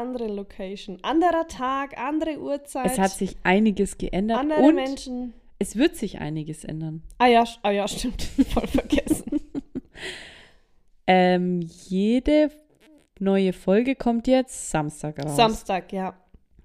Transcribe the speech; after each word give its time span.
anderen 0.00 0.34
Location. 0.36 0.98
Anderer 1.02 1.46
Tag, 1.48 1.98
andere 1.98 2.40
Uhrzeit. 2.40 2.86
Es 2.86 2.98
hat 2.98 3.10
sich 3.10 3.36
einiges 3.42 3.98
geändert 3.98 4.38
andere 4.38 4.60
und 4.60 4.74
Menschen. 4.74 5.34
es 5.58 5.76
wird 5.76 5.96
sich 5.96 6.18
einiges 6.20 6.64
ändern. 6.64 7.02
Ah 7.18 7.26
ja, 7.26 7.44
ah 7.62 7.70
ja, 7.70 7.86
stimmt. 7.88 8.22
Voll 8.52 8.66
vergessen. 8.66 9.40
Ähm, 11.12 11.68
jede 11.88 12.52
neue 13.18 13.52
Folge 13.52 13.96
kommt 13.96 14.28
jetzt 14.28 14.70
Samstag 14.70 15.24
raus. 15.24 15.34
Samstag, 15.34 15.92
ja. 15.92 16.14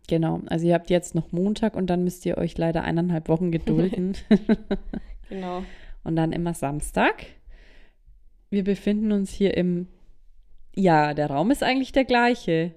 Genau. 0.08 0.41
Also 0.45 0.67
ihr 0.67 0.75
habt 0.75 0.91
jetzt 0.91 1.16
noch 1.16 1.31
Montag 1.31 1.75
und 1.75 1.88
dann 1.88 2.03
müsst 2.03 2.27
ihr 2.27 2.38
euch 2.38 2.55
leider 2.55 2.83
eineinhalb 2.83 3.27
Wochen 3.27 3.52
gedulden. 3.52 4.16
Genau. 5.30 5.63
und 6.03 6.16
dann 6.16 6.31
immer 6.31 6.53
Samstag. 6.53 7.25
Wir 8.52 8.63
befinden 8.63 9.11
uns 9.11 9.31
hier 9.31 9.58
im. 9.58 9.88
Ja, 10.75 11.16
der 11.16 11.31
Raum 11.31 11.49
ist 11.49 11.63
eigentlich 11.63 11.94
der 11.94 12.05
gleiche. 12.05 12.75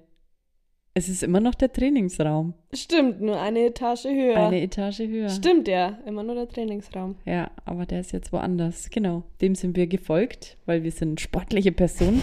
Es 0.95 1.07
ist 1.07 1.23
immer 1.23 1.39
noch 1.39 1.55
der 1.55 1.71
Trainingsraum. 1.71 2.53
Stimmt, 2.73 3.21
nur 3.21 3.39
eine 3.39 3.65
Etage 3.67 4.05
höher. 4.05 4.35
Eine 4.47 4.61
Etage 4.61 4.99
höher. 4.99 5.29
Stimmt 5.29 5.67
ja, 5.67 5.99
immer 6.05 6.23
nur 6.23 6.35
der 6.35 6.47
Trainingsraum. 6.49 7.15
Ja, 7.25 7.51
aber 7.63 7.85
der 7.85 8.01
ist 8.01 8.11
jetzt 8.11 8.33
woanders. 8.33 8.89
Genau. 8.89 9.23
Dem 9.39 9.55
sind 9.55 9.77
wir 9.77 9.87
gefolgt, 9.87 10.57
weil 10.65 10.83
wir 10.83 10.91
sind 10.91 11.21
sportliche 11.21 11.71
Personen. 11.71 12.21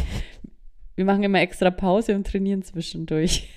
wir 0.97 1.05
machen 1.05 1.23
immer 1.23 1.41
extra 1.41 1.71
Pause 1.71 2.15
und 2.17 2.27
trainieren 2.27 2.63
zwischendurch. 2.63 3.49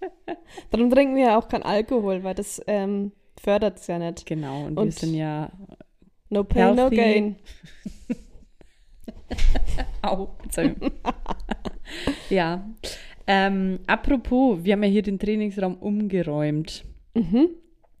Darum 0.70 0.90
trinken 0.90 1.14
wir 1.16 1.24
ja 1.26 1.38
auch 1.38 1.48
kein 1.48 1.62
Alkohol, 1.62 2.22
weil 2.24 2.34
das 2.34 2.60
ähm, 2.66 3.12
fördert 3.40 3.78
es 3.78 3.86
ja 3.86 3.98
nicht. 3.98 4.26
Genau. 4.26 4.66
Und, 4.66 4.74
wir 4.76 4.82
Und- 4.82 4.94
sind 4.94 5.14
ja. 5.14 5.50
No 6.28 6.42
pain, 6.42 6.74
no 6.74 6.90
Healthy. 6.90 6.96
gain. 6.96 7.36
Au. 10.02 10.30
Entschuldigung. 10.42 10.90
ja. 12.30 12.68
Ähm, 13.26 13.80
apropos, 13.86 14.64
wir 14.64 14.74
haben 14.74 14.82
ja 14.82 14.88
hier 14.88 15.02
den 15.02 15.18
Trainingsraum 15.18 15.76
umgeräumt. 15.76 16.84
Mhm. 17.14 17.48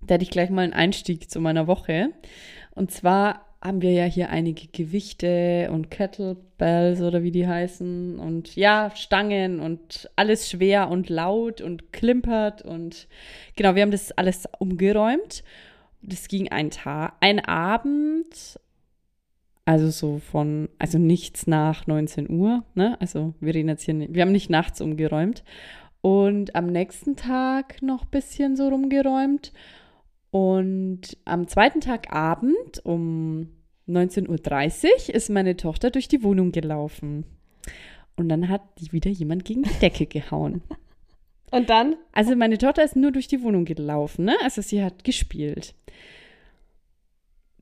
Da 0.02 0.14
hätte 0.14 0.24
ich 0.24 0.30
gleich 0.30 0.50
mal 0.50 0.62
einen 0.62 0.72
Einstieg 0.72 1.30
zu 1.30 1.40
meiner 1.40 1.66
Woche. 1.66 2.10
Und 2.74 2.90
zwar 2.90 3.46
haben 3.62 3.82
wir 3.82 3.92
ja 3.92 4.04
hier 4.04 4.30
einige 4.30 4.68
Gewichte 4.68 5.70
und 5.72 5.90
Kettlebells 5.90 7.00
oder 7.00 7.22
wie 7.22 7.32
die 7.32 7.48
heißen 7.48 8.18
und 8.18 8.54
ja, 8.54 8.92
Stangen 8.94 9.60
und 9.60 10.08
alles 10.14 10.48
schwer 10.48 10.88
und 10.88 11.08
laut 11.08 11.60
und 11.60 11.92
klimpert 11.92 12.62
und 12.62 13.08
genau, 13.56 13.74
wir 13.74 13.82
haben 13.82 13.90
das 13.90 14.12
alles 14.12 14.44
umgeräumt. 14.58 15.42
Das 16.02 16.28
ging 16.28 16.48
ein 16.52 16.70
Tag, 16.70 17.14
ein 17.20 17.40
Abend, 17.44 18.60
also 19.66 19.90
so 19.90 20.20
von, 20.20 20.68
also 20.78 20.96
nichts 20.96 21.48
nach 21.48 21.88
19 21.88 22.30
Uhr, 22.30 22.64
ne? 22.74 22.98
Also 23.00 23.34
wir 23.40 23.52
reden 23.52 23.68
jetzt 23.68 23.82
hier 23.82 23.94
nicht, 23.94 24.14
wir 24.14 24.22
haben 24.22 24.32
nicht 24.32 24.48
nachts 24.48 24.80
umgeräumt. 24.80 25.42
Und 26.00 26.54
am 26.54 26.66
nächsten 26.66 27.16
Tag 27.16 27.82
noch 27.82 28.04
ein 28.04 28.10
bisschen 28.10 28.54
so 28.54 28.68
rumgeräumt. 28.68 29.52
Und 30.30 31.18
am 31.24 31.48
zweiten 31.48 31.80
Tag 31.80 32.12
Abend 32.12 32.84
um 32.84 33.48
19.30 33.88 34.84
Uhr 35.08 35.14
ist 35.14 35.30
meine 35.30 35.56
Tochter 35.56 35.90
durch 35.90 36.06
die 36.06 36.22
Wohnung 36.22 36.52
gelaufen. 36.52 37.24
Und 38.14 38.28
dann 38.28 38.48
hat 38.48 38.62
die 38.78 38.92
wieder 38.92 39.10
jemand 39.10 39.44
gegen 39.44 39.64
die 39.64 39.78
Decke 39.80 40.06
gehauen. 40.06 40.62
Und 41.50 41.70
dann? 41.70 41.96
Also 42.12 42.36
meine 42.36 42.58
Tochter 42.58 42.84
ist 42.84 42.94
nur 42.94 43.10
durch 43.10 43.26
die 43.26 43.42
Wohnung 43.42 43.64
gelaufen, 43.64 44.26
ne? 44.26 44.36
Also 44.42 44.62
sie 44.62 44.82
hat 44.82 45.02
gespielt. 45.02 45.74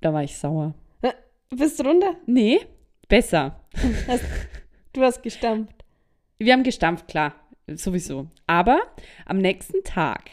Da 0.01 0.13
war 0.13 0.23
ich 0.23 0.37
sauer. 0.37 0.75
Bist 1.51 1.79
du 1.79 1.85
runter? 1.85 2.17
Nee, 2.27 2.61
besser. 3.09 3.61
Hast, 4.09 4.25
du 4.93 5.03
hast 5.03 5.23
gestampft. 5.23 5.85
Wir 6.39 6.53
haben 6.53 6.65
gestampft, 6.65 7.09
klar, 7.09 7.35
sowieso. 7.69 8.29
Aber 8.47 8.81
am 9.27 9.39
nächsten 9.39 9.85
Tag, 9.85 10.31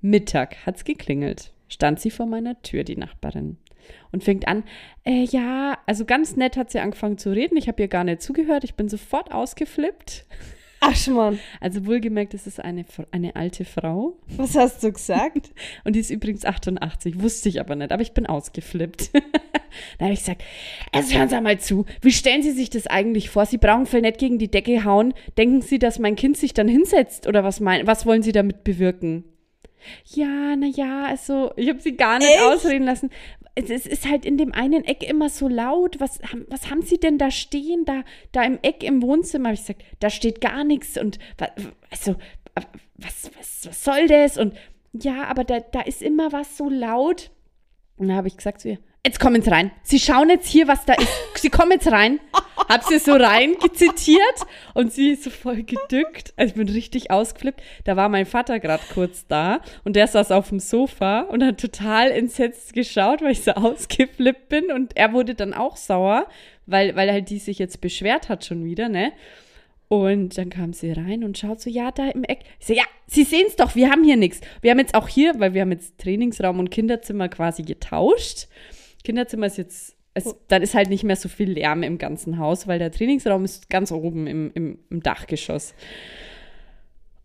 Mittag, 0.00 0.66
hat's 0.66 0.84
geklingelt. 0.84 1.52
Stand 1.68 2.00
sie 2.00 2.10
vor 2.10 2.26
meiner 2.26 2.60
Tür, 2.62 2.84
die 2.84 2.96
Nachbarin. 2.96 3.56
Und 4.10 4.24
fängt 4.24 4.46
an, 4.46 4.64
äh, 5.04 5.24
ja, 5.24 5.78
also 5.86 6.04
ganz 6.04 6.36
nett 6.36 6.56
hat 6.56 6.70
sie 6.70 6.80
angefangen 6.80 7.18
zu 7.18 7.30
reden. 7.30 7.56
Ich 7.56 7.68
habe 7.68 7.82
ihr 7.82 7.88
gar 7.88 8.04
nicht 8.04 8.22
zugehört. 8.22 8.64
Ich 8.64 8.74
bin 8.74 8.88
sofort 8.88 9.32
ausgeflippt. 9.32 10.24
Ach, 10.80 10.96
Schmarrn. 10.96 11.38
Also 11.60 11.86
wohlgemerkt, 11.86 12.34
es 12.34 12.46
ist 12.46 12.58
eine, 12.60 12.84
eine 13.12 13.36
alte 13.36 13.64
Frau. 13.64 14.18
Was 14.36 14.56
hast 14.56 14.82
du 14.82 14.92
gesagt? 14.92 15.52
Und 15.84 15.94
die 15.94 16.00
ist 16.00 16.10
übrigens 16.10 16.44
88, 16.44 17.22
wusste 17.22 17.48
ich 17.48 17.60
aber 17.60 17.76
nicht, 17.76 17.92
aber 17.92 18.02
ich 18.02 18.12
bin 18.12 18.26
ausgeflippt. 18.26 19.10
da 19.98 20.04
habe 20.06 20.14
ich 20.14 20.20
gesagt, 20.20 20.42
also 20.92 21.16
hören 21.16 21.28
Sie 21.28 21.40
mal 21.40 21.58
zu, 21.60 21.84
wie 22.00 22.12
stellen 22.12 22.42
Sie 22.42 22.52
sich 22.52 22.70
das 22.70 22.86
eigentlich 22.86 23.30
vor? 23.30 23.46
Sie 23.46 23.58
brauchen 23.58 23.86
vielleicht 23.86 24.02
nicht 24.04 24.18
gegen 24.20 24.38
die 24.38 24.50
Decke 24.50 24.84
hauen. 24.84 25.14
Denken 25.38 25.62
Sie, 25.62 25.78
dass 25.78 25.98
mein 25.98 26.16
Kind 26.16 26.36
sich 26.36 26.54
dann 26.54 26.68
hinsetzt? 26.68 27.26
Oder 27.26 27.44
was, 27.44 27.60
mein, 27.60 27.86
was 27.86 28.06
wollen 28.06 28.22
Sie 28.22 28.32
damit 28.32 28.64
bewirken? 28.64 29.24
Ja, 30.14 30.54
na 30.56 30.66
ja, 30.66 31.04
also 31.06 31.52
ich 31.56 31.68
habe 31.68 31.80
sie 31.80 31.96
gar 31.96 32.18
nicht 32.18 32.30
Echt? 32.30 32.42
ausreden 32.42 32.84
lassen. 32.84 33.10
Es, 33.56 33.68
es 33.68 33.86
ist 33.86 34.08
halt 34.08 34.24
in 34.24 34.38
dem 34.38 34.52
einen 34.54 34.84
Eck 34.84 35.02
immer 35.02 35.28
so 35.28 35.48
laut. 35.48 35.98
Was, 35.98 36.20
haben- 36.22 36.46
was 36.48 36.70
haben 36.70 36.82
Sie 36.82 36.98
denn 36.98 37.18
da 37.18 37.30
stehen? 37.32 37.84
Da, 37.84 38.04
da 38.30 38.44
im 38.44 38.58
Eck 38.62 38.82
im 38.84 39.02
Wohnzimmer 39.02 39.48
habe 39.48 39.54
ich 39.54 39.60
gesagt, 39.62 39.82
da 39.98 40.08
steht 40.08 40.40
gar 40.40 40.62
nichts 40.64 40.96
und 40.98 41.18
also 41.90 42.14
was, 42.96 43.30
was, 43.36 43.66
was 43.66 43.84
soll 43.84 44.06
das? 44.06 44.38
Und 44.38 44.54
ja, 44.92 45.24
aber 45.24 45.42
da, 45.44 45.58
da 45.60 45.80
ist 45.80 46.00
immer 46.02 46.30
was 46.32 46.56
so 46.56 46.68
laut. 46.70 47.30
Und 47.96 48.08
da 48.08 48.14
habe 48.14 48.28
ich 48.28 48.36
gesagt 48.36 48.60
zu 48.60 48.68
ihr, 48.70 48.78
jetzt 49.04 49.18
kommen 49.18 49.42
Sie 49.42 49.50
rein. 49.50 49.72
Sie 49.82 49.98
schauen 49.98 50.30
jetzt 50.30 50.48
hier, 50.48 50.68
was 50.68 50.84
da 50.84 50.94
ist. 50.94 51.08
Sie 51.36 51.50
kommen 51.50 51.72
jetzt 51.72 51.90
rein. 51.90 52.20
Hab 52.68 52.84
sie 52.84 52.98
so 52.98 53.12
reingezitiert 53.12 54.20
und 54.74 54.92
sie 54.92 55.10
ist 55.10 55.24
so 55.24 55.30
voll 55.30 55.64
gedückt. 55.64 56.32
Also 56.36 56.52
ich 56.52 56.54
bin 56.54 56.68
richtig 56.68 57.10
ausgeflippt. 57.10 57.60
Da 57.84 57.96
war 57.96 58.08
mein 58.08 58.26
Vater 58.26 58.60
gerade 58.60 58.82
kurz 58.94 59.26
da 59.26 59.60
und 59.84 59.96
der 59.96 60.06
saß 60.06 60.30
auf 60.30 60.50
dem 60.50 60.60
Sofa 60.60 61.22
und 61.22 61.42
hat 61.42 61.60
total 61.60 62.12
entsetzt 62.12 62.72
geschaut, 62.72 63.20
weil 63.20 63.32
ich 63.32 63.42
so 63.42 63.52
ausgeflippt 63.52 64.48
bin. 64.48 64.70
Und 64.70 64.96
er 64.96 65.12
wurde 65.12 65.34
dann 65.34 65.52
auch 65.52 65.76
sauer, 65.76 66.26
weil, 66.66 66.94
weil 66.94 67.10
halt 67.10 67.30
die 67.30 67.38
sich 67.38 67.58
jetzt 67.58 67.80
beschwert 67.80 68.28
hat 68.28 68.44
schon 68.44 68.64
wieder, 68.64 68.88
ne? 68.88 69.12
Und 69.88 70.38
dann 70.38 70.48
kam 70.48 70.72
sie 70.72 70.92
rein 70.92 71.22
und 71.22 71.36
schaut 71.36 71.60
so, 71.60 71.68
ja, 71.68 71.90
da 71.90 72.08
im 72.08 72.24
Eck. 72.24 72.44
Ich 72.60 72.66
so, 72.66 72.72
ja, 72.72 72.84
Sie 73.06 73.24
sehen 73.24 73.44
es 73.46 73.56
doch, 73.56 73.74
wir 73.74 73.90
haben 73.90 74.04
hier 74.04 74.16
nichts. 74.16 74.40
Wir 74.62 74.70
haben 74.70 74.78
jetzt 74.78 74.94
auch 74.94 75.06
hier, 75.06 75.34
weil 75.38 75.52
wir 75.52 75.60
haben 75.60 75.72
jetzt 75.72 75.98
Trainingsraum 75.98 76.58
und 76.60 76.70
Kinderzimmer 76.70 77.28
quasi 77.28 77.62
getauscht. 77.62 78.46
Kinderzimmer 79.04 79.46
ist 79.46 79.58
jetzt, 79.58 79.96
es, 80.14 80.34
dann 80.48 80.62
ist 80.62 80.74
halt 80.74 80.88
nicht 80.88 81.04
mehr 81.04 81.16
so 81.16 81.28
viel 81.28 81.50
Lärm 81.50 81.82
im 81.82 81.98
ganzen 81.98 82.38
Haus, 82.38 82.66
weil 82.66 82.78
der 82.78 82.90
Trainingsraum 82.92 83.44
ist 83.44 83.70
ganz 83.70 83.92
oben 83.92 84.26
im, 84.26 84.50
im, 84.54 84.78
im 84.90 85.02
Dachgeschoss. 85.02 85.74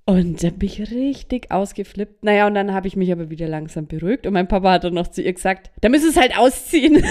Und 0.05 0.41
da 0.41 0.51
bin 0.51 0.69
ich 0.69 0.91
richtig 0.91 1.51
ausgeflippt. 1.51 2.23
Naja, 2.23 2.47
und 2.47 2.53
dann 2.53 2.73
habe 2.73 2.87
ich 2.87 2.95
mich 2.95 3.11
aber 3.11 3.29
wieder 3.29 3.49
langsam 3.49 3.87
beruhigt. 3.87 4.25
Und 4.25 4.31
mein 4.31 4.47
Papa 4.47 4.71
hat 4.71 4.85
dann 4.85 4.93
noch 4.93 5.09
zu 5.09 5.21
ihr 5.21 5.33
gesagt, 5.33 5.69
da 5.81 5.89
müssen 5.89 6.09
es 6.09 6.15
halt 6.15 6.37
ausziehen. 6.37 6.93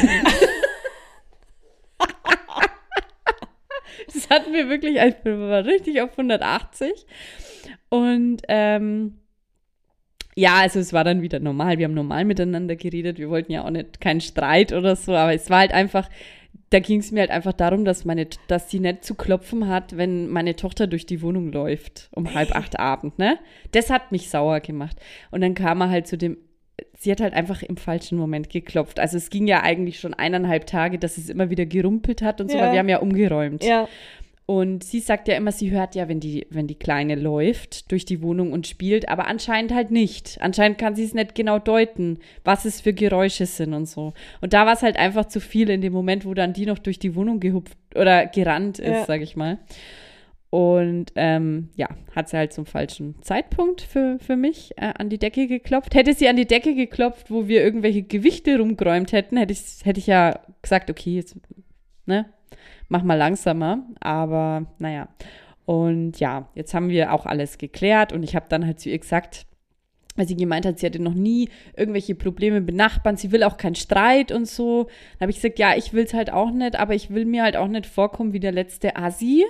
das 4.15 4.31
hatten 4.31 4.55
wir 4.55 4.71
wirklich, 4.71 4.97
ich 4.97 5.15
war 5.27 5.67
richtig 5.67 6.01
auf 6.01 6.13
180. 6.13 6.91
Und 7.91 8.41
ähm, 8.49 9.19
ja, 10.37 10.57
also 10.57 10.79
es 10.79 10.93
war 10.93 11.03
dann 11.05 11.23
wieder 11.23 11.41
normal. 11.41 11.79
Wir 11.79 11.87
haben 11.87 11.95
normal 11.95 12.25
miteinander 12.27 12.77
geredet. 12.77 13.19
Wir 13.19 13.31
wollten 13.31 13.53
ja 13.53 13.65
auch 13.65 13.71
nicht 13.71 14.01
keinen 14.01 14.21
Streit 14.21 14.73
oder 14.73 14.95
so, 14.95 15.15
aber 15.15 15.33
es 15.35 15.49
war 15.49 15.61
halt 15.61 15.73
einfach, 15.73 16.09
da 16.71 16.79
ging 16.79 17.01
es 17.01 17.11
mir 17.11 17.21
halt 17.21 17.31
einfach 17.31 17.55
darum, 17.55 17.85
dass 17.85 18.05
meine, 18.05 18.27
dass 18.49 18.71
sie 18.71 18.81
nicht 18.81 19.05
zu 19.05 19.15
klopfen 19.15 19.69
hat, 19.69 19.97
wenn 19.97 20.29
meine 20.29 20.55
Tochter 20.57 20.87
durch 20.87 21.07
die 21.07 21.23
Wohnung 21.23 21.53
läuft 21.53 22.09
um 22.13 22.35
halb 22.35 22.55
acht 22.55 22.79
Abend, 22.79 23.19
ne? 23.19 23.39
Das 23.73 23.89
hat 23.91 24.13
mich 24.13 24.29
sauer 24.29 24.61
gemacht. 24.61 24.97
Und 25.31 25.41
dann 25.41 25.55
kam 25.55 25.81
er 25.81 25.89
halt 25.91 26.07
zu 26.07 26.19
dem, 26.19 26.37
sie 26.99 27.11
hat 27.11 27.21
halt 27.23 27.33
einfach 27.33 27.63
im 27.63 27.79
falschen 27.79 28.19
Moment 28.19 28.51
geklopft. 28.51 29.01
Also 29.01 29.17
es 29.17 29.31
ging 29.31 29.47
ja 29.47 29.63
eigentlich 29.63 29.99
schon 30.01 30.13
eineinhalb 30.13 30.67
Tage, 30.67 30.99
dass 30.99 31.17
es 31.17 31.31
immer 31.31 31.49
wieder 31.49 31.65
gerumpelt 31.65 32.21
hat 32.21 32.41
und 32.43 32.51
so, 32.51 32.59
Ja. 32.59 32.65
weil 32.65 32.73
wir 32.73 32.79
haben 32.81 32.89
ja 32.91 32.99
umgeräumt. 32.99 33.65
Ja. 33.65 33.89
Und 34.49 34.85
sie 34.85 35.01
sagt 35.01 35.27
ja 35.27 35.35
immer, 35.35 35.51
sie 35.51 35.73
hört 35.73 35.97
ja, 35.97 36.09
wenn 36.09 36.21
die, 36.21 36.47
wenn 36.51 36.69
die 36.69 36.77
Kleine 36.77 37.17
läuft 37.17 37.91
durch 37.91 38.05
die 38.05 38.23
Wohnung 38.23 38.53
und 38.53 38.69
spielt, 38.69 39.09
aber 39.09 39.27
anscheinend 39.27 39.75
halt 39.75 39.91
nicht. 39.91 40.39
Anscheinend 40.41 40.79
kann 40.79 40.95
sie 40.95 41.03
es 41.03 41.15
nicht 41.15 41.35
genau 41.35 41.59
deuten, 41.59 42.21
was 42.45 42.65
es 42.65 42.81
für 42.81 42.93
Geräusche 42.93 43.47
sind 43.47 43.75
und 43.75 43.87
so. 43.87 44.13
Und 44.41 44.53
da 44.53 44.65
war 44.65 44.75
es 44.75 44.83
halt 44.83 44.99
einfach 44.99 45.25
zu 45.27 45.41
viel 45.41 45.69
in 45.69 45.81
dem 45.81 45.93
Moment, 45.93 46.25
wo 46.25 46.33
dann 46.33 46.53
die 46.53 46.65
noch 46.65 46.79
durch 46.79 47.01
die 47.01 47.17
Wohnung 47.17 47.41
gehupft 47.41 47.77
oder 47.97 48.27
gerannt 48.27 48.79
ist, 48.79 48.89
Ja. 48.89 49.05
sag 49.05 49.21
ich 49.21 49.35
mal. 49.35 49.59
Und 50.51 51.07
ähm, 51.17 51.71
ja, 51.75 51.89
hat 52.15 52.29
sie 52.29 52.37
halt 52.37 52.53
zum 52.53 52.67
falschen 52.67 53.21
Zeitpunkt 53.23 53.81
für, 53.83 54.19
für 54.21 54.37
mich 54.37 54.71
äh, 54.77 54.93
an 54.97 55.09
die 55.11 55.19
Decke 55.19 55.49
geklopft. 55.49 55.97
Hätte 55.97 56.15
sie 56.15 56.29
an 56.29 56.37
die 56.37 56.47
Decke 56.47 56.77
geklopft, 56.77 57.33
wo 57.33 57.49
wir 57.49 57.65
irgendwelche 57.65 58.05
Gewichte 58.05 58.57
rumgeräumt 58.59 59.11
hätten, 59.13 59.37
hätte 59.39 59.53
ich, 59.53 59.85
hätte 59.85 59.99
ich 59.99 60.07
ja 60.07 60.39
gesagt, 60.63 60.89
okay, 60.89 61.17
jetzt, 61.17 61.37
ne, 62.07 62.27
mach 62.89 63.03
mal 63.03 63.15
langsamer. 63.15 63.87
Aber 64.01 64.67
naja. 64.79 65.09
Und 65.65 66.21
ja, 66.21 66.49
jetzt 66.55 66.75
haben 66.75 66.89
wir 66.89 67.13
auch 67.13 67.27
alles 67.27 67.59
geklärt 67.59 68.13
und 68.13 68.23
ich 68.23 68.37
habe 68.37 68.47
dann 68.49 68.65
halt 68.65 68.79
zu 68.79 68.89
ihr 68.89 68.99
gesagt, 68.99 69.47
weil 70.15 70.27
sie 70.27 70.37
gemeint 70.37 70.65
hat, 70.65 70.79
sie 70.79 70.87
hatte 70.87 71.03
noch 71.03 71.15
nie 71.15 71.49
irgendwelche 71.77 72.15
Probleme 72.15 72.61
mit 72.61 72.75
Nachbarn, 72.75 73.17
sie 73.17 73.33
will 73.33 73.43
auch 73.43 73.57
keinen 73.57 73.75
Streit 73.75 74.33
und 74.33 74.47
so. 74.47 74.85
Dann 74.85 75.23
habe 75.23 75.31
ich 75.31 75.37
gesagt, 75.37 75.59
ja, 75.59 75.77
ich 75.77 75.93
will 75.93 76.05
es 76.05 76.15
halt 76.15 76.33
auch 76.33 76.51
nicht, 76.51 76.77
aber 76.77 76.95
ich 76.95 77.11
will 77.11 77.25
mir 77.25 77.43
halt 77.43 77.57
auch 77.57 77.69
nicht 77.69 77.87
vorkommen 77.87 78.33
wie 78.33 78.41
der 78.41 78.53
letzte 78.53 78.97
Asi, 78.97 79.45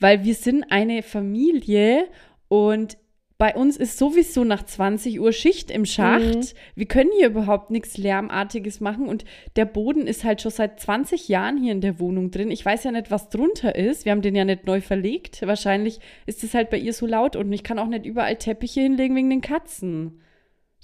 weil 0.00 0.24
wir 0.24 0.34
sind 0.34 0.64
eine 0.70 1.02
Familie 1.02 2.08
und 2.48 2.96
bei 3.44 3.56
uns 3.56 3.76
ist 3.76 3.98
sowieso 3.98 4.42
nach 4.42 4.62
20 4.62 5.20
Uhr 5.20 5.30
Schicht 5.30 5.70
im 5.70 5.84
Schacht. 5.84 6.34
Mhm. 6.34 6.46
Wir 6.76 6.86
können 6.86 7.10
hier 7.14 7.26
überhaupt 7.26 7.70
nichts 7.70 7.98
Lärmartiges 7.98 8.80
machen 8.80 9.06
und 9.06 9.26
der 9.56 9.66
Boden 9.66 10.06
ist 10.06 10.24
halt 10.24 10.40
schon 10.40 10.50
seit 10.50 10.80
20 10.80 11.28
Jahren 11.28 11.58
hier 11.58 11.72
in 11.72 11.82
der 11.82 12.00
Wohnung 12.00 12.30
drin. 12.30 12.50
Ich 12.50 12.64
weiß 12.64 12.84
ja 12.84 12.90
nicht, 12.90 13.10
was 13.10 13.28
drunter 13.28 13.74
ist. 13.74 14.06
Wir 14.06 14.12
haben 14.12 14.22
den 14.22 14.34
ja 14.34 14.46
nicht 14.46 14.64
neu 14.64 14.80
verlegt. 14.80 15.46
Wahrscheinlich 15.46 16.00
ist 16.24 16.42
es 16.42 16.54
halt 16.54 16.70
bei 16.70 16.78
ihr 16.78 16.94
so 16.94 17.04
laut 17.06 17.36
und 17.36 17.52
ich 17.52 17.62
kann 17.62 17.78
auch 17.78 17.86
nicht 17.86 18.06
überall 18.06 18.36
Teppiche 18.36 18.80
hinlegen 18.80 19.14
wegen 19.14 19.28
den 19.28 19.42
Katzen. 19.42 20.22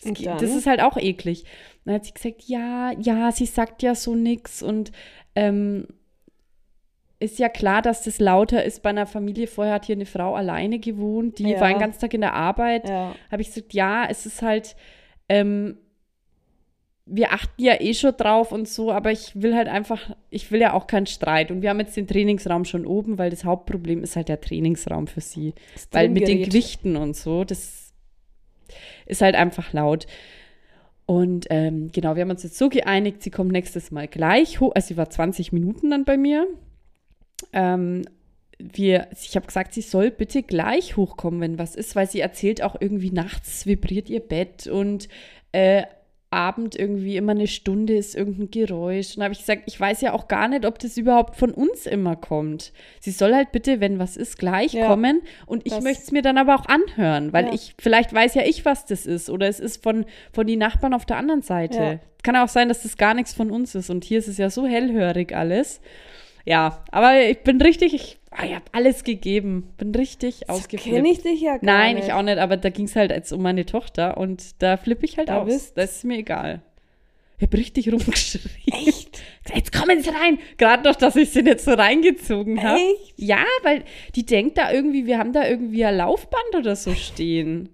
Das, 0.05 0.21
das 0.21 0.55
ist 0.55 0.67
halt 0.67 0.83
auch 0.83 0.99
eklig. 0.99 1.47
Dann 1.87 1.95
hat 1.95 2.05
sie 2.05 2.13
gesagt, 2.13 2.43
ja, 2.45 2.93
ja, 3.01 3.33
sie 3.33 3.47
sagt 3.47 3.83
ja 3.83 3.95
so 3.95 4.15
nix 4.15 4.63
und 4.63 4.93
ähm, 5.35 5.87
ist 7.21 7.39
ja 7.39 7.49
klar, 7.51 7.83
dass 7.83 8.03
das 8.03 8.19
lauter 8.19 8.65
ist 8.65 8.83
bei 8.83 8.91
einer 8.91 9.07
Familie. 9.07 9.47
Vorher 9.47 9.75
hat 9.75 9.85
hier 9.85 9.95
eine 9.95 10.07
Frau 10.07 10.35
alleine 10.35 10.79
gewohnt, 10.79 11.39
die 11.39 11.51
Ja. 11.51 11.61
war 11.61 11.69
den 11.69 11.79
ganzen 11.79 12.01
Tag 12.01 12.15
in 12.15 12.23
der 12.23 12.33
Arbeit. 12.33 12.89
Ja. 12.89 13.15
Habe 13.31 13.43
ich 13.43 13.49
gesagt, 13.49 13.75
ja, 13.75 14.07
es 14.09 14.25
ist 14.27 14.41
halt, 14.41 14.75
ähm, 15.29 15.77
wir 17.05 17.33
achten 17.33 17.61
ja 17.63 17.81
eh 17.81 17.93
schon 17.93 18.17
drauf 18.17 18.53
und 18.53 18.69
so, 18.69 18.91
aber 18.91 19.11
ich 19.13 19.33
will 19.41 19.55
halt 19.55 19.69
einfach, 19.69 20.15
ich 20.31 20.51
will 20.51 20.61
ja 20.61 20.73
auch 20.73 20.87
keinen 20.87 21.07
Streit. 21.07 21.51
Und 21.51 21.61
wir 21.61 21.71
haben 21.71 21.81
jetzt 21.81 21.97
den 21.97 22.07
Trainingsraum 22.07 22.65
schon 22.65 22.87
oben, 22.87 23.19
weil 23.19 23.31
das 23.31 23.45
Hauptproblem 23.45 24.03
ist 24.03 24.17
halt 24.17 24.29
der 24.29 24.41
Trainingsraum 24.41 25.07
für 25.07 25.21
sie. 25.21 25.55
Weil 25.91 26.09
mit 26.09 26.27
den. 26.27 26.43
Gewichten 26.45 26.97
und 26.97 27.17
so, 27.17 27.45
das 27.45 27.93
ist 29.07 29.21
halt 29.21 29.35
einfach 29.35 29.73
laut. 29.73 30.07
Und 31.05 31.49
ähm, 31.51 31.91
genau, 31.93 32.15
wir 32.15 32.23
haben 32.23 32.31
uns 32.31 32.45
jetzt 32.45 32.57
so 32.57 32.69
geeinigt, 32.69 33.23
sie 33.23 33.31
kommt 33.31 33.51
nächstes 33.51 33.91
Mal 33.91 34.07
gleich 34.07 34.61
hoch. 34.61 34.73
Also 34.75 34.89
sie 34.89 34.97
war 34.97 35.11
20 35.11 35.53
Minuten 35.53 35.91
dann 35.91 36.05
bei 36.05 36.17
mir. 36.17 36.47
Ähm, 37.53 38.03
wir, 38.59 39.09
ich 39.19 39.37
habe 39.37 39.47
gesagt, 39.47 39.73
sie 39.73 39.81
soll 39.81 40.11
bitte 40.11 40.43
gleich 40.43 40.97
hochkommen, 40.97 41.41
wenn 41.41 41.59
was 41.59 41.75
ist, 41.75 41.97
weil 41.97 42.09
sie 42.09 42.21
erzählt 42.21 42.63
auch 42.63 42.77
irgendwie 42.79 43.11
nachts 43.11 43.65
vibriert 43.67 44.11
ihr 44.11 44.21
Bett 44.21 44.67
und 44.67 45.09
äh, 45.53 45.85
Abend 46.33 46.77
irgendwie 46.79 47.17
immer 47.17 47.33
eine 47.33 47.49
Stunde 47.49 47.97
ist 47.97 48.15
irgendein 48.15 48.53
Geräusch. 48.53 49.15
Und 49.15 49.19
da 49.19 49.25
habe 49.25 49.33
ich 49.33 49.41
gesagt, 49.41 49.63
ich 49.67 49.81
weiß 49.81 50.01
ja 50.01 50.13
auch 50.13 50.29
gar 50.29 50.47
nicht, 50.47 50.65
ob 50.65 50.79
das 50.79 50.97
überhaupt 50.97 51.35
von 51.35 51.51
uns 51.51 51.87
immer 51.87 52.15
kommt. 52.15 52.73
Sie 53.01 53.11
soll 53.11 53.35
halt 53.35 53.51
bitte, 53.51 53.81
wenn 53.81 53.99
was 53.99 54.17
ist, 54.17 54.39
gleich 54.39 54.75
Ja, 54.75 54.87
kommen. 54.87 55.23
Und 55.47 55.67
ich 55.67 55.81
möchte 55.81 56.05
es 56.05 56.13
mir 56.13 56.23
dann 56.23 56.39
aber 56.39 56.55
auch 56.55 56.67
anhören, 56.67 57.33
weil 57.33 57.47
Ja. 57.47 57.53
ich, 57.53 57.75
vielleicht 57.81 58.13
weiß 58.13 58.35
ja 58.35 58.43
ich, 58.43 58.65
was 58.65 58.87
das 58.87 59.07
ist. 59.07 59.29
Oder 59.29 59.49
es 59.49 59.59
ist 59.59 59.83
von, 59.83 60.05
von 60.33 60.47
den 60.47 60.61
Nachbarn 60.61 60.95
auf 60.95 61.05
der 61.05 61.17
anderen 61.17 61.43
Seite. 61.43 61.79
Ja. 61.79 61.99
Kann 62.23 62.37
auch 62.37 62.49
sein, 62.49 62.69
dass 62.69 62.85
das 62.85 62.97
gar 62.97 63.15
nichts 63.15 63.35
von 63.35 63.51
uns 63.51 63.75
ist. 63.75 63.91
Und 63.91 64.05
hier 64.05 64.21
ist 64.21 64.29
es 64.29 64.39
ja 64.39 64.51
so 64.51 64.67
hellhörig 64.69 65.35
alles. 65.35 65.81
Ja, 66.51 66.83
aber 66.91 67.21
ich 67.29 67.39
bin 67.45 67.61
richtig, 67.63 67.95
ich, 67.95 68.19
ah, 68.33 68.45
ich 68.45 68.55
habe 68.55 68.65
alles 68.73 69.05
gegeben. 69.05 69.73
Bin 69.79 69.95
richtig 69.95 70.41
So 70.49 70.55
ausgeflippt. 70.55 70.97
kenne 70.97 71.09
ich 71.11 71.23
dich 71.23 71.41
ja 71.43 71.59
gar 71.59 71.61
Nein, 71.63 71.95
nicht. 71.95 72.07
ich 72.09 72.13
auch 72.13 72.23
nicht, 72.23 72.39
aber 72.39 72.57
da 72.57 72.71
ging 72.71 72.87
es 72.87 72.97
halt 72.97 73.13
jetzt 73.13 73.33
um 73.33 73.41
meine 73.41 73.65
Tochter 73.67 74.17
und 74.17 74.61
da 74.61 74.77
flippe 74.77 75.05
ich 75.05 75.17
halt 75.17 75.29
Da 75.29 75.43
aus. 75.43 75.47
bist- 75.47 75.77
Das 75.79 75.97
ist 75.99 76.05
mir 76.05 76.19
egal. 76.19 76.63
Ich 77.39 77.47
habe 77.47 77.57
richtig 77.57 77.91
rumgeschrien. 77.91 78.51
Echt? 78.67 79.23
Jetzt 79.55 79.73
kommen 79.73 80.03
Sie 80.03 80.11
rein. 80.11 80.39
Gerade 80.59 80.83
noch, 80.87 80.95
dass 80.97 81.17
ich 81.17 81.31
sie 81.31 81.43
nicht 81.43 81.61
so 81.61 81.73
reingezogen 81.73 82.63
habe. 82.63 82.79
Echt? 82.79 83.15
Ja, 83.17 83.45
weil 83.63 83.85
die 84.15 84.27
denkt 84.27 84.59
da 84.59 84.71
irgendwie, 84.71 85.07
wir 85.07 85.17
haben 85.19 85.33
da 85.33 85.47
irgendwie 85.49 85.83
ein 85.87 85.97
Laufband 85.97 86.55
oder 86.59 86.77
so 86.77 86.95
stehen. 86.95 87.71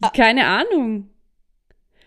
Ah. 0.00 0.10
Keine 0.10 0.46
Ahnung. 0.46 1.08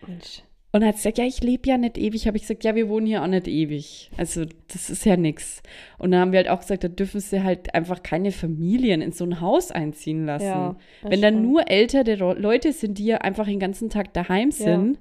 Mensch. 0.06 0.42
Und 0.76 0.84
hat 0.84 0.96
gesagt, 0.96 1.16
ja, 1.16 1.24
ich 1.24 1.42
lebe 1.42 1.66
ja 1.66 1.78
nicht 1.78 1.96
ewig. 1.96 2.26
Habe 2.26 2.36
ich 2.36 2.42
gesagt, 2.42 2.62
ja, 2.62 2.74
wir 2.74 2.90
wohnen 2.90 3.06
hier 3.06 3.22
auch 3.22 3.26
nicht 3.26 3.48
ewig. 3.48 4.10
Also 4.18 4.44
das 4.68 4.90
ist 4.90 5.06
ja 5.06 5.16
nix. 5.16 5.62
Und 5.96 6.10
dann 6.10 6.20
haben 6.20 6.32
wir 6.32 6.36
halt 6.36 6.50
auch 6.50 6.60
gesagt, 6.60 6.84
da 6.84 6.88
dürfen 6.88 7.18
sie 7.18 7.42
halt 7.42 7.74
einfach 7.74 8.02
keine 8.02 8.30
Familien 8.30 9.00
in 9.00 9.10
so 9.10 9.24
ein 9.24 9.40
Haus 9.40 9.70
einziehen 9.70 10.26
lassen. 10.26 10.44
Ja, 10.44 10.76
Wenn 11.00 11.22
dann 11.22 11.36
stimmt. 11.36 11.48
nur 11.48 11.70
ältere 11.70 12.34
Leute 12.34 12.74
sind, 12.74 12.98
die 12.98 13.06
ja 13.06 13.16
einfach 13.22 13.46
den 13.46 13.58
ganzen 13.58 13.88
Tag 13.88 14.12
daheim 14.12 14.50
sind, 14.50 14.98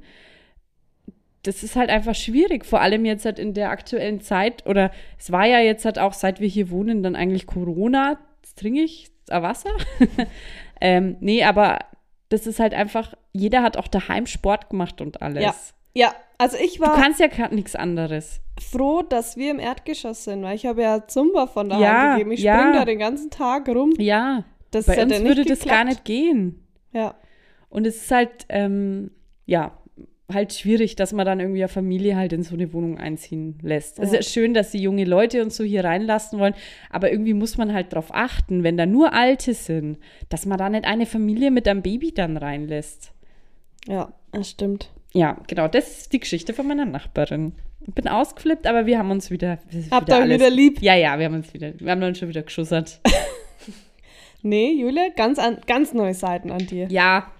das 1.43 1.61
ist 1.61 1.75
halt 1.75 1.89
einfach 1.89 2.15
schwierig. 2.15 2.63
Vor 2.63 2.79
allem 2.79 3.03
jetzt 3.03 3.25
halt 3.25 3.37
in 3.37 3.53
der 3.53 3.69
aktuellen 3.69 4.21
Zeit. 4.21 4.65
Oder 4.65 4.91
es 5.19 5.29
war 5.29 5.45
ja 5.45 5.59
jetzt 5.59 5.83
halt 5.83 5.99
auch, 5.99 6.13
seit 6.13 6.39
wir 6.39 6.47
hier 6.47 6.69
wohnen, 6.69 7.03
dann 7.03 7.17
eigentlich 7.17 7.47
Corona. 7.47 8.17
Jetzt 8.41 8.59
trinke 8.59 8.79
ich 8.79 9.09
äh, 9.27 9.41
Wasser. 9.41 9.71
ähm, 10.79 11.17
nee, 11.19 11.43
aber 11.43 11.79
das 12.29 12.47
ist 12.47 12.59
halt 12.59 12.73
einfach, 12.73 13.13
jeder 13.33 13.61
hat 13.63 13.77
auch 13.77 13.87
daheim 13.87 14.25
Sport 14.25 14.69
gemacht 14.69 15.01
und 15.01 15.21
alles. 15.21 15.43
Ja. 15.43 15.55
Ja, 15.97 16.13
also 16.37 16.57
ich 16.57 16.75
Du 16.75 16.81
war 16.81 16.95
kannst 16.95 17.21
ja 17.21 17.27
gerade 17.27 17.55
nichts 17.55 17.73
anderes. 17.73 18.41
froh, 18.59 19.01
dass 19.01 19.37
wir 19.37 19.49
im 19.51 19.59
Erdgeschoss 19.59 20.25
sind, 20.25 20.43
weil 20.43 20.55
ich 20.57 20.65
habe 20.65 20.81
ja 20.81 21.07
Zumba 21.07 21.47
von 21.47 21.69
daheim 21.69 21.81
Ja, 21.83 22.11
gegeben. 22.15 22.31
Ich 22.33 22.41
ja. 22.41 22.59
spring 22.59 22.73
da 22.73 22.83
den 22.83 22.99
ganzen 22.99 23.29
Tag 23.31 23.69
rum. 23.69 23.93
Ja, 23.97 24.43
Das 24.71 24.87
bei 24.87 25.01
uns 25.01 25.17
würde 25.23 25.45
das 25.45 25.59
gar 25.63 25.85
nicht 25.85 26.03
gehen. 26.03 26.65
Ja, 26.91 27.15
Und 27.69 27.87
es 27.87 27.95
ist 27.95 28.11
halt, 28.11 28.45
ähm, 28.49 29.11
ja, 29.45 29.77
halt 30.31 30.53
schwierig, 30.53 30.95
dass 30.95 31.13
man 31.13 31.25
dann 31.25 31.39
irgendwie 31.39 31.61
eine 31.61 31.67
Familie 31.67 32.15
halt 32.15 32.33
in 32.33 32.41
so 32.43 32.55
eine 32.55 32.73
Wohnung 32.73 32.97
einziehen 32.97 33.59
lässt. 33.61 33.99
Es 33.99 34.11
Ja. 34.11 34.19
ist 34.19 34.31
schön, 34.31 34.53
dass 34.55 34.71
sie 34.71 34.79
junge 34.79 35.05
Leute 35.05 35.41
und 35.43 35.53
so 35.53 35.63
hier 35.63 35.83
reinlassen 35.83 36.39
wollen, 36.39 36.55
aber 36.89 37.11
irgendwie 37.11 37.33
muss 37.35 37.57
man 37.57 37.73
halt 37.73 37.93
darauf 37.93 38.13
achten, 38.13 38.63
wenn 38.63 38.75
da 38.77 38.85
nur 38.87 39.13
Alte 39.13 39.53
sind, 39.53 39.99
dass 40.29 40.45
man 40.47 40.57
da 40.57 40.67
nicht 40.69 40.85
eine 40.85 41.05
Familie 41.05 41.51
mit 41.51 41.67
einem 41.67 41.81
Baby 41.83 42.11
dann 42.11 42.37
reinlässt. 42.37 43.11
ja, 43.87 44.11
das 44.31 44.49
stimmt. 44.49 44.91
Ja, 45.13 45.37
genau, 45.47 45.67
das 45.67 45.99
ist 45.99 46.13
die 46.13 46.19
Geschichte 46.19 46.53
von 46.53 46.67
meiner 46.67 46.85
Nachbarin. 46.85 47.53
Ich 47.87 47.93
bin 47.93 48.07
ausgeflippt, 48.07 48.65
aber 48.67 48.85
wir 48.87 48.97
haben 48.97 49.11
uns 49.11 49.29
wieder. 49.29 49.59
Habt 49.91 50.09
ihr 50.09 50.27
wieder 50.27 50.49
lieb? 50.49 50.81
Ja, 50.81 50.95
ja, 50.95 51.17
wir 51.19 51.25
haben 51.27 51.35
uns 51.35 51.53
wieder, 51.53 51.71
wir 51.79 51.91
haben 51.91 52.01
uns 52.03 52.17
schon 52.17 52.29
wieder 52.29 52.41
geschussert. 52.41 52.99
Nee, 54.41 54.73
Julia, 54.73 55.09
ganz, 55.15 55.39
an, 55.39 55.57
ganz 55.65 55.93
neue 55.93 56.13
Seiten 56.13 56.51
an 56.51 56.59
dir. 56.67 56.87
Ja, 56.91 57.31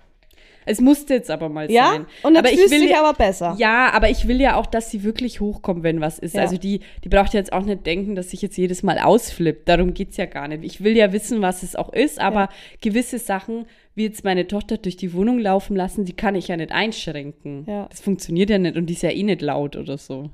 es 0.66 0.82
musste 0.82 1.14
jetzt 1.16 1.30
aber 1.32 1.50
mal 1.50 1.72
Ja? 1.72 1.92
sein. 1.92 2.06
Und 2.24 2.36
jetzt 2.36 2.40
aber 2.46 2.52
ich 2.54 2.72
will 2.72 2.90
ja, 2.90 3.00
aber 3.04 3.14
besser. 3.18 3.56
ja, 3.58 3.92
aber 3.94 4.10
ich 4.10 4.28
will 4.28 4.42
ja 4.42 4.56
auch, 4.56 4.66
dass 4.66 4.92
sie 4.92 5.04
wirklich 5.04 5.40
hochkommt, 5.40 5.84
wenn 5.84 6.02
was 6.02 6.20
ist. 6.20 6.36
Ja. 6.36 6.42
Also 6.42 6.58
die, 6.58 6.82
die 7.04 7.10
braucht 7.10 7.34
ja 7.34 7.40
jetzt 7.40 7.54
auch 7.54 7.64
nicht 7.64 7.86
denken, 7.86 8.16
dass 8.16 8.34
ich 8.34 8.42
jetzt 8.42 8.58
jedes 8.58 8.84
Mal 8.84 9.00
ausflippt. 9.00 9.68
Darum 9.70 9.94
geht's 9.94 10.18
ja 10.18 10.26
gar 10.26 10.48
nicht. 10.48 10.64
Ich 10.64 10.84
will 10.84 10.96
ja 10.98 11.14
wissen, 11.14 11.42
was 11.42 11.64
es 11.64 11.76
auch 11.76 11.94
ist, 11.94 12.20
aber 12.20 12.42
Ja. 12.42 12.50
gewisse 12.82 13.20
Sachen, 13.20 13.66
wie 13.96 14.04
jetzt 14.04 14.24
meine 14.24 14.48
Tochter 14.48 14.78
durch 14.78 14.98
die 14.98 15.14
Wohnung 15.14 15.40
laufen 15.40 15.76
lassen, 15.76 16.04
die 16.06 16.14
kann 16.14 16.36
ich 16.36 16.48
ja 16.50 16.58
nicht 16.58 16.72
einschränken. 16.72 17.66
Ja. 17.68 17.88
Das 17.90 18.02
funktioniert 18.02 18.50
ja 18.50 18.58
nicht 18.58 18.76
und 18.76 18.88
die 18.88 18.94
ist 18.94 19.04
ja 19.04 19.12
eh 19.12 19.24
nicht 19.24 19.42
laut 19.42 19.76
oder 19.76 19.98
so. 19.98 20.30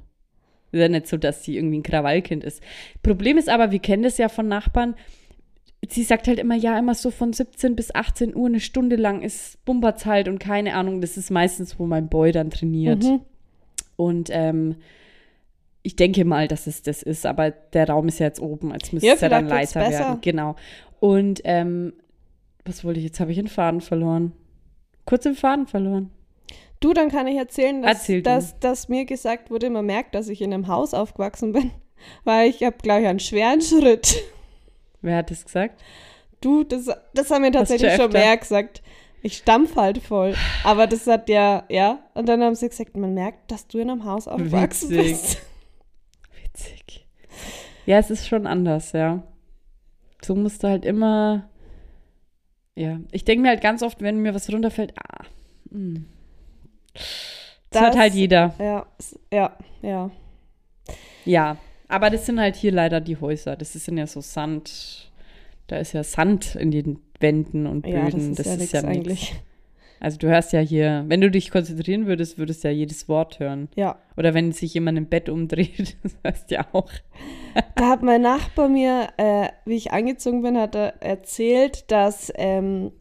Ist 0.72 0.80
ja 0.80 0.88
nicht 0.88 1.08
so, 1.08 1.18
dass 1.18 1.44
sie 1.44 1.58
irgendwie 1.58 1.80
ein 1.80 1.84
Krawallkind 1.84 2.44
ist. 2.46 2.64
Problem 3.04 3.38
ist 3.38 3.50
aber, 3.50 3.72
wir 3.72 3.80
kennen 3.80 4.04
das 4.04 4.18
ja 4.18 4.30
von 4.30 4.48
Nachbarn, 4.48 4.96
sie 5.90 6.04
sagt 6.04 6.28
halt 6.28 6.40
immer, 6.40 6.56
ja, 6.56 6.78
immer 6.78 6.94
so 6.94 7.12
von 7.12 7.34
17 7.34 7.76
bis 7.76 7.94
18 7.94 8.36
Uhr 8.36 8.48
eine 8.48 8.60
Stunde 8.60 8.96
lang 8.96 9.22
ist 9.22 9.64
Bumperzeit 9.66 10.28
und 10.28 10.40
keine 10.40 10.76
Ahnung, 10.76 11.02
das 11.02 11.18
ist 11.18 11.32
meistens, 11.32 11.80
wo 11.80 11.86
mein 11.86 12.08
Boy 12.08 12.32
dann 12.32 12.50
trainiert. 12.52 13.04
Mhm. 13.04 13.22
Und 13.96 14.30
ähm, 14.32 14.76
ich 15.84 15.96
denke 15.96 16.26
mal, 16.26 16.48
dass 16.48 16.68
es 16.68 16.84
das 16.84 17.02
ist, 17.02 17.26
aber 17.26 17.52
der 17.52 17.90
Raum 17.90 18.08
ist 18.08 18.20
ja 18.20 18.28
jetzt 18.28 18.42
oben, 18.42 18.72
als 18.72 18.92
müsste 18.92 19.08
Ja, 19.08 19.14
es 19.16 19.22
ja 19.22 19.30
dann 19.30 19.48
leiser 19.48 19.80
werden. 19.80 20.22
Genau. 20.22 20.56
Und 21.00 21.42
ähm, 21.44 21.94
was 22.66 22.84
wollte 22.84 23.00
ich, 23.00 23.06
jetzt 23.06 23.20
habe 23.20 23.32
ich 23.32 23.38
den 23.38 23.48
Faden 23.48 23.82
verloren. 23.82 24.34
Kurz 25.06 25.24
den 25.24 25.36
Faden 25.36 25.66
verloren. 25.66 26.12
Du, 26.80 26.94
dann 26.94 27.10
kann 27.10 27.28
ich 27.28 27.38
erzählen, 27.38 27.82
dass, 27.82 27.92
Erzähl 27.92 28.22
dass, 28.22 28.60
dass 28.60 28.90
mir 28.90 29.06
gesagt 29.06 29.50
wurde, 29.50 29.70
man 29.70 29.86
merkt, 29.86 30.16
dass 30.16 30.30
ich 30.30 30.42
in 30.42 30.54
einem 30.54 30.68
Haus 30.68 30.94
aufgewachsen 30.94 31.54
bin, 31.54 31.72
weil 32.24 32.50
ich 32.50 32.64
habe, 32.64 32.78
glaube 32.82 33.02
ich, 33.02 33.08
einen 33.08 33.20
schweren 33.20 33.62
Schritt. 33.62 34.24
Wer 35.02 35.18
hat 35.18 35.32
das 35.32 35.46
gesagt? 35.46 35.82
Du, 36.42 36.64
das, 36.64 36.90
das 37.14 37.30
haben 37.32 37.42
mir 37.44 37.52
tatsächlich 37.52 37.94
schon 37.94 38.12
mehr 38.12 38.36
gesagt. 38.38 38.82
Ich 39.24 39.38
stampf 39.38 39.76
halt 39.76 40.00
voll. 40.00 40.34
Aber 40.64 40.88
das 40.88 41.06
hat 41.06 41.30
ja, 41.30 41.64
ja. 41.70 42.00
Und 42.16 42.28
dann 42.28 42.42
haben 42.42 42.56
sie 42.56 42.68
gesagt, 42.70 42.98
man 42.98 43.14
merkt, 43.14 43.52
dass 43.52 43.68
du 43.68 43.78
in 43.80 43.90
einem 43.90 44.06
Haus 44.06 44.28
aufgewachsen 44.28 44.90
Witzig. 44.90 45.12
bist. 45.12 45.42
Witzig. 46.44 47.08
Ja, 47.86 48.00
es 48.00 48.10
ist 48.10 48.28
schon 48.28 48.48
anders, 48.48 48.92
ja. 48.94 49.22
So 50.24 50.36
musst 50.36 50.64
du 50.64 50.68
halt 50.68 50.86
immer. 50.86 51.48
Ja, 52.76 53.00
ich 53.12 53.26
denke 53.26 53.42
mir 53.44 53.50
halt 53.50 53.62
ganz 53.62 53.84
oft, 53.84 54.02
wenn 54.02 54.18
mir 54.18 54.34
was 54.34 54.52
runterfällt, 54.52 54.94
ah, 54.98 55.24
hm. 55.72 56.08
Das, 57.70 57.82
hat 57.82 57.94
Das- 57.94 58.00
halt 58.00 58.14
jeder. 58.14 58.54
Ja, 58.60 58.86
ja, 59.32 59.58
ja. 59.82 60.12
Ja, 61.26 61.58
aber 61.92 62.10
das 62.10 62.26
sind 62.26 62.40
halt 62.40 62.56
hier 62.56 62.72
leider 62.72 63.00
die 63.02 63.18
Häuser. 63.18 63.56
Das 63.56 63.74
sind 63.74 63.98
ja 63.98 64.08
so 64.08 64.22
Sand. 64.22 65.12
Da 65.68 65.78
ist 65.78 65.94
ja 65.94 66.04
Sand 66.04 66.56
in 66.56 66.72
den 66.72 67.00
Wänden 67.20 67.68
und 67.68 67.86
Ja, 67.88 68.06
das 68.06 68.14
Böden. 68.16 68.32
ist 68.32 68.46
ja 68.46 68.56
nichts 68.58 68.74
nix. 68.74 68.84
eigentlich. 68.86 69.36
Also 70.00 70.18
du 70.18 70.28
hörst 70.30 70.52
ja 70.52 70.60
hier, 70.60 71.04
wenn 71.08 71.22
du 71.22 71.30
dich 71.30 71.52
konzentrieren 71.52 72.08
würdest, 72.08 72.40
würdest 72.40 72.64
du 72.64 72.70
ja 72.70 72.74
jedes 72.74 73.08
Wort 73.08 73.40
hören. 73.40 73.70
Ja. 73.76 74.00
Oder 74.18 74.34
wenn 74.34 74.52
sich 74.52 74.74
jemand 74.74 74.98
im 74.98 75.06
Bett 75.06 75.30
umdreht, 75.30 75.96
das 76.04 76.18
hörst 76.24 76.50
du 76.50 76.56
ja 76.56 76.66
auch. 76.72 76.90
Da 77.76 77.90
hat 77.90 78.02
mein 78.02 78.24
Nachbar 78.24 78.68
mir, 78.68 79.10
äh, 79.18 79.50
wie 79.66 79.76
ich 79.76 79.92
angezogen 79.92 80.42
bin, 80.42 80.58
hat 80.58 80.76
er 80.76 81.02
erzählt, 81.04 81.92
dass 81.92 82.34
ähm, 82.36 82.92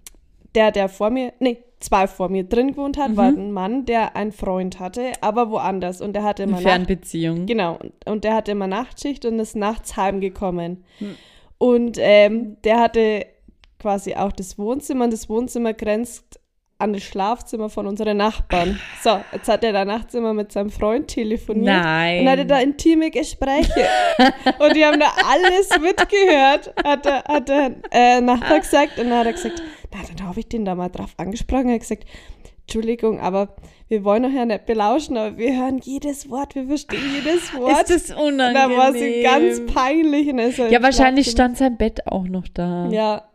der, 0.55 0.73
der 0.73 0.91
vor 0.91 1.09
mir, 1.09 1.33
nee, 1.41 1.59
zwei 1.81 2.07
vor 2.07 2.29
mir 2.29 2.45
drin 2.45 2.73
gewohnt 2.73 2.97
hat, 2.99 3.11
Mhm. 3.11 3.17
war 3.17 3.27
ein 3.29 3.53
Mann, 3.53 3.85
der 3.87 4.17
einen 4.17 4.33
Freund 4.33 4.79
hatte, 4.81 5.13
aber 5.21 5.51
woanders. 5.51 6.01
Und 6.01 6.13
der 6.15 6.23
hatte 6.25 6.43
immer 6.45 6.53
Nacht 6.53 6.63
Fernbeziehung. 6.63 7.47
Genau, 7.47 7.79
und- 8.07 8.25
der 8.25 8.35
hatte 8.35 8.53
immer 8.53 8.67
Nachtschicht 8.67 9.25
und 9.25 9.39
ist 9.39 9.57
nachts 9.57 9.97
heimgekommen. 9.97 10.85
Hm. 10.99 11.15
Und 11.59 11.99
ähm, 12.01 12.57
der 12.65 12.81
hatte 12.81 13.27
quasi 13.79 14.15
auch 14.15 14.33
das 14.33 14.59
Wohnzimmer 14.59 15.05
und 15.05 15.13
das 15.13 15.29
Wohnzimmer 15.29 15.73
grenzt 15.75 16.40
an 16.81 16.93
das 16.93 17.03
Schlafzimmer 17.03 17.69
von 17.69 17.87
unseren 17.87 18.17
Nachbarn. 18.17 18.81
So, 19.03 19.21
jetzt 19.33 19.49
hat 19.49 19.65
er 19.65 19.73
da 19.73 19.85
nachts 19.85 20.15
immer 20.15 20.35
mit 20.35 20.53
seinem 20.53 20.71
Freund 20.71 21.09
telefoniert 21.09 21.67
Nein. 21.67 22.21
und 22.21 22.29
hatte 22.29 22.47
da 22.47 22.61
intime 22.61 23.11
Gespräche. 23.11 23.87
und 24.59 24.75
die 24.75 24.85
haben 24.85 24.99
da 24.99 25.13
alles 25.31 25.71
mitgehört, 25.81 26.73
hat 26.85 27.05
der, 27.05 27.25
hat 27.25 27.49
der 27.49 27.75
äh, 27.91 28.21
Nachbar 28.21 28.61
gesagt. 28.61 28.99
Und 28.99 29.11
dann 29.11 29.19
hat 29.19 29.27
er 29.27 29.33
gesagt, 29.33 29.63
na, 29.93 29.99
dann 30.15 30.27
habe 30.27 30.41
ich 30.41 30.49
den 30.49 30.65
da 30.65 30.75
mal 30.75 30.89
drauf 30.89 31.15
angesprochen. 31.17 31.69
Er 31.69 31.75
hat 31.75 31.81
gesagt, 31.81 32.05
Entschuldigung, 32.63 33.21
aber 33.21 33.57
wir 33.89 34.05
wollen 34.05 34.25
euch 34.25 34.35
ja 34.35 34.45
nicht 34.45 34.67
belauschen, 34.67 35.17
aber 35.17 35.37
wir 35.37 35.57
hören 35.57 35.81
jedes 35.83 36.31
Wort, 36.31 36.55
wir 36.55 36.67
verstehen 36.67 37.01
jedes 37.13 37.53
Wort. 37.55 37.91
Ist 37.91 38.11
das 38.11 38.17
unangenehm? 38.17 38.55
da 38.55 38.77
war 38.77 38.93
sie 38.93 39.23
ganz 39.23 39.67
peinlich. 39.67 40.33
So 40.55 40.67
Ja, 40.67 40.81
wahrscheinlich 40.81 41.29
stand 41.29 41.59
sein 41.59 41.77
Bett 41.77 42.07
auch 42.07 42.29
noch 42.29 42.47
da. 42.47 42.89
Ja, 42.91 43.30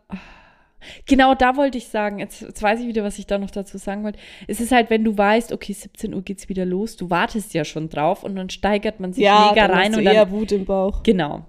Genau, 1.06 1.34
da 1.34 1.56
wollte 1.56 1.78
ich 1.78 1.88
sagen, 1.88 2.18
jetzt, 2.18 2.42
jetzt 2.42 2.62
weiß 2.62 2.80
ich 2.80 2.86
wieder, 2.86 3.02
was 3.02 3.18
ich 3.18 3.26
da 3.26 3.38
noch 3.38 3.50
dazu 3.50 3.78
sagen 3.78 4.04
wollte. 4.04 4.18
Es 4.46 4.60
ist 4.60 4.72
halt, 4.72 4.90
wenn 4.90 5.04
du 5.04 5.16
weißt, 5.16 5.52
okay, 5.52 5.72
17 5.72 6.14
Uhr 6.14 6.22
geht's 6.22 6.48
wieder 6.48 6.64
los, 6.64 6.96
du 6.96 7.10
wartest 7.10 7.54
ja 7.54 7.64
schon 7.64 7.88
drauf 7.88 8.22
und 8.22 8.36
dann 8.36 8.50
steigert 8.50 9.00
man 9.00 9.12
sich 9.12 9.24
ja 9.24 9.50
mega 9.50 9.68
dann 9.68 9.76
rein 9.76 9.92
hast 9.92 9.98
und 9.98 10.04
du 10.04 10.10
eher 10.12 10.24
dann. 10.26 10.30
Wut 10.32 10.52
im 10.52 10.64
Bauch. 10.64 11.02
Genau. 11.02 11.44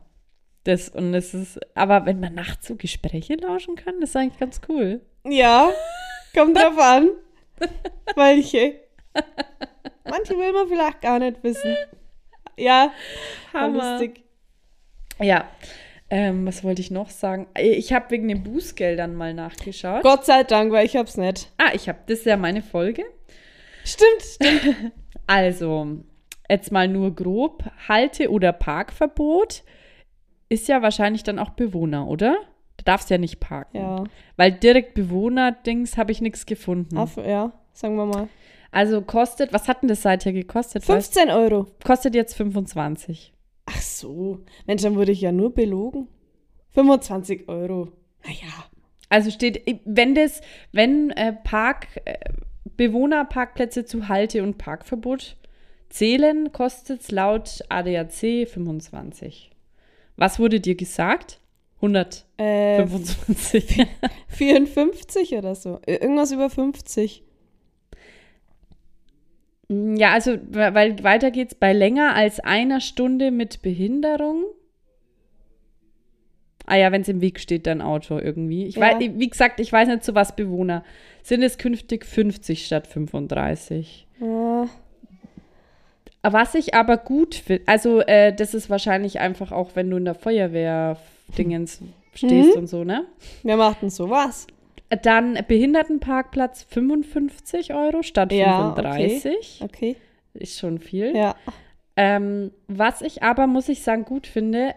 Das, 0.64 0.90
und 0.90 1.14
es 1.14 1.34
ist, 1.34 1.60
aber 1.76 2.06
wenn 2.06 2.20
man 2.20 2.34
nachts 2.34 2.68
so 2.68 2.76
Gespräche 2.76 3.36
lauschen 3.36 3.76
kann, 3.76 3.96
das 4.02 4.10
ist 4.10 4.16
eigentlich 4.18 4.40
ganz 4.40 4.62
cool. 4.68 5.02
Ja, 5.26 5.70
kommt 6.34 6.58
drauf 6.58 6.78
an. 6.78 7.10
Welche? 8.16 8.76
Manche 10.04 10.38
will 10.38 10.54
man 10.54 10.68
vielleicht 10.68 11.02
gar 11.02 11.20
nicht 11.20 11.44
wissen. 11.44 11.76
Ja, 12.58 12.92
Hammer. 13.54 13.92
lustig. 13.92 14.24
Ja. 15.20 15.46
Ähm, 16.10 16.46
was 16.48 16.64
wollte 16.64 16.82
ich 16.82 16.90
noch 16.92 17.10
sagen? 17.10 17.48
Ich 17.60 17.92
habe 17.92 18.12
wegen 18.12 18.28
den 18.30 18.44
Bußgeldern 18.44 19.14
mal 19.14 19.34
nachgeschaut. 19.34 20.04
Gott 20.04 20.26
sei 20.26 20.44
Dank, 20.44 20.72
weil 20.72 20.86
ich 20.86 20.96
hab's 20.96 21.18
nicht. 21.18 21.52
Ah, 21.58 21.72
ich 21.74 21.90
habe, 21.90 22.00
das 22.08 22.20
ist 22.20 22.26
ja 22.26 22.38
meine 22.38 22.62
Folge. 22.62 23.04
Stimmt, 23.84 24.22
stimmt. 24.24 24.94
Also, 25.30 25.98
jetzt 26.50 26.72
mal 26.72 26.88
nur 26.88 27.14
grob. 27.14 27.66
Halte- 27.90 28.32
oder 28.32 28.54
Parkverbot 28.54 29.64
ist 30.48 30.70
ja 30.70 30.82
wahrscheinlich 30.82 31.24
dann 31.24 31.38
auch 31.38 31.50
Bewohner, 31.50 32.08
oder? 32.08 32.38
Du 32.78 32.86
darfst 32.86 33.10
ja 33.10 33.18
nicht 33.18 33.42
parken. 33.42 33.76
Ja, 33.78 34.04
Weil 34.38 34.54
direkt 34.54 34.94
Bewohner-Dings 34.94 35.98
habe 35.98 36.14
ich 36.14 36.22
nichts 36.22 36.46
gefunden. 36.46 36.98
auf, 36.98 37.18
ja, 37.18 37.52
sagen 37.74 37.98
wir 37.98 38.06
mal. 38.06 38.30
Also 38.72 39.02
kostet, 39.02 39.52
was 39.52 39.68
hat 39.68 39.82
denn 39.82 39.90
das 39.90 40.02
seither 40.04 40.32
gekostet? 40.32 40.88
Weißt, 40.88 41.14
15 41.16 41.30
Euro. 41.36 41.66
kostet 41.84 42.16
jetzt 42.16 42.36
25. 42.36 43.34
Ach 43.78 43.82
so. 43.82 44.40
Mensch, 44.66 44.82
dann 44.82 44.96
wurde 44.96 45.12
ich 45.12 45.22
ja 45.22 45.32
nur 45.32 45.54
belogen. 45.54 46.08
25 46.74 47.48
Euro. 47.48 47.92
Naja. 48.24 48.66
Also 49.10 49.32
steht, 49.32 49.82
wenn 49.86 50.16
das, 50.16 50.42
wenn 50.72 51.12
äh, 51.12 51.34
Park, 51.34 51.88
äh, 52.06 52.18
Bewohnerparkplätze 52.76 53.86
zu 53.86 54.10
Halte- 54.10 54.44
und 54.44 54.58
Parkverbot 54.58 55.38
zählen, 55.90 56.52
kostet 56.52 57.02
es 57.02 57.12
laut 57.12 57.64
ADAC 57.70 58.48
25. 58.48 59.52
Was 60.18 60.40
wurde 60.40 60.60
dir 60.60 60.76
gesagt? 60.76 61.40
125. 61.78 63.80
Äh, 63.80 63.86
54 64.28 65.36
oder 65.36 65.56
so. 65.56 65.80
Irgendwas 65.86 66.32
über 66.32 66.50
50. 66.50 67.24
ja, 69.70 70.14
also, 70.14 70.38
weil 70.50 71.04
weiter 71.04 71.32
geht's 71.32 71.56
bei 71.56 71.74
länger 71.74 72.16
als 72.16 72.40
einer 72.40 72.80
Stunde 72.82 73.32
mit 73.32 73.62
Behinderung. 73.62 74.44
Ah 76.66 76.76
ja, 76.76 76.92
wenn 76.92 77.02
es 77.02 77.08
im 77.08 77.22
Weg 77.22 77.40
steht, 77.40 77.66
dein 77.66 77.82
Auto 77.82 78.18
irgendwie. 78.20 78.66
Ich 78.66 78.76
Ja. 78.76 78.82
weiß, 78.82 78.96
wie 79.00 79.30
gesagt, 79.30 79.60
ich 79.62 79.72
weiß 79.72 79.88
nicht, 79.88 80.04
zu 80.04 80.16
was 80.16 80.36
Bewohner. 80.36 80.84
Sind 81.24 81.42
es 81.44 81.58
künftig 81.58 82.06
50 82.06 82.66
statt 82.66 82.88
35? 82.88 84.06
Ah, 84.22 84.68
Was 86.24 86.56
ich 86.56 86.74
aber 86.74 86.98
gut 86.98 87.36
finde, 87.36 87.64
also 87.68 88.02
äh, 88.02 88.34
das 88.36 88.54
ist 88.54 88.70
wahrscheinlich 88.70 89.20
einfach 89.22 89.54
auch, 89.54 89.72
wenn 89.76 89.90
du 89.90 89.96
in 89.98 90.04
der 90.06 90.16
Feuerwehr-Dingens 90.16 91.82
stehst 92.14 92.56
Mhm. 92.56 92.62
und 92.62 92.68
so, 92.68 92.84
ne? 92.84 93.06
wer 93.44 93.56
macht 93.56 93.82
denn 93.82 93.90
sowas? 93.90 94.48
Dann 95.02 95.38
Behindertenparkplatz 95.48 96.64
55 96.64 97.74
Euro 97.74 98.04
statt 98.04 98.32
Ja, 98.32 98.74
35. 98.76 99.60
Okay. 99.64 99.96
Ist 100.34 100.60
schon 100.60 100.80
viel. 100.80 101.16
Ja. 101.16 101.36
Ähm, 101.96 102.52
was 102.68 103.02
ich 103.02 103.24
aber, 103.24 103.48
muss 103.48 103.70
ich 103.70 103.82
sagen, 103.82 104.06
gut 104.06 104.28
finde, 104.28 104.76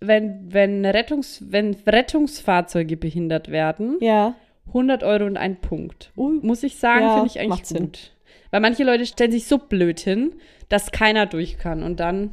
wenn, 0.00 0.52
wenn, 0.52 0.84
Rettungs, 0.84 1.44
wenn 1.50 1.76
Rettungsfahrzeuge 1.86 2.96
behindert 2.96 3.50
werden, 3.50 3.98
Ja. 4.00 4.34
100 4.68 5.02
Euro 5.02 5.26
und 5.26 5.36
ein 5.36 5.56
Punkt. 5.60 6.12
Ui. 6.16 6.38
Muss 6.42 6.62
ich 6.62 6.76
sagen, 6.76 7.04
Ja, 7.04 7.14
finde 7.14 7.28
ich 7.28 7.38
eigentlich 7.38 7.48
macht 7.50 7.66
Sinn. 7.66 7.78
gut. 7.86 8.12
Weil 8.50 8.60
manche 8.60 8.84
Leute 8.84 9.06
stellen 9.06 9.32
sich 9.32 9.46
so 9.46 9.58
blöd 9.58 10.00
hin, 10.00 10.34
dass 10.68 10.90
keiner 10.92 11.26
durch 11.26 11.58
kann. 11.58 11.82
Und 11.82 12.00
dann 12.00 12.30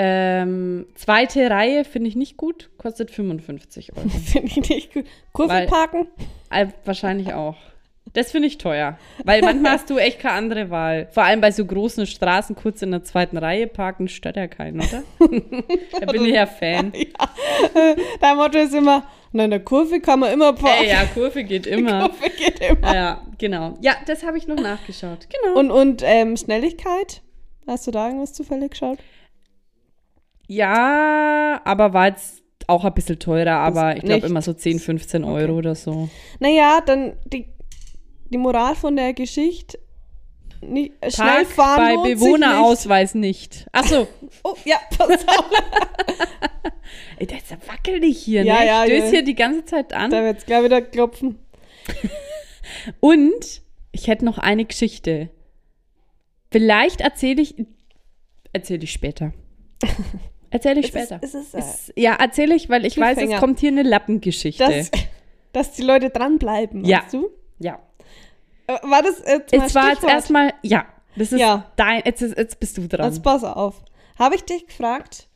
ähm, 0.00 0.86
zweite 0.94 1.50
Reihe 1.50 1.84
finde 1.84 2.08
ich 2.08 2.14
nicht 2.14 2.36
gut, 2.36 2.70
kostet 2.78 3.10
55 3.10 3.96
Euro. 3.96 4.08
Finde 4.24 4.46
ich 4.48 4.68
nicht 4.68 4.94
gut. 4.94 5.04
Kurve 5.32 5.52
Weil- 5.52 5.66
parken? 5.66 6.06
äh, 6.50 6.66
wahrscheinlich 6.84 7.34
auch. 7.34 7.56
Das 8.14 8.30
finde 8.32 8.48
ich 8.48 8.56
teuer. 8.56 8.96
Weil 9.24 9.42
manchmal 9.42 9.72
hast 9.72 9.90
du 9.90 9.98
echt 9.98 10.18
keine 10.20 10.34
andere 10.34 10.70
Wahl. 10.70 11.08
Vor 11.10 11.24
allem 11.24 11.42
bei 11.42 11.50
so 11.50 11.62
großen 11.66 12.06
Straßen 12.06 12.56
kurz 12.56 12.80
in 12.80 12.90
der 12.90 13.04
zweiten 13.04 13.36
Reihe 13.36 13.66
parken, 13.66 14.08
stört 14.08 14.36
ja 14.36 14.46
keinen, 14.46 14.80
oder? 14.80 15.02
da 16.00 16.06
bin 16.10 16.24
ich 16.24 16.32
ja 16.32 16.46
Fan. 16.46 16.90
Dein 18.20 18.36
Motto 18.36 18.56
ist 18.58 18.74
immer, 18.74 19.04
na, 19.32 19.44
in 19.44 19.50
der 19.50 19.60
Kurve 19.60 20.00
kann 20.00 20.20
man 20.20 20.32
immer 20.32 20.54
parken. 20.54 20.84
Ey, 20.84 20.88
ja, 20.88 21.04
Kurve 21.12 21.44
geht 21.44 21.66
immer. 21.66 22.08
Kurve 22.08 22.30
geht 22.30 22.60
immer. 22.60 22.94
Ja, 22.94 23.22
genau. 23.36 23.74
Ja, 23.82 23.96
das 24.06 24.24
habe 24.24 24.38
ich 24.38 24.46
noch 24.46 24.56
nachgeschaut. 24.56 25.28
Genau. 25.28 25.58
Und, 25.58 25.70
und 25.70 26.02
ähm, 26.02 26.36
Schnelligkeit? 26.38 27.20
Hast 27.66 27.86
du 27.86 27.90
da 27.90 28.06
irgendwas 28.06 28.32
zufällig 28.32 28.70
geschaut? 28.70 28.98
Ja, 30.48 31.60
aber 31.64 31.92
war 31.92 32.08
jetzt 32.08 32.42
auch 32.66 32.84
ein 32.84 32.94
bisschen 32.94 33.18
teurer, 33.18 33.58
aber 33.58 33.96
ich 33.96 34.02
glaube 34.02 34.26
immer 34.26 34.42
so 34.42 34.52
10, 34.52 34.78
15 34.78 35.24
Euro 35.24 35.52
oder 35.54 35.74
so. 35.74 36.08
Naja, 36.40 36.80
dann 36.84 37.16
die, 37.24 37.48
die 38.30 38.38
Moral 38.38 38.74
von 38.74 38.96
der 38.96 39.14
Geschichte. 39.14 39.78
Nicht, 40.60 40.92
schnell 41.14 41.44
fahren 41.44 42.02
bei 42.02 42.14
Bewohnerausweis 42.14 43.14
nicht. 43.14 43.66
Achso, 43.72 44.00
nicht. 44.20 44.34
Oh, 44.42 44.54
ja, 44.64 44.76
pass 44.96 45.26
auf. 45.28 45.50
ey, 47.18 47.26
das 47.26 47.38
ist 47.42 47.50
ja 47.50 47.58
wackelig 47.66 48.18
hier, 48.18 48.42
Ja, 48.44 48.58
ne? 48.58 48.66
ja, 48.66 48.84
ich 48.84 48.92
stöß 48.92 49.04
ja. 49.04 49.10
hier 49.10 49.22
die 49.22 49.34
ganze 49.34 49.64
Zeit 49.64 49.92
an. 49.92 50.10
da 50.10 50.24
wird's 50.24 50.46
gleich 50.46 50.64
wieder 50.64 50.80
klopfen. 50.82 51.38
Und 53.00 53.62
ich 53.92 54.08
hätte 54.08 54.24
noch 54.24 54.38
eine 54.38 54.64
Geschichte. 54.64 55.30
Vielleicht 56.50 57.00
erzähle 57.00 57.42
ich, 57.42 57.54
erzähle 58.52 58.84
ich 58.84 58.92
später. 58.92 59.32
Erzähle 60.50 60.80
ich 60.80 60.88
Es 60.88 60.94
ist- 60.94 61.06
später. 61.08 61.20
es 61.22 61.34
ist, 61.34 61.54
äh, 61.54 61.58
Es- 61.58 61.92
ja, 61.96 62.14
erzähle 62.14 62.54
ich, 62.54 62.68
weil 62.68 62.84
ich 62.86 62.98
weiß, 62.98 63.18
es 63.18 63.40
kommt 63.40 63.60
hier 63.60 63.70
eine 63.70 63.82
Lappengeschichte. 63.82 64.64
Dass, 64.64 64.90
dass 65.52 65.72
die 65.72 65.82
Leute 65.82 66.10
dranbleiben, 66.10 66.84
Ja. 66.84 67.02
weißt 67.02 67.14
du? 67.14 67.30
ja. 67.58 67.78
Äh, 68.66 68.72
War 68.82 69.02
das 69.02 69.22
jetzt 69.26 69.52
mal 69.56 69.66
Es 69.66 69.74
war 69.74 69.82
jetzt 69.88 69.92
Stichwort? 69.98 70.12
erstmal, 70.12 70.52
ja, 70.62 70.84
das 71.16 71.32
ist 71.32 71.40
Ja. 71.40 71.70
dein, 71.76 72.02
jetzt, 72.04 72.22
ist, 72.22 72.36
jetzt 72.36 72.60
bist 72.60 72.76
du 72.78 72.86
dran. 72.86 73.06
Jetzt 73.06 73.22
pass 73.22 73.42
auf. 73.44 73.82
Habe 74.18 74.34
ich 74.34 74.44
dich 74.44 74.66
gefragt, 74.66 75.26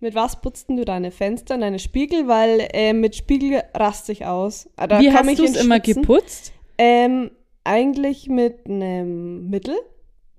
mit 0.00 0.14
was 0.14 0.40
putzt 0.40 0.68
denn 0.68 0.76
du 0.76 0.84
deine 0.84 1.10
Fenster, 1.10 1.58
deine 1.58 1.78
Spiegel? 1.80 2.28
Weil 2.28 2.68
äh, 2.72 2.92
mit 2.92 3.16
Spiegel 3.16 3.62
raste 3.74 4.12
ich 4.12 4.24
aus. 4.26 4.68
Ah, 4.76 4.86
Da 4.86 5.00
Wie 5.00 5.12
hast 5.12 5.28
ich 5.28 5.38
du 5.38 5.44
es 5.44 5.56
immer 5.56 5.80
geputzt? 5.80 6.52
Ähm, 6.78 7.30
eigentlich 7.64 8.28
mit 8.28 8.66
einem 8.66 9.50
Mittel. 9.50 9.76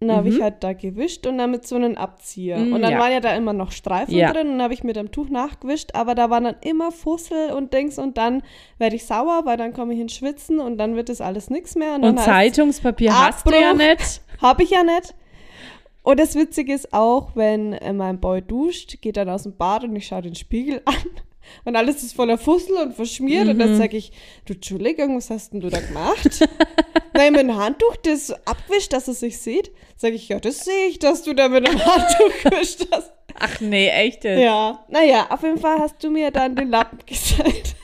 Und 0.01 0.07
dann 0.07 0.15
habe 0.17 0.29
Mhm. 0.29 0.35
ich 0.37 0.41
halt 0.41 0.63
da 0.63 0.71
gewischt 0.71 1.27
und 1.27 1.37
dann 1.39 1.51
mit 1.51 1.67
so 1.67 1.75
einem 1.75 1.97
Abzieher. 1.97 2.57
Mm, 2.57 2.71
und 2.73 2.81
dann 2.81 2.91
ja. 2.93 2.99
waren 2.99 3.11
ja 3.11 3.19
da 3.19 3.35
immer 3.35 3.51
noch 3.51 3.71
Streifen 3.73 4.15
Ja. 4.15 4.31
drin 4.31 4.47
und 4.47 4.53
dann 4.53 4.61
habe 4.63 4.73
ich 4.73 4.83
mit 4.85 4.95
dem 4.95 5.11
Tuch 5.11 5.27
nachgewischt, 5.29 5.89
aber 5.93 6.15
da 6.15 6.29
waren 6.29 6.45
dann 6.45 6.55
immer 6.61 6.91
Fussel 6.93 7.51
und 7.51 7.73
Dings 7.73 7.99
und 7.99 8.17
dann 8.17 8.41
werde 8.77 8.95
ich 8.95 9.05
sauer, 9.05 9.41
weil 9.43 9.57
dann 9.57 9.73
komme 9.73 9.93
ich 9.93 9.99
ins 9.99 10.13
Schwitzen 10.13 10.59
und 10.61 10.77
dann 10.77 10.95
wird 10.95 11.09
das 11.09 11.19
alles 11.19 11.49
nichts 11.49 11.75
mehr. 11.75 11.95
Und, 11.95 12.05
Und 12.05 12.19
Zeitungspapier 12.19 13.13
hast 13.13 13.45
du 13.45 13.51
ja 13.51 13.73
nicht. 13.73 14.21
Habe 14.41 14.63
ich 14.63 14.69
ja 14.69 14.83
nicht. 14.83 15.13
Und 16.01 16.17
das 16.17 16.33
Witzige 16.35 16.73
ist 16.73 16.93
auch, 16.93 17.35
wenn 17.35 17.73
äh, 17.73 17.91
mein 17.91 18.21
Boy 18.21 18.41
duscht, 18.41 19.01
geht 19.01 19.17
dann 19.17 19.27
aus 19.29 19.43
dem 19.43 19.57
Bad 19.57 19.83
und 19.83 19.93
ich 19.97 20.07
schaue 20.07 20.21
den 20.21 20.33
Spiegel 20.35 20.81
an 20.85 20.95
und 21.65 21.75
alles 21.75 22.03
ist 22.03 22.13
voller 22.15 22.37
Fussel 22.37 22.77
und 22.77 22.93
verschmiert 22.95 23.49
und 23.49 23.55
Mhm. 23.55 23.59
dann 23.59 23.75
sage 23.75 23.97
ich, 23.97 24.13
du 24.45 24.53
Entschuldigung, 24.53 25.17
was 25.17 25.29
hast 25.29 25.51
denn 25.51 25.59
du 25.59 25.69
da 25.69 25.81
gemacht? 25.81 26.47
Nein, 27.13 27.33
mit 27.33 27.41
dem 27.41 27.55
Handtuch 27.57 27.95
das 27.97 28.31
abwischt, 28.45 28.93
dass 28.93 29.07
es 29.07 29.19
sich 29.19 29.37
sieht. 29.39 29.71
Sage 29.97 30.15
ich, 30.15 30.29
ja, 30.29 30.39
das 30.39 30.59
sehe 30.65 30.87
ich, 30.87 30.99
dass 30.99 31.23
du 31.23 31.33
da 31.33 31.49
mit 31.49 31.67
dem 31.67 31.77
Handtuch 31.83 32.43
gewischt 32.43 32.87
hast. 32.91 33.11
Ach 33.39 33.59
nee, 33.59 33.89
echt 33.89 34.23
jetzt? 34.23 34.39
Ja, 34.41 34.83
naja, 34.89 35.27
auf 35.29 35.43
jeden 35.43 35.59
Fall 35.59 35.79
hast 35.79 36.03
du 36.03 36.09
mir 36.09 36.31
dann 36.31 36.55
den 36.55 36.69
Lappen 36.69 36.99
gezeigt. 37.05 37.75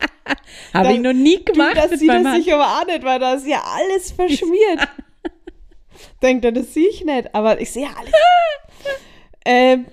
Habe 0.74 0.92
ich 0.92 1.00
noch 1.00 1.12
nie 1.12 1.38
Du, 1.38 1.52
gemacht 1.52 1.76
das 1.76 1.90
mit 1.90 2.00
sieht 2.00 2.08
er 2.10 2.34
sich 2.34 2.52
aber 2.52 2.64
auch 2.80 2.86
nicht, 2.86 3.02
weil 3.02 3.18
da 3.18 3.34
ist 3.34 3.46
ja 3.46 3.62
alles 3.62 4.12
verschmiert. 4.12 4.88
Denkt 6.22 6.44
er, 6.44 6.52
das 6.52 6.72
sehe 6.74 6.88
ich 6.88 7.04
nicht, 7.04 7.34
aber 7.34 7.60
ich 7.60 7.70
sehe 7.70 7.88
alles. 7.88 8.12
ähm, 9.44 9.86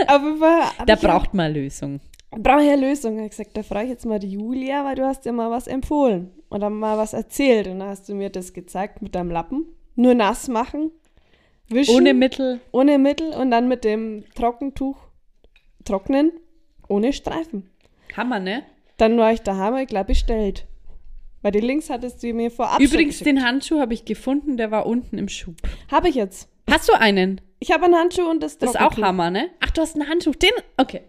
Fall 0.00 0.62
hab 0.78 0.86
Da 0.86 0.94
braucht 0.96 1.34
man 1.34 1.52
Lösung. 1.52 2.00
Brauche 2.30 2.62
ich 2.62 2.70
eine 2.70 2.88
Lösung. 2.88 3.14
Ich 3.14 3.20
habe 3.20 3.28
gesagt, 3.30 3.56
da 3.56 3.62
frage 3.62 3.84
ich 3.84 3.90
jetzt 3.90 4.06
mal 4.06 4.18
die 4.18 4.32
Julia, 4.32 4.84
weil 4.84 4.94
du 4.96 5.04
hast 5.06 5.24
ja 5.24 5.32
mal 5.32 5.50
was 5.50 5.66
empfohlen 5.66 6.30
oder 6.50 6.70
mal 6.70 6.98
was 6.98 7.12
erzählt. 7.12 7.66
Und 7.68 7.80
dann 7.80 7.88
hast 7.88 8.08
du 8.08 8.14
mir 8.14 8.30
das 8.30 8.52
gezeigt 8.52 9.02
mit 9.02 9.14
deinem 9.14 9.30
Lappen. 9.30 9.66
Nur 9.94 10.14
nass 10.14 10.48
machen, 10.48 10.90
wischen, 11.68 11.94
Ohne 11.96 12.12
Mittel. 12.14 12.60
ohne 12.72 12.98
Mittel 12.98 13.32
und 13.32 13.50
dann 13.50 13.66
mit 13.68 13.82
dem 13.84 14.24
Trockentuch 14.34 14.98
trocknen, 15.84 16.32
ohne 16.88 17.12
Streifen. 17.12 17.70
Hammer, 18.16 18.38
ne? 18.40 18.62
Dann 18.98 19.16
war 19.18 19.32
ich 19.32 19.40
daheim, 19.42 19.76
ich 19.76 19.88
glaube, 19.88 20.06
bestellt. 20.08 20.66
Weil 21.42 21.52
die 21.52 21.60
Links 21.60 21.90
hattest 21.90 22.22
du 22.22 22.32
mir 22.32 22.50
vorab 22.50 22.80
Übrigens, 22.80 23.20
den 23.20 23.44
Handschuh 23.44 23.78
habe 23.78 23.94
ich 23.94 24.04
gefunden, 24.04 24.56
der 24.56 24.70
war 24.70 24.84
unten 24.86 25.16
im 25.16 25.28
Schuh. 25.28 25.54
Habe 25.90 26.08
ich 26.08 26.14
jetzt. 26.14 26.48
Hast 26.68 26.88
du 26.88 26.92
einen? 26.94 27.40
Ich 27.60 27.70
habe 27.72 27.84
einen 27.84 27.94
Handschuh 27.94 28.28
und 28.28 28.42
das 28.42 28.58
Das 28.58 28.70
ist 28.70 28.80
auch. 28.80 28.96
Hammer, 28.98 29.30
ne? 29.30 29.48
Ach, 29.60 29.70
du 29.70 29.80
hast 29.80 29.94
einen 29.94 30.08
Handschuh. 30.08 30.32
Den? 30.32 30.50
Okay. 30.76 31.02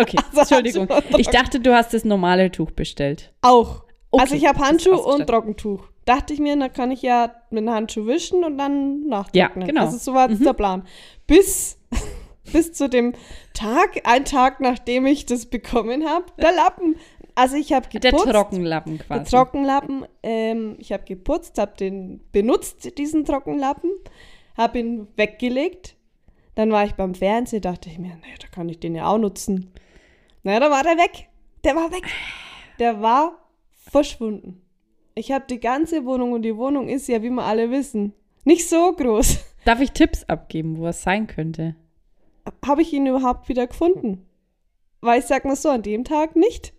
Okay, 0.00 0.16
Also 0.36 0.54
Entschuldigung. 0.54 0.88
Ich 1.18 1.28
dachte, 1.28 1.60
du 1.60 1.74
hast 1.74 1.94
das 1.94 2.04
normale 2.04 2.50
Tuch 2.50 2.70
bestellt. 2.70 3.32
Auch. 3.42 3.84
Okay, 4.10 4.22
also 4.22 4.34
ich 4.36 4.46
habe 4.46 4.58
Handschuh 4.60 4.94
und. 4.94 5.26
Trockentuch. 5.26 5.84
Dachte 6.04 6.32
ich 6.32 6.40
mir, 6.40 6.56
dann 6.56 6.72
kann 6.72 6.90
ich 6.90 7.02
ja 7.02 7.32
mit 7.50 7.60
dem 7.62 7.70
Handschuh 7.70 8.06
wischen 8.06 8.42
und 8.42 8.56
dann 8.56 9.06
nachtrocknen. 9.08 9.60
Ja, 9.60 9.66
genau. 9.66 9.80
Also 9.82 9.98
so 9.98 10.14
war 10.14 10.30
jetzt 10.30 10.44
der 10.44 10.54
Plan. 10.54 10.84
Bis, 11.26 11.78
bis 12.52 12.72
zu 12.72 12.88
dem 12.88 13.12
Tag, 13.52 14.00
ein 14.04 14.24
Tag 14.24 14.60
nachdem 14.60 15.04
ich 15.04 15.26
das 15.26 15.44
bekommen 15.46 16.06
habe, 16.08 16.24
der 16.40 16.52
Lappen. 16.52 16.96
Also 17.34 17.56
ich 17.56 17.72
habe 17.74 17.86
Der 17.90 18.10
geputzt. 18.10 18.30
Trockenlappen 18.32 18.98
Der 18.98 19.06
quasi. 19.06 19.30
Trockenlappen. 19.30 20.06
Ähm, 20.22 20.76
ich 20.78 20.92
habe 20.92 21.04
geputzt, 21.04 21.58
habe 21.58 21.76
den 21.78 22.20
benutzt, 22.32 22.96
diesen 22.98 23.24
Trockenlappen, 23.26 23.90
habe 24.56 24.78
ihn 24.78 25.08
weggelegt. 25.16 25.94
Dann 26.54 26.72
war 26.72 26.84
ich 26.84 26.94
beim 26.94 27.14
Fernsehen, 27.14 27.60
dachte 27.60 27.90
ich 27.90 27.98
mir, 27.98 28.08
naja, 28.16 28.34
da 28.40 28.48
kann 28.48 28.68
ich 28.68 28.80
den 28.80 28.94
ja 28.96 29.06
auch 29.06 29.18
nutzen. 29.18 29.70
Naja, 30.42 30.60
da 30.60 30.70
war 30.70 30.82
der 30.82 30.96
weg. 30.96 31.28
Der 31.64 31.74
war 31.74 31.90
weg. 31.92 32.04
Der 32.78 33.00
war 33.02 33.38
verschwunden. 33.72 34.62
Ich 35.14 35.32
habe 35.32 35.46
die 35.48 35.60
ganze 35.60 36.04
Wohnung 36.04 36.32
und 36.32 36.42
die 36.42 36.56
Wohnung 36.56 36.88
ist 36.88 37.08
ja, 37.08 37.22
wie 37.22 37.30
wir 37.30 37.42
alle 37.42 37.70
wissen, 37.70 38.12
nicht 38.44 38.68
so 38.68 38.92
groß. 38.92 39.38
Darf 39.64 39.80
ich 39.80 39.90
Tipps 39.92 40.24
abgeben, 40.24 40.78
wo 40.78 40.86
es 40.86 41.02
sein 41.02 41.26
könnte? 41.26 41.74
Habe 42.64 42.82
ich 42.82 42.92
ihn 42.92 43.06
überhaupt 43.06 43.48
wieder 43.48 43.66
gefunden? 43.66 44.24
Weil 45.00 45.20
ich 45.20 45.26
sag 45.26 45.44
mal 45.44 45.56
so, 45.56 45.68
an 45.68 45.82
dem 45.82 46.04
Tag 46.04 46.36
nicht. 46.36 46.72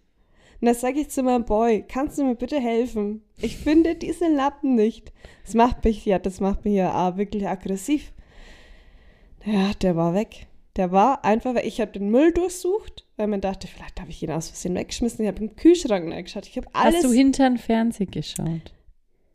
Und 0.62 0.66
dann 0.66 0.76
sage 0.76 1.00
ich 1.00 1.10
zu 1.10 1.24
meinem 1.24 1.46
Boy, 1.46 1.86
kannst 1.88 2.18
du 2.18 2.24
mir 2.24 2.36
bitte 2.36 2.60
helfen? 2.60 3.24
Ich 3.38 3.58
finde 3.58 3.96
diesen 3.96 4.36
Lappen 4.36 4.76
nicht. 4.76 5.14
Das 5.46 5.54
macht 5.54 5.84
mich 5.86 6.06
ja, 6.06 6.20
das 6.20 6.40
macht 6.40 6.66
mich 6.66 6.76
ja 6.76 7.10
auch 7.10 7.18
wirklich 7.18 7.48
aggressiv. 7.48 8.14
Ja, 9.46 9.72
der 9.82 9.96
war 9.96 10.14
weg. 10.14 10.48
Der 10.76 10.92
war 10.92 11.24
einfach 11.24 11.56
weg. 11.56 11.66
Ich 11.66 11.80
habe 11.80 11.92
den 11.92 12.10
Müll 12.10 12.34
durchsucht, 12.34 13.06
weil 13.20 13.28
man 13.28 13.42
dachte, 13.42 13.68
vielleicht 13.68 14.00
habe 14.00 14.10
ich 14.10 14.24
ihn 14.24 14.32
aus 14.32 14.50
Versehen 14.50 14.76
weggeschmissen. 14.76 15.24
Ich 15.24 15.32
habe 15.32 15.44
im 15.44 15.56
Kühlschrank 15.56 16.12
reingeschaut. 16.12 16.48
Ich 16.48 16.58
habe 16.58 16.68
alles. 16.74 16.96
Hast 16.96 17.04
du 17.04 17.12
hinter 17.12 17.50
den 17.50 17.58
Fernseher 17.58 18.08
geschaut? 18.08 18.74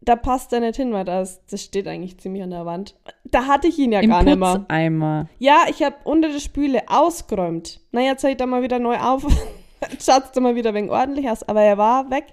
da 0.05 0.17
passt 0.17 0.53
er 0.53 0.61
nicht 0.61 0.77
hin, 0.77 0.93
weil 0.93 1.05
das, 1.05 1.45
das 1.47 1.63
steht 1.63 1.89
eigentlich 1.89 2.19
ziemlich 2.19 2.43
an 2.43 2.51
der 2.51 2.67
Wand. 2.67 2.95
Da 3.25 3.47
hatte 3.47 3.69
ich 3.69 3.79
ihn 3.79 3.93
ja 3.93 4.01
Im 4.01 4.11
gar 4.11 4.23
nicht 4.23 4.39
mehr. 4.39 4.59
Putzeimer. 4.59 5.29
Ja, 5.39 5.65
ich 5.69 5.83
habe 5.83 5.97
unter 6.05 6.29
der 6.29 6.41
Spüle 6.41 6.83
ausgeräumt. 6.89 7.81
Na, 7.93 8.01
jetzt 8.01 8.23
habe 8.23 8.33
ich 8.33 8.37
da 8.37 8.47
mal 8.47 8.63
wieder 8.63 8.79
neu 8.79 8.99
auf. 8.99 9.25
Schaut's 10.01 10.33
da 10.33 10.41
mal 10.41 10.55
wieder 10.55 10.75
wenig 10.75 10.91
ordentlich 10.91 11.29
aus. 11.29 11.43
Aber 11.43 11.63
er 11.63 11.79
war 11.79 12.11
weg. 12.11 12.27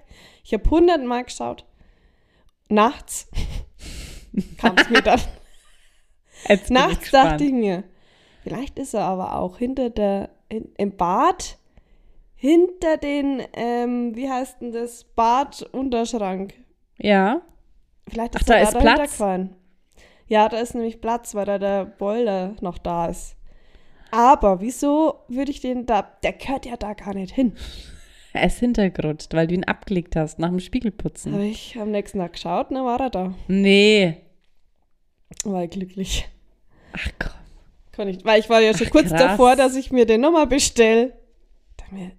Ich 0.44 0.52
habe 0.52 0.68
hundertmal 0.68 1.24
geschaut. 1.24 1.64
Nachts 2.68 3.28
kam 4.58 4.76
es 4.76 4.90
mir 4.90 5.02
dann. 5.02 5.20
Ich 6.48 6.70
Nachts 6.70 7.00
gespannt. 7.00 7.32
dachte 7.32 7.44
ich 7.44 7.52
mir, 7.52 7.84
vielleicht 8.42 8.78
ist 8.78 8.94
er 8.94 9.04
aber 9.04 9.36
auch 9.38 9.58
hinter 9.58 9.90
der, 9.90 10.30
in, 10.52 10.72
im 10.76 10.96
Bad, 10.96 11.58
hinter 12.34 12.98
den, 12.98 13.42
ähm, 13.54 14.14
wie 14.14 14.28
heißt 14.28 14.60
denn 14.60 14.72
das, 14.72 15.04
Badunterschrank. 15.04 16.54
Ja. 16.98 17.42
Vielleicht 18.08 18.36
Ach, 18.36 18.40
ist 18.40 18.50
da 18.50 18.56
ist 18.56 18.74
da 18.74 18.78
dahinter 18.78 18.94
Platz? 18.96 19.10
gefallen. 19.12 19.56
Ja, 20.26 20.48
da 20.48 20.58
ist 20.58 20.74
nämlich 20.74 21.00
Platz, 21.00 21.34
weil 21.34 21.46
da 21.46 21.58
der 21.58 21.84
Boiler 21.84 22.54
noch 22.60 22.78
da 22.78 23.06
ist. 23.06 23.36
Aber 24.10 24.60
wieso 24.60 25.20
würde 25.28 25.50
ich 25.50 25.60
den 25.60 25.86
da, 25.86 26.02
der 26.22 26.34
gehört 26.34 26.66
ja 26.66 26.76
da 26.76 26.92
gar 26.94 27.14
nicht 27.14 27.34
hin. 27.34 27.54
Er 28.34 28.46
ist 28.46 28.60
hintergerutscht, 28.60 29.34
weil 29.34 29.46
du 29.46 29.52
ihn 29.52 29.64
abgelegt 29.64 30.16
hast 30.16 30.38
nach 30.38 30.48
dem 30.48 30.58
Spiegelputzen. 30.58 31.34
Habe 31.34 31.44
ich 31.44 31.78
am 31.78 31.90
nächsten 31.90 32.18
Tag 32.18 32.32
geschaut 32.32 32.70
und 32.70 32.76
dann 32.76 32.86
war 32.86 32.98
er 32.98 33.10
da. 33.10 33.34
Nee. 33.46 34.22
War 35.44 35.64
ich 35.64 35.70
glücklich. 35.70 36.30
Ach 36.94 37.10
komm. 37.18 37.41
Kann 37.92 38.08
ich, 38.08 38.24
weil 38.24 38.40
ich 38.40 38.48
war 38.50 38.60
ja 38.60 38.76
schon 38.76 38.90
kurz 38.90 39.08
krass. 39.10 39.20
davor, 39.20 39.54
dass 39.56 39.76
ich 39.76 39.92
mir 39.92 40.06
den 40.06 40.20
nochmal 40.22 40.46
bestelle. 40.46 41.12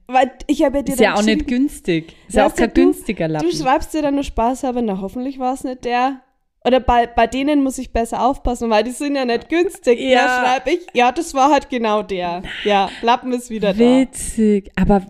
Weil 0.05 0.31
ich 0.45 0.63
habe 0.63 0.77
ja 0.77 0.83
dir 0.83 0.93
Ist 0.93 0.99
ja 0.99 1.15
auch 1.15 1.23
nicht 1.23 1.47
günstig. 1.47 2.15
Ist 2.27 2.35
ja 2.35 2.43
auch 2.45 2.49
Weißt 2.49 2.59
du, 2.59 2.63
kein 2.65 2.73
günstiger 2.75 3.27
Lappen. 3.27 3.49
Du 3.49 3.55
schreibst 3.55 3.91
dir 3.93 4.03
dann 4.03 4.13
nur 4.13 4.23
Spaß 4.23 4.63
haben, 4.63 4.85
na 4.85 5.01
hoffentlich 5.01 5.39
war 5.39 5.55
es 5.55 5.63
nicht 5.63 5.83
der. 5.83 6.21
Oder 6.63 6.79
bei, 6.79 7.07
bei 7.07 7.25
denen 7.25 7.63
muss 7.63 7.79
ich 7.79 7.91
besser 7.91 8.23
aufpassen, 8.23 8.69
weil 8.69 8.83
die 8.83 8.91
sind 8.91 9.15
ja 9.15 9.25
nicht 9.25 9.49
günstig. 9.49 9.99
Ja, 9.99 10.09
Ja. 10.09 10.43
schreibe 10.45 10.69
ich. 10.71 10.85
Ja, 10.93 11.11
das 11.11 11.33
war 11.33 11.51
halt 11.51 11.69
genau 11.71 12.03
der. 12.03 12.43
Ja, 12.63 12.89
Lappen 13.01 13.33
ist 13.33 13.49
wieder 13.49 13.73
da. 13.73 13.79
Witzig. 13.79 14.71
Aber 14.75 15.03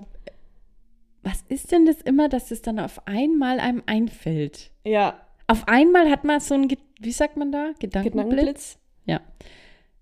was 1.23 1.43
ist 1.49 1.71
denn 1.73 1.85
das 1.85 2.01
immer, 2.01 2.29
dass 2.29 2.49
es 2.51 2.61
dann 2.61 2.79
auf 2.79 3.05
einmal 3.05 3.59
einem 3.59 3.83
einfällt? 3.85 4.71
Ja, 4.85 5.19
Auf 5.47 5.67
einmal 5.67 6.09
hat 6.09 6.23
man 6.23 6.39
so 6.39 6.53
ein, 6.55 6.69
Ge- 6.69 6.77
wie 7.01 7.11
sagt 7.11 7.35
man 7.35 7.51
da? 7.51 7.71
Gedankenblitz? 7.79 8.13
Gedankenblitz. 8.23 8.77
Ja. 9.05 9.19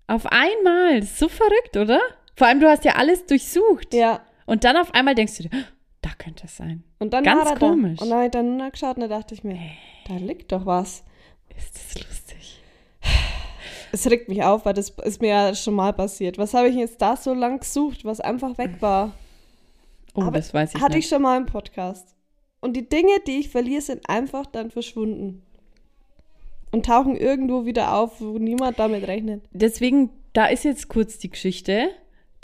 Auf 0.06 0.26
einmal. 0.26 1.00
Das 1.00 1.10
ist 1.10 1.18
so 1.18 1.28
verrückt, 1.28 1.76
oder? 1.76 2.00
Vor 2.36 2.46
allem, 2.46 2.60
du 2.60 2.68
hast 2.68 2.84
ja 2.84 2.92
alles 2.96 3.26
durchsucht. 3.26 3.94
Ja. 3.94 4.20
Und 4.46 4.64
dann 4.64 4.76
auf 4.76 4.92
einmal 4.94 5.14
denkst 5.14 5.36
du 5.38 5.42
dir, 5.44 5.50
"Ah, 5.52 5.64
da 6.02 6.10
könnte 6.18 6.46
es 6.46 6.56
sein. 6.56 6.82
Und 6.98 7.12
dann 7.12 7.24
Ganz 7.24 7.44
war 7.44 7.58
komisch. 7.58 7.98
da. 7.98 8.04
Und 8.04 8.10
dann 8.10 8.16
habe 8.18 8.24
ich 8.26 8.30
dann 8.32 8.56
nachgeschaut 8.56 8.96
und 8.96 9.02
da 9.02 9.08
dachte 9.08 9.34
ich 9.34 9.44
mir, 9.44 9.58
da 10.08 10.14
liegt 10.16 10.50
doch 10.52 10.66
was. 10.66 11.04
Ist 11.56 11.74
das 11.76 12.02
lustig? 12.02 12.60
Es 13.92 14.10
regt 14.10 14.28
mich 14.30 14.42
auf, 14.42 14.64
weil 14.64 14.72
das 14.74 14.88
ist 14.90 15.20
mir 15.20 15.28
ja 15.28 15.54
schon 15.54 15.74
mal 15.74 15.92
passiert. 15.92 16.38
Was 16.38 16.54
habe 16.54 16.68
ich 16.68 16.76
jetzt 16.76 17.00
da 17.02 17.14
so 17.16 17.34
lang 17.34 17.60
gesucht, 17.60 18.04
was 18.06 18.20
einfach 18.20 18.56
weg 18.56 18.76
war? 18.80 19.12
Oh, 20.14 20.22
Aber 20.22 20.38
das 20.38 20.52
weiß 20.54 20.74
ich 20.74 20.80
Hatte 20.80 20.96
nicht. 20.96 21.04
ich 21.04 21.10
schon 21.10 21.22
mal 21.22 21.36
im 21.36 21.46
Podcast. 21.46 22.14
Und 22.60 22.74
die 22.74 22.88
Dinge, 22.88 23.12
die 23.26 23.38
ich 23.40 23.50
verliere, 23.50 23.82
sind 23.82 24.08
einfach 24.08 24.46
dann 24.46 24.70
verschwunden. 24.70 25.42
Und 26.72 26.86
tauchen 26.86 27.16
irgendwo 27.16 27.64
wieder 27.66 27.94
auf, 27.94 28.20
wo 28.20 28.38
niemand 28.38 28.78
damit 28.78 29.06
rechnet. 29.06 29.44
Deswegen, 29.52 30.10
da 30.32 30.46
ist 30.46 30.64
jetzt 30.64 30.88
kurz 30.88 31.18
die 31.18 31.30
Geschichte, 31.30 31.90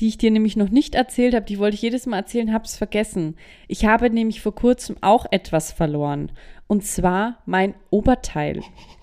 die 0.01 0.09
ich 0.09 0.19
dir 0.19 0.31
nämlich 0.31 0.57
noch 0.57 0.69
nicht 0.69 0.95
erzählt 0.95 1.35
habe. 1.35 1.47
Die 1.47 1.59
wollte 1.59 1.75
ich 1.75 1.83
jedes 1.83 2.07
Mal 2.07 2.19
erzählen, 2.19 2.53
habe 2.53 2.65
es 2.65 2.77
vergessen. 2.77 3.37
Ich 3.67 3.85
habe 3.85 4.11
nämlich 4.11 4.41
vor 4.41 4.55
kurzem 4.55 4.97
auch 5.01 5.27
etwas 5.31 5.73
verloren. 5.73 6.31
Und 6.67 6.85
zwar 6.85 7.39
mein 7.47 7.75
Oberteil. 7.91 8.63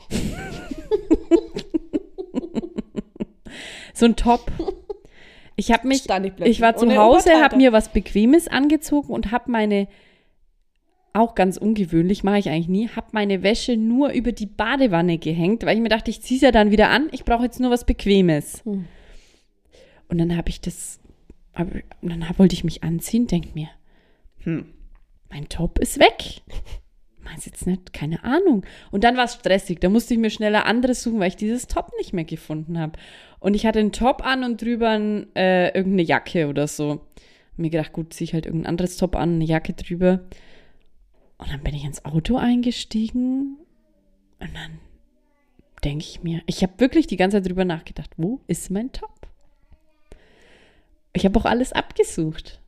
so 3.94 4.06
ein 4.06 4.16
Top. 4.16 4.52
Ich 5.58 5.72
habe 5.72 5.88
mich, 5.88 6.06
ich 6.44 6.62
war 6.62 6.76
zu 6.76 6.86
ohne 6.86 6.98
Hause, 6.98 7.42
habe 7.42 7.56
mir 7.56 7.72
was 7.72 7.90
Bequemes 7.90 8.48
angezogen 8.48 9.14
und 9.14 9.32
habe 9.32 9.50
meine, 9.50 9.88
auch 11.16 11.36
ganz 11.36 11.58
ungewöhnlich, 11.58 12.24
mache 12.24 12.40
ich 12.40 12.50
eigentlich 12.50 12.68
nie, 12.68 12.90
habe 12.90 13.08
meine 13.12 13.42
Wäsche 13.42 13.78
nur 13.78 14.12
über 14.12 14.32
die 14.32 14.46
Badewanne 14.46 15.18
gehängt, 15.18 15.66
weil 15.66 15.78
ich 15.78 15.82
mir 15.82 15.90
dachte, 15.90 16.12
ich 16.12 16.22
ziehe 16.22 16.38
es 16.38 16.42
ja 16.42 16.52
dann 16.52 16.72
wieder 16.72 16.90
an, 16.90 17.08
ich 17.12 17.24
brauche 17.24 17.44
jetzt 17.44 17.60
nur 17.60 17.72
was 17.72 17.86
Bequemes. 17.86 18.64
Hm. 18.66 18.86
Und 20.08 20.18
dann 20.18 20.36
habe 20.38 20.50
ich 20.50 20.62
das, 20.62 21.00
hab, 21.54 21.74
und 21.74 22.12
dann 22.12 22.28
hab, 22.28 22.38
wollte 22.38 22.54
ich 22.54 22.64
mich 22.64 22.84
anziehen, 22.84 23.28
denk 23.28 23.56
mir, 23.56 23.70
hm, 24.44 24.66
mein 25.30 25.50
Top 25.50 25.80
ist 25.80 26.00
weg. 26.00 26.42
Meinst 27.24 27.48
jetzt 27.48 27.66
nicht? 27.66 27.92
Keine 27.92 28.24
Ahnung. 28.24 28.64
Und 28.92 29.04
dann 29.04 29.18
war 29.18 29.26
es 29.26 29.34
stressig. 29.34 29.80
Da 29.80 29.90
musste 29.90 30.14
ich 30.14 30.20
mir 30.20 30.30
schneller 30.30 30.68
anderes 30.68 31.02
suchen, 31.02 31.20
weil 31.20 31.30
ich 31.30 31.36
dieses 31.36 31.68
Top 31.68 31.92
nicht 31.98 32.14
mehr 32.14 32.24
gefunden 32.24 32.80
habe. 32.80 32.94
Und 33.40 33.56
ich 33.56 33.66
hatte 33.66 33.80
einen 33.80 33.92
Top 33.92 34.24
an 34.24 34.44
und 34.44 34.62
drüber 34.62 34.90
ein, 34.90 35.36
äh, 35.36 35.70
irgendeine 35.70 36.04
Jacke 36.04 36.48
oder 36.48 36.68
so. 36.68 36.92
Hab 36.92 37.58
mir 37.58 37.72
gedacht, 37.72 37.94
gut, 37.94 38.14
ziehe 38.14 38.26
ich 38.26 38.34
halt 38.36 38.46
irgendein 38.46 38.70
anderes 38.70 38.98
Top 38.98 39.16
an, 39.16 39.36
eine 39.36 39.46
Jacke 39.46 39.74
drüber. 39.74 40.22
Und 41.38 41.52
dann 41.52 41.64
bin 41.64 41.76
ich 41.76 41.84
ins 41.84 42.06
Auto 42.06 42.38
eingestiegen 42.38 43.58
und 44.40 44.54
dann 44.54 44.80
denke 45.84 46.06
ich 46.06 46.24
mir, 46.24 46.42
ich 46.46 46.64
habe 46.64 46.74
wirklich 46.78 47.08
die 47.08 47.18
ganze 47.18 47.38
Zeit 47.38 47.50
drüber 47.50 47.66
nachgedacht, 47.66 48.12
wo 48.18 48.42
ist 48.48 48.72
mein 48.72 48.92
Top? 48.92 49.28
Ich 51.14 51.26
habe 51.26 51.40
auch 51.40 51.46
alles 51.46 51.72
abgesucht. 51.74 52.60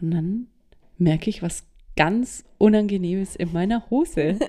Und 0.00 0.10
dann 0.12 0.46
merke 0.98 1.30
ich 1.30 1.42
was 1.42 1.64
ganz 1.96 2.44
Unangenehmes 2.58 3.36
in 3.36 3.52
meiner 3.52 3.88
Hose. 3.90 4.38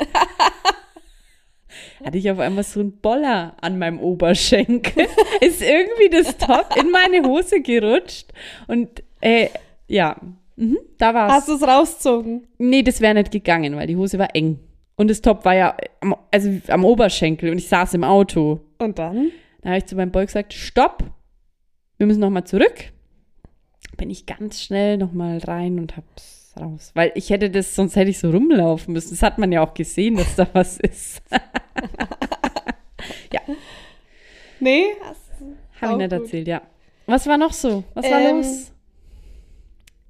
Hatte 2.03 2.17
ich 2.17 2.29
auf 2.31 2.39
einmal 2.39 2.63
so 2.63 2.79
einen 2.79 2.97
Boller 2.99 3.55
an 3.61 3.77
meinem 3.79 3.99
Oberschenkel. 3.99 5.07
Ist 5.41 5.61
irgendwie 5.61 6.09
das 6.09 6.37
Top 6.37 6.75
in 6.77 6.91
meine 6.91 7.23
Hose 7.27 7.61
gerutscht. 7.61 8.31
Und 8.67 9.03
äh, 9.21 9.49
ja, 9.87 10.19
Mhm, 10.57 10.77
da 10.97 11.13
war's. 11.13 11.31
Hast 11.33 11.47
du 11.49 11.53
es 11.55 11.63
rausgezogen? 11.63 12.47
Nee, 12.57 12.81
das 12.83 13.01
wäre 13.01 13.13
nicht 13.13 13.31
gegangen, 13.31 13.75
weil 13.75 13.87
die 13.87 13.97
Hose 13.97 14.17
war 14.19 14.33
eng. 14.35 14.59
Und 14.95 15.09
das 15.09 15.21
Top 15.21 15.43
war 15.43 15.53
ja 15.55 15.75
am, 16.01 16.15
also 16.31 16.49
am 16.69 16.85
Oberschenkel 16.85 17.49
und 17.51 17.57
ich 17.57 17.67
saß 17.67 17.93
im 17.95 18.03
Auto. 18.05 18.61
Und 18.79 18.97
dann? 18.97 19.31
Da 19.61 19.69
habe 19.69 19.79
ich 19.79 19.85
zu 19.85 19.95
meinem 19.95 20.11
Boy 20.11 20.25
gesagt, 20.25 20.53
stopp, 20.53 21.03
wir 21.97 22.07
müssen 22.07 22.21
nochmal 22.21 22.45
zurück. 22.45 22.91
Bin 23.97 24.09
ich 24.09 24.25
ganz 24.25 24.61
schnell 24.61 24.97
nochmal 24.97 25.39
rein 25.39 25.79
und 25.79 25.97
hab's 25.97 26.53
raus. 26.59 26.91
Weil 26.95 27.11
ich 27.15 27.29
hätte 27.29 27.49
das, 27.49 27.75
sonst 27.75 27.95
hätte 27.97 28.09
ich 28.11 28.19
so 28.19 28.29
rumlaufen 28.29 28.93
müssen. 28.93 29.09
Das 29.11 29.21
hat 29.23 29.37
man 29.37 29.51
ja 29.51 29.61
auch 29.61 29.73
gesehen, 29.73 30.15
dass 30.15 30.35
da 30.35 30.47
was 30.53 30.77
ist. 30.81 31.21
Nee? 34.59 34.85
Hast- 35.03 35.19
Habe 35.39 35.51
ich 35.81 35.83
Auch 35.93 35.97
nicht 35.97 36.11
gut. 36.11 36.19
erzählt, 36.21 36.47
ja. 36.47 36.61
Was 37.07 37.27
war 37.27 37.37
noch 37.37 37.53
so? 37.53 37.83
Was 37.93 38.09
war 38.09 38.19
Ähm, 38.21 38.37
los? 38.37 38.71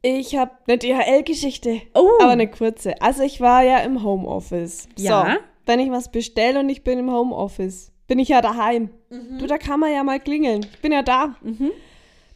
Ich 0.08 0.36
habe 0.36 0.52
eine 0.68 0.78
DHL-Geschichte, 0.78 1.82
Oh, 1.96 2.08
aber 2.22 2.34
eine 2.34 2.48
kurze. 2.48 3.02
Also 3.02 3.24
ich 3.24 3.42
war 3.42 3.64
ja 3.64 3.80
im 3.80 4.04
Homeoffice. 4.04 4.88
Ja. 5.00 5.26
So, 5.26 5.40
wenn 5.66 5.80
ich 5.80 5.90
was 5.90 6.12
bestelle 6.12 6.60
und 6.60 6.70
ich 6.70 6.84
bin 6.84 7.00
im 7.00 7.12
Homeoffice, 7.12 7.92
bin 8.06 8.20
ich 8.20 8.30
ja 8.30 8.40
daheim. 8.40 8.92
Mhm. 9.10 9.40
Du, 9.40 9.48
da 9.48 9.58
kann 9.58 9.80
man 9.80 9.92
ja 9.92 10.04
mal 10.04 10.20
klingeln. 10.20 10.64
Ich 10.72 10.80
bin 10.80 10.92
ja 10.92 11.02
da. 11.02 11.36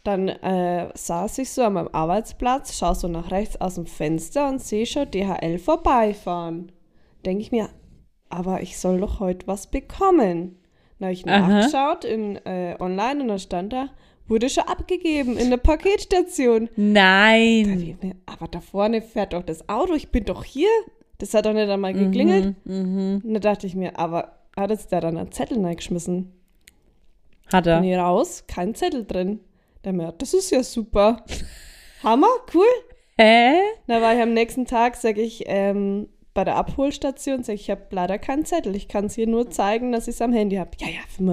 Dann 0.03 0.29
äh, 0.29 0.89
saß 0.95 1.37
ich 1.37 1.51
so 1.51 1.61
an 1.61 1.73
meinem 1.73 1.89
Arbeitsplatz, 1.91 2.75
schaue 2.75 2.95
so 2.95 3.07
nach 3.07 3.29
rechts 3.29 3.61
aus 3.61 3.75
dem 3.75 3.85
Fenster 3.85 4.49
und 4.49 4.63
sehe 4.63 4.87
schon 4.87 5.11
DHL 5.11 5.59
vorbeifahren. 5.59 6.71
Denke 7.23 7.43
ich 7.43 7.51
mir, 7.51 7.69
aber 8.29 8.61
ich 8.63 8.79
soll 8.79 8.99
doch 8.99 9.19
heute 9.19 9.45
was 9.45 9.67
bekommen. 9.67 10.57
Dann 10.97 11.05
habe 11.05 11.13
ich 11.13 11.23
nachgeschaut 11.23 12.03
in, 12.03 12.35
äh, 12.47 12.77
online 12.79 13.21
und 13.21 13.27
dann 13.27 13.39
stand 13.39 13.73
da, 13.73 13.89
wurde 14.29 14.49
schon 14.49 14.63
abgegeben 14.63 15.37
in 15.37 15.49
der 15.49 15.57
Paketstation. 15.57 16.67
Da 16.75 16.81
nein. 16.81 17.63
dachte 17.65 17.83
ich 17.83 18.01
mir, 18.01 18.15
aber 18.25 18.47
da 18.47 18.61
vorne 18.61 19.01
fährt 19.01 19.33
doch 19.33 19.43
das 19.43 19.67
Auto, 19.67 19.93
ich 19.93 20.09
bin 20.09 20.25
doch 20.25 20.43
hier. 20.43 20.69
Das 21.17 21.33
hat 21.33 21.45
doch 21.45 21.53
nicht 21.53 21.69
einmal 21.69 21.93
geklingelt. 21.93 22.55
Mhm, 22.65 23.21
Und 23.25 23.33
da 23.33 23.39
dachte 23.39 23.67
ich 23.67 23.75
mir, 23.75 23.99
aber 23.99 24.37
hat 24.55 24.69
jetzt 24.69 24.91
der 24.91 25.01
dann 25.01 25.17
einen 25.17 25.31
Zettel 25.31 25.63
reingeschmissen? 25.63 26.31
Hat 27.51 27.67
er. 27.67 27.81
Bin 27.81 27.89
ich 27.89 27.97
raus, 27.97 28.45
kein 28.47 28.75
Zettel 28.75 29.05
drin. 29.05 29.39
Da 29.81 29.91
mir, 29.91 30.13
das 30.17 30.33
ist 30.33 30.51
ja 30.51 30.63
super. 30.63 31.23
Hammer, 32.03 32.27
cool. 32.53 32.65
Hä? 33.17 33.55
Da 33.87 34.01
war 34.01 34.15
ich 34.15 34.21
am 34.21 34.33
nächsten 34.33 34.65
Tag, 34.65 34.95
sage 34.95 35.21
ich, 35.21 35.43
ähm, 35.47 36.07
bei 36.33 36.45
der 36.45 36.55
Abholstation, 36.55 37.43
sage 37.43 37.55
ich, 37.55 37.63
ich 37.63 37.69
habe 37.69 37.83
leider 37.91 38.17
keinen 38.17 38.45
Zettel. 38.45 38.75
Ich 38.75 38.87
kann 38.87 39.05
es 39.05 39.15
hier 39.15 39.27
nur 39.27 39.49
zeigen, 39.49 39.91
dass 39.91 40.07
ich 40.07 40.15
es 40.15 40.21
am 40.21 40.31
Handy 40.31 40.55
habe. 40.55 40.71
Ja, 40.79 40.87
ja, 40.87 41.01
für 41.13 41.23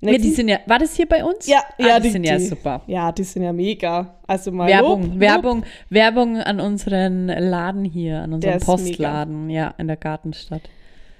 mal. 0.00 0.12
Ja, 0.12 0.18
die 0.18 0.30
sind 0.30 0.48
ja, 0.48 0.58
war 0.66 0.78
das 0.78 0.94
hier 0.96 1.06
bei 1.06 1.24
uns? 1.24 1.46
ja, 1.46 1.62
ah, 1.78 1.86
ja, 1.86 2.00
die, 2.00 2.10
sind 2.10 2.24
ja 2.24 2.38
super. 2.38 2.82
Ja, 2.86 3.12
die 3.12 3.24
sind 3.24 3.42
ja 3.42 3.52
mega. 3.52 4.14
Also 4.26 4.52
mal 4.52 4.68
Werbung, 4.68 5.02
Lob, 5.02 5.10
Lob. 5.12 5.20
Werbung, 5.20 5.64
Werbung 5.90 6.36
an 6.38 6.60
unseren 6.60 7.28
Laden 7.28 7.84
hier, 7.84 8.22
an 8.22 8.40
ist 8.40 8.66
Postladen, 8.66 9.50
ja, 9.50 9.74
in 9.78 9.86
der 9.86 9.96
Gartenstadt. 9.96 10.62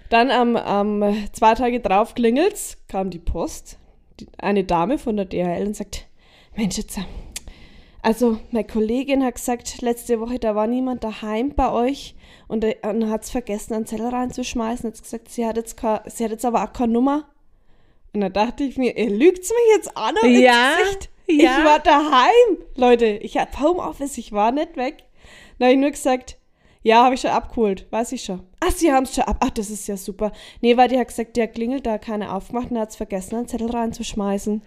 Dann 0.09 0.31
am, 0.31 0.57
am 0.57 1.05
zwei 1.33 1.55
Tage 1.55 1.81
drauf 1.81 2.15
klingelt's, 2.15 2.79
kam 2.89 3.11
die 3.11 3.19
Post, 3.19 3.79
die, 4.21 4.29
eine 4.39 4.65
Dame 4.65 4.99
von 4.99 5.17
der 5.17 5.27
DHL 5.27 5.67
und 5.67 5.77
sagt, 5.77 6.07
Mensch, 6.57 6.77
jetzt, 6.77 6.99
also 8.03 8.39
meine 8.53 8.67
Kollegin 8.67 9.25
hat 9.25 9.35
gesagt, 9.35 9.83
letzte 9.83 10.21
Woche, 10.21 10.39
da 10.39 10.55
war 10.55 10.69
niemand 10.69 11.03
daheim 11.03 11.55
bei 11.55 11.73
euch 11.73 12.15
und, 12.47 12.63
äh, 12.63 12.77
und 12.83 13.11
hat 13.11 13.25
es 13.25 13.31
vergessen, 13.31 13.75
einen 13.75 13.87
Zettel 13.87 14.09
reinzuschmeißen. 14.09 14.91
Hat 14.91 15.03
gesagt, 15.03 15.29
sie 15.29 15.45
hat, 15.45 15.57
jetzt 15.57 15.81
sie 15.81 16.25
hat 16.25 16.31
jetzt 16.31 16.45
aber 16.45 16.63
auch 16.63 16.73
keine 16.73 16.93
Nummer. 16.93 17.25
Und 18.17 18.23
da 18.23 18.29
dachte 18.31 18.65
ich 18.65 18.79
mir, 18.79 18.97
ihr 18.97 19.11
lügt's 19.11 19.51
mich 19.51 19.77
jetzt 19.77 19.95
an 19.95 20.15
ins 20.23 20.41
Ja, 20.41 20.77
Gesicht. 20.79 21.11
ja. 21.27 21.59
Ich 21.59 21.65
war 21.67 21.79
daheim, 21.81 22.59
Leute. 22.75 23.05
Ich 23.07 23.37
hatte 23.37 23.61
Homeoffice, 23.61 24.17
ich 24.17 24.33
war 24.33 24.53
nicht 24.53 24.79
weg. 24.79 25.05
Da 25.59 25.67
habe 25.67 25.75
ich 25.75 25.81
nur 25.81 25.91
gesagt, 25.91 26.39
ja, 26.83 27.05
habe 27.05 27.15
ich 27.15 27.21
schon 27.21 27.31
abgeholt, 27.31 27.87
weiß 27.91 28.13
ich 28.13 28.25
schon. 28.25 28.41
Ach, 28.61 28.71
sie 28.71 28.91
haben 28.91 29.03
es 29.05 29.15
schon 29.15 29.25
ab. 29.25 29.37
Ach, 29.41 29.51
das 29.51 29.69
ist 29.69 29.87
ja 29.87 29.99
super. 29.99 30.33
Nee, 30.63 30.79
weil 30.79 30.89
die 30.89 30.99
hat 30.99 31.09
gesagt, 31.09 31.37
der 31.37 31.49
klingelt, 31.49 31.85
da 31.85 31.93
hat 31.93 32.03
keine 32.07 32.33
aufgemacht 32.33 32.71
und 32.71 32.79
hat 32.79 32.89
es 32.91 32.97
vergessen, 32.97 33.37
einen 33.37 33.49
Zettel 33.49 33.71
reinzuschmeißen. 33.71 34.63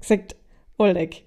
Gesagt, 0.00 0.36
Oleg. 0.78 1.24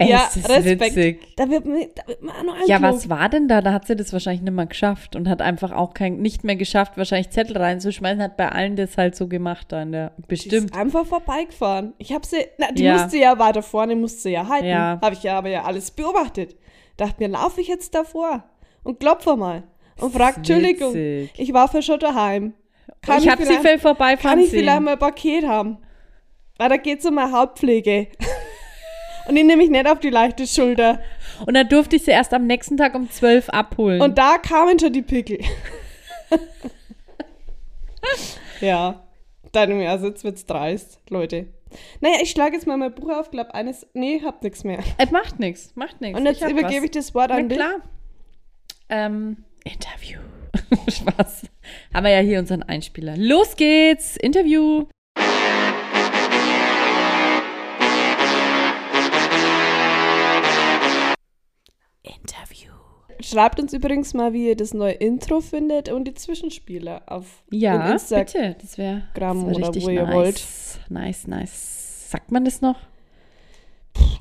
Ey, 0.00 0.10
ja, 0.10 0.24
ist 0.32 0.36
das 0.36 0.48
Respekt. 0.64 0.80
witzig. 0.96 1.20
Da 1.36 1.50
wird 1.50 1.66
mir, 1.66 1.88
da 1.92 2.06
wird 2.06 2.22
mir 2.22 2.30
auch 2.32 2.44
noch 2.44 2.54
Ja, 2.68 2.80
was 2.80 3.08
war 3.08 3.28
denn 3.28 3.48
da? 3.48 3.60
Da 3.60 3.72
hat 3.72 3.86
sie 3.88 3.96
das 3.96 4.12
wahrscheinlich 4.12 4.42
nicht 4.42 4.52
mehr 4.52 4.66
geschafft 4.66 5.16
und 5.16 5.28
hat 5.28 5.42
einfach 5.42 5.72
auch 5.72 5.92
kein, 5.92 6.18
nicht 6.18 6.44
mehr 6.44 6.54
geschafft, 6.54 6.96
wahrscheinlich 6.96 7.30
Zettel 7.30 7.56
reinzuschmeißen, 7.56 8.22
hat 8.22 8.36
bei 8.36 8.48
allen 8.48 8.76
das 8.76 8.96
halt 8.96 9.16
so 9.16 9.26
gemacht 9.26 9.66
da 9.70 9.82
in 9.82 9.90
der, 9.90 10.12
Die 10.18 10.22
bestimmt. 10.28 10.70
ist 10.70 10.76
einfach 10.76 11.04
vorbeigefahren. 11.04 11.94
Ich 11.98 12.12
habe 12.12 12.24
sie, 12.24 12.36
na, 12.58 12.70
die 12.70 12.84
Ja. 12.84 12.92
musste 12.92 13.18
ja 13.18 13.38
weiter 13.40 13.62
vorne, 13.62 13.96
musste 13.96 14.20
sie 14.20 14.30
ja 14.30 14.46
halten. 14.48 14.68
Ja. 14.68 15.00
Habe 15.02 15.14
ich 15.14 15.22
ja 15.24 15.36
aber 15.36 15.48
ja 15.48 15.64
alles 15.64 15.90
beobachtet. 15.90 16.54
Dachte 16.96 17.16
mir, 17.18 17.28
laufe 17.30 17.60
ich 17.60 17.66
jetzt 17.66 17.92
davor 17.92 18.44
und 18.84 19.00
klopfe 19.00 19.36
mal 19.36 19.64
und 20.00 20.12
frag, 20.14 20.36
Entschuldigung, 20.36 20.94
ich 20.94 21.52
war 21.52 21.66
für 21.68 21.82
schon 21.82 21.98
daheim. 21.98 22.54
Kann 23.02 23.18
ich 23.20 23.28
habe 23.28 23.42
sie 23.42 23.48
vielleicht- 23.48 23.68
viel 23.68 23.78
vorbeifahren 23.80 24.36
Kann 24.36 24.38
ich 24.38 24.50
sehen. 24.50 24.60
vielleicht 24.60 24.80
mal 24.80 24.92
ein 24.92 24.98
Paket 25.00 25.44
haben? 25.44 25.78
Weil 26.56 26.68
da 26.68 26.76
geht 26.76 27.00
es 27.00 27.06
um 27.06 27.14
meine 27.14 27.32
Hautpflege. 27.32 28.08
Und 29.28 29.34
die 29.34 29.44
nehme 29.44 29.62
ich 29.62 29.70
nicht 29.70 29.86
auf 29.86 30.00
die 30.00 30.10
leichte 30.10 30.46
Schulter. 30.46 31.00
Und 31.46 31.54
dann 31.54 31.68
durfte 31.68 31.96
ich 31.96 32.04
sie 32.04 32.10
erst 32.10 32.32
am 32.32 32.46
nächsten 32.46 32.76
Tag 32.76 32.94
um 32.94 33.10
12 33.10 33.50
abholen. 33.50 34.00
Und 34.00 34.16
da 34.18 34.38
kamen 34.38 34.78
schon 34.78 34.92
die 34.92 35.02
Pickel. 35.02 35.38
ja. 38.60 39.04
Dann 39.52 39.76
mir, 39.76 39.90
also 39.90 40.08
jetzt 40.08 40.24
wird's 40.24 40.46
dreist, 40.46 41.00
Leute. 41.08 41.46
Naja, 42.00 42.16
ich 42.22 42.30
schlage 42.30 42.54
jetzt 42.54 42.66
mal 42.66 42.76
mein 42.76 42.94
Buch 42.94 43.10
auf, 43.10 43.30
glaub 43.30 43.50
eines. 43.50 43.86
Nee, 43.94 44.20
hab 44.24 44.42
nix 44.42 44.64
mehr. 44.64 44.80
es 44.98 45.10
macht 45.10 45.38
nichts, 45.38 45.74
macht 45.74 46.00
nichts. 46.00 46.18
Und 46.18 46.26
jetzt 46.26 46.42
hab 46.42 46.50
übergebe 46.50 46.76
was. 46.76 46.84
ich 46.84 46.90
das 46.90 47.14
Wort 47.14 47.30
Na 47.30 47.36
an 47.36 47.48
dich. 47.48 47.58
klar. 47.58 47.76
Ähm, 48.88 49.44
Interview. 49.64 50.18
Spaß. 50.90 51.42
Haben 51.94 52.04
wir 52.04 52.12
ja 52.12 52.20
hier 52.20 52.38
unseren 52.38 52.62
Einspieler. 52.62 53.16
Los 53.16 53.56
geht's, 53.56 54.16
Interview. 54.16 54.86
Schreibt 63.20 63.60
uns 63.60 63.72
übrigens 63.72 64.14
mal, 64.14 64.32
wie 64.32 64.48
ihr 64.48 64.56
das 64.56 64.74
neue 64.74 64.92
Intro 64.92 65.40
findet 65.40 65.88
und 65.88 66.04
die 66.06 66.14
Zwischenspiele 66.14 67.02
auf 67.06 67.42
Ja, 67.50 67.86
in 67.86 67.92
Instagram. 67.92 68.24
bitte. 68.24 68.56
Das 68.60 68.78
wäre 68.78 69.02
wär 69.14 69.34
oder 69.34 69.68
richtig 69.68 69.84
wo 69.86 69.90
ihr 69.90 70.04
nice. 70.04 70.14
wollt. 70.14 70.44
Nice, 70.90 71.26
nice. 71.26 72.10
Sagt 72.10 72.30
man 72.32 72.44
das 72.44 72.60
noch? 72.60 72.76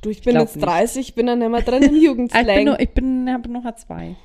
Du, 0.01 0.09
ich 0.09 0.21
bin 0.21 0.33
glaub 0.33 0.47
jetzt 0.47 0.55
nicht. 0.55 0.65
30, 0.67 1.09
ich 1.09 1.15
bin 1.15 1.27
dann 1.27 1.39
mehr 1.39 1.61
drin 1.61 1.83
im 1.83 1.83
Ah, 1.83 1.83
ich 1.83 1.91
bin 1.91 2.01
Jugendslang. 2.01 2.63
nur, 2.63 2.79
ich 2.79 2.89
bin, 2.89 3.31
habe 3.31 3.49
noch 3.49 3.75
zwei. 3.75 4.15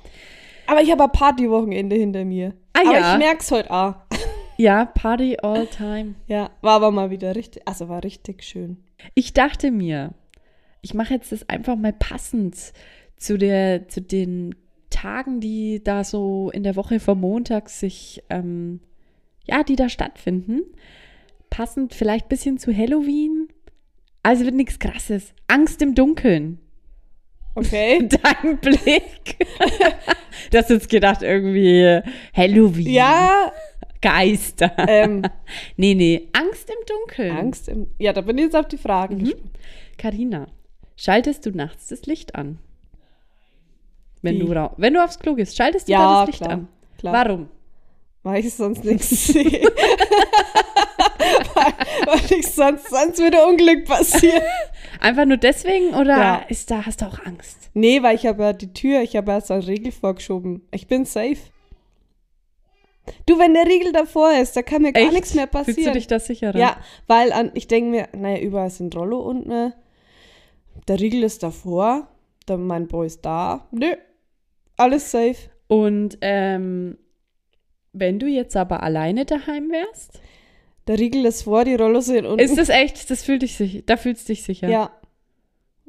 Aber 0.66 0.80
ich 0.80 0.90
habe 0.90 1.04
ein 1.04 1.12
Partywochenende 1.12 1.96
hinter 1.96 2.24
mir. 2.24 2.54
Ah, 2.72 2.80
aber 2.80 2.92
ja. 2.92 3.12
ich 3.12 3.18
merk's 3.18 3.50
heute 3.50 3.70
auch. 3.70 3.94
Ja, 4.58 4.84
Party 4.84 5.38
all 5.42 5.66
time. 5.66 6.14
Ja, 6.28 6.50
war 6.60 6.74
aber 6.74 6.90
mal 6.92 7.10
wieder 7.10 7.34
richtig, 7.34 7.66
also 7.66 7.88
war 7.88 8.04
richtig 8.04 8.44
schön. 8.44 8.76
Ich 9.14 9.32
dachte 9.32 9.70
mir, 9.72 10.12
ich 10.82 10.94
mache 10.94 11.14
jetzt 11.14 11.32
das 11.32 11.48
einfach 11.48 11.74
mal 11.74 11.94
passend 11.94 12.72
zu, 13.16 13.38
der, 13.38 13.88
zu 13.88 14.02
den 14.02 14.54
Tagen, 15.02 15.40
die 15.40 15.82
da 15.82 16.04
so 16.04 16.50
in 16.50 16.62
der 16.62 16.76
Woche 16.76 17.00
vor 17.00 17.14
Montag 17.16 17.68
sich, 17.70 18.22
ähm, 18.30 18.80
ja, 19.44 19.62
die 19.64 19.76
da 19.76 19.88
stattfinden. 19.88 20.62
Passend 21.50 21.94
vielleicht 21.94 22.26
ein 22.26 22.28
bisschen 22.28 22.58
zu 22.58 22.76
Halloween. 22.76 23.48
Also 24.22 24.44
wird 24.44 24.54
nichts 24.54 24.78
Krasses. 24.78 25.34
Angst 25.48 25.82
im 25.82 25.94
Dunkeln. 25.96 26.58
Okay. 27.56 28.08
Dein 28.42 28.58
Blick. 28.58 29.36
du 30.50 30.58
hast 30.58 30.70
jetzt 30.70 30.88
gedacht, 30.88 31.22
irgendwie 31.22 32.00
Halloween. 32.34 32.86
ja, 32.92 33.52
Geister. 34.00 34.72
ähm, 34.88 35.22
Nee, 35.76 35.94
nee. 35.94 36.28
Angst 36.32 36.70
im 36.70 36.86
Dunkeln. 36.86 37.36
Angst 37.36 37.68
im. 37.68 37.88
Ja, 37.98 38.12
da 38.12 38.20
bin 38.20 38.38
ich 38.38 38.44
jetzt 38.44 38.56
auf 38.56 38.68
die 38.68 38.78
Fragen 38.78 39.16
Mhm. 39.16 39.24
gespannt. 39.24 39.58
Carina, 39.98 40.46
schaltest 40.96 41.44
du 41.44 41.50
nachts 41.50 41.88
das 41.88 42.06
Licht 42.06 42.34
an? 42.36 42.58
Wenn 44.22 44.36
Wie? 44.36 44.46
du, 44.46 44.70
wenn 44.76 44.94
du 44.94 45.04
aufs 45.04 45.18
Klo 45.18 45.34
gehst, 45.34 45.56
schaltest 45.56 45.88
du 45.88 45.92
Ja, 45.92 45.98
da 46.06 46.20
das 46.20 46.26
Licht 46.28 46.38
klar, 46.38 46.52
an? 46.52 46.68
klar. 46.98 47.12
Warum? 47.26 47.48
Weil 48.22 48.44
ich 48.44 48.54
sonst 48.54 48.84
nichts 48.84 49.10
sehe. 49.26 49.62
weil, 51.54 51.72
weil 52.06 52.38
ich 52.38 52.46
sonst, 52.46 52.88
sonst 52.88 53.18
würde 53.18 53.44
Unglück 53.46 53.84
passieren. 53.86 54.42
Einfach 55.00 55.24
nur 55.24 55.38
deswegen 55.38 55.94
oder 55.94 56.16
Ja. 56.16 56.34
ist 56.48 56.70
da, 56.70 56.86
hast 56.86 57.02
du 57.02 57.06
auch 57.06 57.18
Angst? 57.26 57.70
Nee, 57.74 58.02
weil 58.02 58.14
ich 58.14 58.26
habe 58.26 58.42
ja 58.44 58.52
die 58.52 58.72
Tür, 58.72 59.00
ich 59.02 59.16
habe 59.16 59.32
ja 59.32 59.40
so 59.40 59.54
einen 59.54 59.64
Riegel 59.64 59.90
vorgeschoben. 59.92 60.62
Ich 60.70 60.86
bin 60.86 61.04
safe. 61.04 61.38
Du, 63.26 63.36
wenn 63.40 63.54
der 63.54 63.66
Riegel 63.66 63.90
davor 63.92 64.30
ist, 64.32 64.56
da 64.56 64.62
kann 64.62 64.82
mir 64.82 64.92
gar 64.92 65.02
Echt? 65.02 65.12
nichts 65.12 65.34
mehr 65.34 65.48
Fühlst 65.48 65.68
du 65.68 65.72
passieren. 65.72 65.94
dich 65.94 66.06
da 66.06 66.20
sicherer? 66.20 66.56
Ja, 66.56 66.76
weil 67.08 67.32
an, 67.32 67.50
ich 67.54 67.66
denke 67.66 67.90
mir, 67.90 68.08
naja, 68.16 68.38
überall 68.40 68.70
sind 68.70 68.94
Rollo 68.94 69.18
und 69.20 69.46
ne, 69.48 69.74
der 70.86 71.00
Riegel 71.00 71.24
ist 71.24 71.42
davor, 71.42 72.06
der, 72.46 72.58
mein 72.58 72.86
Boy 72.86 73.08
ist 73.08 73.24
da. 73.24 73.66
Nö, 73.72 73.92
alles 74.76 75.10
safe. 75.10 75.36
Und 75.68 76.18
ähm, 76.20 76.98
wenn 77.92 78.18
du 78.18 78.26
jetzt 78.26 78.56
aber 78.56 78.82
alleine 78.82 79.24
daheim 79.24 79.70
wärst, 79.70 80.20
Der 80.86 80.98
Riegel 80.98 81.24
ist 81.26 81.42
vor, 81.42 81.64
die 81.64 81.74
Rollos 81.76 82.06
sind 82.06 82.26
unten. 82.26 82.40
ist 82.40 82.58
das 82.58 82.68
echt, 82.68 83.10
das 83.10 83.22
fühlt 83.22 83.42
dich 83.42 83.56
sicher, 83.56 83.80
da 83.86 83.96
fühlst 83.96 84.28
du 84.28 84.32
dich 84.32 84.42
sicher. 84.42 84.68
Ja. 84.68 84.90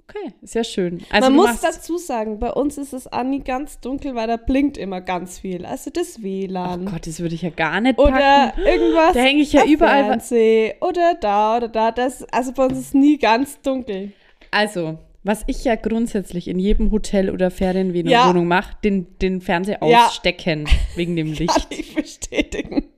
Okay, 0.05 0.33
ist 0.41 0.53
ja 0.53 0.63
schön. 0.65 1.01
Also 1.09 1.29
Man 1.29 1.37
muss 1.37 1.61
dazu 1.61 1.97
sagen, 1.97 2.37
bei 2.37 2.51
uns 2.51 2.77
ist 2.77 2.91
es 2.93 3.11
auch 3.11 3.23
nie 3.23 3.39
ganz 3.39 3.79
dunkel, 3.79 4.13
weil 4.15 4.27
da 4.27 4.35
blinkt 4.35 4.77
immer 4.77 4.99
ganz 4.99 5.39
viel. 5.39 5.65
Also 5.65 5.89
das 5.91 6.17
Oh 6.19 6.23
WLAN. 6.23 6.85
Gott, 6.85 7.07
das 7.07 7.21
würde 7.21 7.35
ich 7.35 7.41
ja 7.41 7.49
gar 7.51 7.79
nicht 7.79 7.95
packen. 7.95 8.13
oder 8.13 8.53
irgendwas. 8.57 9.13
Da 9.13 9.19
häng 9.21 9.39
ich 9.39 9.53
ja 9.53 9.65
überall 9.65 10.03
Fernseh 10.05 10.75
oder 10.81 11.15
da 11.19 11.55
oder 11.57 11.69
da. 11.69 11.91
Das, 11.91 12.23
also 12.33 12.51
bei 12.51 12.65
uns 12.65 12.73
ist 12.79 12.87
es 12.87 12.93
nie 12.93 13.17
ganz 13.17 13.61
dunkel. 13.61 14.11
Also, 14.51 14.99
was 15.23 15.43
ich 15.47 15.63
ja 15.63 15.75
grundsätzlich 15.75 16.47
in 16.47 16.59
jedem 16.59 16.91
Hotel 16.91 17.29
oder 17.29 17.49
Ferienwohnung 17.51 18.09
Ja. 18.09 18.33
Mache, 18.33 18.75
den, 18.83 19.17
den 19.19 19.41
Fernseher 19.41 19.79
Ja. 19.83 20.07
ausstecken 20.07 20.67
wegen 20.95 21.15
dem 21.15 21.33
Kann 21.35 21.47
Licht. 21.47 21.67
ich 21.69 21.95
bestätigen. 21.95 22.89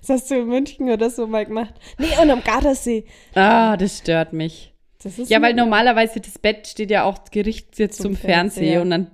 Das 0.00 0.10
hast 0.10 0.30
du 0.30 0.36
in 0.36 0.46
München 0.48 0.90
oder 0.90 1.10
so 1.10 1.26
mal 1.26 1.44
gemacht. 1.44 1.74
Nee, 1.98 2.06
und 2.22 2.30
am 2.30 2.42
Gardasee. 2.44 3.04
Ah, 3.34 3.76
das 3.76 3.98
stört 3.98 4.32
mich. 4.32 4.72
Das 5.02 5.16
Ja, 5.28 5.42
weil 5.42 5.54
normalerweise 5.54 6.20
das 6.20 6.38
Bett 6.38 6.68
steht 6.68 6.90
ja 6.90 7.02
auch 7.04 7.24
gerichtet 7.32 7.78
jetzt 7.78 7.96
Zum 7.96 8.12
zum, 8.14 8.16
Fernseher 8.16 8.80
Fernseher. 8.80 8.82
und 8.82 8.90
dann 8.90 9.10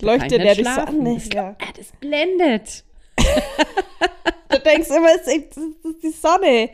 leuchtet 0.00 0.30
kann 0.32 0.40
der 0.42 0.54
die 0.54 0.60
schlafen. 0.60 0.96
Sonne. 1.04 1.14
Das, 1.14 1.28
Ja. 1.34 1.56
ah, 1.60 1.72
das 1.76 1.92
blendet. 2.00 2.84
Du 4.48 4.60
denkst 4.60 4.88
immer, 4.90 5.08
es 5.20 5.26
ist 5.26 5.58
die 6.04 6.10
Sonne. 6.10 6.70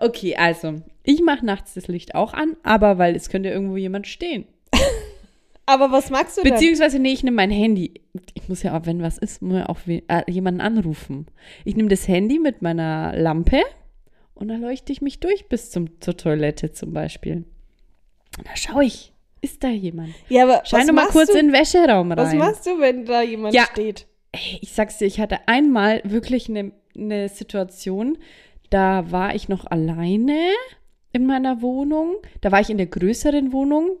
Okay, 0.00 0.34
also, 0.36 0.80
ich 1.04 1.20
mache 1.22 1.44
nachts 1.44 1.74
das 1.74 1.86
Licht 1.88 2.14
auch 2.14 2.32
an, 2.32 2.56
aber 2.62 2.98
weil 2.98 3.14
es 3.14 3.28
könnte 3.28 3.50
irgendwo 3.50 3.76
jemand 3.76 4.06
stehen. 4.06 4.46
Aber 5.66 5.92
was 5.92 6.10
magst 6.10 6.36
du 6.36 6.42
denn? 6.42 6.54
Beziehungsweise, 6.54 6.98
nee, 6.98 7.12
ich 7.12 7.22
nehme 7.22 7.36
mein 7.36 7.50
Handy. 7.52 8.00
Ich 8.34 8.48
muss 8.48 8.64
ja 8.64 8.76
auch, 8.76 8.86
wenn 8.86 9.02
was 9.02 9.18
ist, 9.18 9.40
muss 9.40 9.56
ja 9.58 9.68
auch 9.68 9.78
we- 9.84 10.02
äh, 10.08 10.22
jemanden 10.28 10.60
anrufen. 10.60 11.26
Ich 11.64 11.76
nehme 11.76 11.88
das 11.88 12.08
Handy 12.08 12.40
mit 12.40 12.60
meiner 12.60 13.14
Lampe 13.16 13.62
und 14.34 14.48
dann 14.48 14.62
leuchte 14.62 14.90
ich 14.92 15.00
mich 15.00 15.20
durch 15.20 15.48
bis 15.48 15.70
zum, 15.70 16.00
zur 16.00 16.16
Toilette 16.16 16.72
zum 16.72 16.92
Beispiel. 16.92 17.44
Und 18.36 18.46
da 18.48 18.56
schaue 18.56 18.84
ich, 18.84 19.12
ist 19.42 19.62
da 19.62 19.68
jemand? 19.68 20.12
Ja, 20.28 20.42
aber 20.42 20.62
doch 20.68 20.92
mal 20.92 21.06
kurz 21.06 21.30
du, 21.30 21.38
in 21.38 21.48
den 21.48 21.52
Wäscheraum 21.52 22.10
rein. 22.10 22.18
Was 22.18 22.34
machst 22.34 22.66
du, 22.66 22.80
wenn 22.80 23.04
da 23.04 23.22
jemand 23.22 23.54
Ja. 23.54 23.66
steht? 23.70 24.08
Ey, 24.32 24.58
ich 24.62 24.72
sag's 24.72 24.98
dir, 24.98 25.06
ich 25.06 25.20
hatte 25.20 25.38
einmal 25.46 26.00
wirklich 26.04 26.48
eine 26.48 26.72
ne 26.94 27.28
Situation, 27.28 28.18
da 28.70 29.10
war 29.10 29.34
ich 29.34 29.48
noch 29.48 29.66
alleine 29.66 30.52
in 31.12 31.26
meiner 31.26 31.60
Wohnung. 31.60 32.16
Da 32.40 32.52
war 32.52 32.60
ich 32.60 32.70
in 32.70 32.78
der 32.78 32.86
größeren 32.86 33.52
Wohnung. 33.52 33.96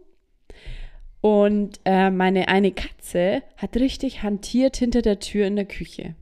Und 1.20 1.80
äh, 1.84 2.10
meine 2.10 2.48
eine 2.48 2.72
Katze 2.72 3.42
hat 3.56 3.76
richtig 3.76 4.22
hantiert 4.22 4.76
hinter 4.76 5.02
der 5.02 5.20
Tür 5.20 5.46
in 5.46 5.56
der 5.56 5.66
Küche. 5.66 6.14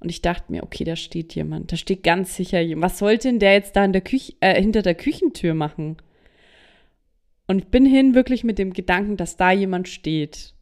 Und 0.00 0.08
ich 0.08 0.22
dachte 0.22 0.50
mir, 0.50 0.62
okay, 0.62 0.84
da 0.84 0.96
steht 0.96 1.34
jemand. 1.34 1.70
Da 1.70 1.76
steht 1.76 2.02
ganz 2.02 2.34
sicher 2.34 2.60
jemand. 2.60 2.92
Was 2.92 2.98
sollte 2.98 3.28
denn 3.28 3.38
der 3.38 3.52
jetzt 3.52 3.76
da 3.76 3.84
in 3.84 3.92
der 3.92 4.00
Küche, 4.00 4.32
äh, 4.40 4.60
hinter 4.60 4.82
der 4.82 4.94
Küchentür 4.94 5.54
machen? 5.54 5.98
Und 7.46 7.58
ich 7.58 7.66
bin 7.66 7.84
hin 7.84 8.14
wirklich 8.14 8.42
mit 8.42 8.58
dem 8.58 8.72
Gedanken, 8.72 9.16
dass 9.16 9.36
da 9.36 9.52
jemand 9.52 9.88
steht. 9.88 10.54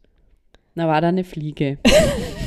Da 0.75 0.87
war 0.87 1.01
da 1.01 1.07
eine 1.07 1.23
Fliege. 1.23 1.77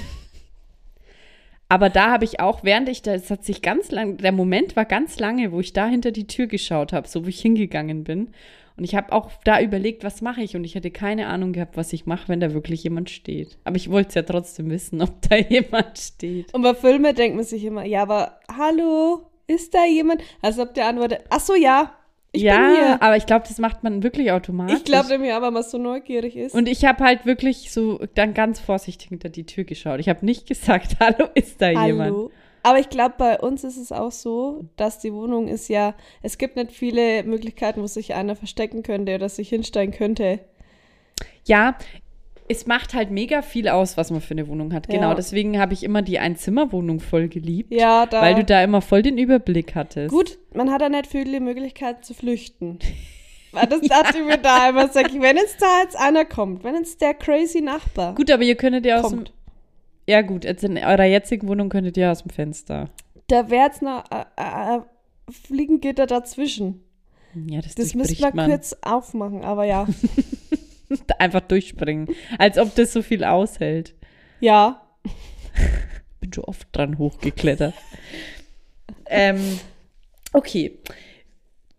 Aber 1.73 1.89
da 1.89 2.11
habe 2.11 2.27
ich 2.27 2.39
auch, 2.39 2.65
während 2.65 2.91
ich 2.91 3.01
da, 3.01 3.15
es 3.15 3.31
hat 3.31 3.47
sich 3.47 3.63
ganz 3.63 3.91
lang, 3.91 4.19
der 4.19 4.33
Moment 4.33 4.77
war 4.77 4.85
ganz 4.85 5.19
lange, 5.19 5.53
wo 5.53 5.61
ich 5.61 5.73
da 5.73 5.87
hinter 5.87 6.11
die 6.11 6.27
Tür 6.27 6.47
geschaut 6.47 6.93
habe, 6.93 7.09
so 7.09 7.25
wo 7.25 7.29
ich 7.29 7.41
hingegangen 7.41 8.05
bin. 8.05 8.29
Und 8.77 8.85
ich 8.85 8.95
habe 8.95 9.11
auch 9.11 9.31
da 9.45 9.59
überlegt, 9.59 10.05
was 10.05 10.21
mache 10.21 10.43
ich? 10.43 10.55
Und 10.55 10.65
ich 10.65 10.75
hätte 10.75 10.91
keine 10.91 11.29
Ahnung 11.29 11.55
gehabt, 11.55 11.79
was 11.79 11.95
ich 11.95 12.05
mache, 12.05 12.29
wenn 12.29 12.41
da 12.41 12.53
wirklich 12.53 12.85
jemand 12.85 13.09
steht. 13.09 13.57
Aber 13.65 13.77
ich 13.77 13.91
wollte 13.91 14.11
es 14.11 14.15
ja 14.17 14.23
trotzdem 14.23 14.69
wissen, 14.69 15.01
ob 15.01 15.23
da 15.23 15.37
jemand 15.49 15.97
steht. 15.99 16.53
Und 16.53 16.61
bei 16.61 16.75
Filmen 16.75 17.15
denkt 17.15 17.37
man 17.37 17.47
sich 17.47 17.65
immer, 17.65 17.87
ja, 17.87 18.03
aber 18.03 18.39
hallo, 18.55 19.31
ist 19.47 19.73
da 19.73 19.87
jemand? 19.87 20.21
Also 20.43 20.65
ob 20.65 20.75
der 20.75 20.89
antwortet, 20.89 21.25
ach 21.31 21.41
so, 21.41 21.55
ja, 21.55 21.95
ich 22.33 22.43
ja, 22.43 22.99
aber 23.01 23.17
ich 23.17 23.27
glaube, 23.27 23.45
das 23.47 23.59
macht 23.59 23.83
man 23.85 24.03
wirklich 24.03 24.33
automatisch. 24.33 24.79
Ich 24.79 24.85
glaube 24.85 25.09
nämlich 25.09 25.33
aber, 25.33 25.51
man 25.51 25.63
so 25.63 25.77
neugierig 25.77 26.35
ist. 26.37 26.55
Und 26.55 26.67
ich 26.67 26.85
habe 26.85 27.05
halt 27.05 27.27
wirklich 27.27 27.71
so 27.71 28.01
dann 28.15 28.33
ganz 28.33 28.59
vorsichtig 28.59 29.11
hinter 29.11 29.29
die 29.29 29.45
Tür 29.45 29.65
geschaut. 29.65 30.01
Ich 30.01 30.09
habe 30.09 30.25
nicht 30.25 30.47
gesagt, 30.47 30.97
hallo, 31.01 31.29
ist 31.35 31.61
da 31.61 31.71
jemand? 31.71 32.15
Hallo. 32.15 32.31
Aber 32.63 32.79
ich 32.79 32.89
glaube, 32.89 33.17
bei 33.19 33.39
uns 33.39 33.65
ist 33.65 33.77
es 33.77 33.93
auch 33.93 34.13
so, 34.13 34.65
dass 34.77 34.99
die 35.01 35.13
Wohnung 35.13 35.49
ist 35.49 35.69
ja, 35.69 35.95
es 36.23 36.39
gibt 36.39 36.57
nicht 36.57 36.71
viele 36.71 37.25
Möglichkeiten, 37.25 37.83
wo 37.83 37.87
sich 37.87 38.15
einer 38.15 38.37
verstecken 38.37 38.83
könnte 38.83 39.17
oder 39.17 39.29
sich 39.29 39.49
hinstellen 39.49 39.91
könnte. 39.91 40.39
Ja, 41.45 41.77
es 42.49 42.67
macht 42.67 42.95
halt 42.95 43.11
mega 43.11 43.43
viel 43.43 43.69
aus, 43.69 43.97
was 43.97 44.11
man 44.11 44.21
für 44.21 44.33
eine 44.33 44.47
Wohnung 44.49 44.73
hat. 44.75 44.87
Ja. 44.93 44.95
Genau, 44.99 45.15
deswegen 45.15 45.59
habe 45.59 45.73
ich 45.75 45.83
immer 45.85 46.03
die 46.03 46.19
Einzimmerwohnung 46.19 47.01
voll 47.01 47.29
geliebt, 47.29 47.73
Ja, 47.73 48.07
da. 48.07 48.21
weil 48.23 48.35
du 48.35 48.45
da 48.45 48.63
immer 48.63 48.81
voll 48.81 49.03
den 49.03 49.19
Überblick 49.19 49.75
hattest. 49.75 50.13
Gut, 50.15 50.39
man 50.55 50.71
hat 50.71 50.81
ja 50.83 50.89
nicht 50.89 51.07
viele 51.07 51.41
Möglichkeiten 51.41 52.03
zu 52.03 52.15
flüchten. 52.15 52.79
Weil 53.53 53.67
das 53.67 53.81
dachte 53.83 54.19
ich 54.19 54.25
mir 54.25 54.39
da 54.39 54.71
immer, 54.71 54.89
sag 54.89 55.13
ich, 55.15 55.21
wenn 55.21 55.37
jetzt 55.37 55.61
da 55.61 55.83
jetzt 55.83 55.97
einer 55.97 56.25
kommt, 56.25 56.65
wenn 56.65 56.75
jetzt 56.75 57.01
der 57.03 57.13
crazy 57.15 57.61
Nachbar 57.61 58.15
Gut, 58.15 58.31
aber 58.31 58.43
ihr 58.43 58.55
könntet 58.57 58.87
ja 58.87 59.01
aus 59.01 59.11
dem, 59.11 59.19
kommt, 59.19 59.33
ja 60.09 60.23
gut, 60.23 60.45
jetzt 60.45 60.65
in 60.65 60.79
eurer 60.79 61.05
jetzigen 61.05 61.47
Wohnung 61.49 61.69
könntet 61.69 61.97
ihr 61.99 62.11
aus 62.11 62.23
dem 62.23 62.31
Fenster. 62.31 62.89
da 63.29 63.51
wäre 63.51 63.67
jetzt 63.67 63.83
noch 63.83 64.05
äh, 64.11 64.25
äh, 64.37 64.81
Fliegengitter 65.31 66.07
dazwischen. 66.07 66.83
Ja, 67.47 67.61
das, 67.61 67.75
Das 67.75 67.95
müssen 67.95 68.19
wir 68.19 68.31
man. 68.35 68.51
kurz 68.51 68.75
aufmachen, 68.83 69.43
aber 69.45 69.65
ja. 69.65 69.87
Einfach 71.19 71.41
durchspringen, 71.41 72.09
als 72.39 72.59
ob 72.59 72.75
das 72.75 72.93
so 72.93 73.03
viel 73.03 73.25
aushält. 73.25 73.95
ja. 74.41 74.83
Bin 76.21 76.33
schon 76.33 76.45
oft 76.45 76.69
dran 76.71 76.99
hochgeklettert. 76.99 77.75
ähm, 79.07 79.59
okay. 80.33 80.79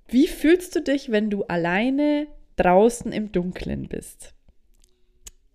Wie 0.10 0.28
fühlst 0.28 0.76
du 0.76 0.82
dich, 0.82 1.12
wenn 1.12 1.30
du 1.30 1.44
alleine 1.44 2.28
draußen 2.58 3.14
im 3.14 3.32
Dunkeln 3.32 3.88
bist? 3.88 4.34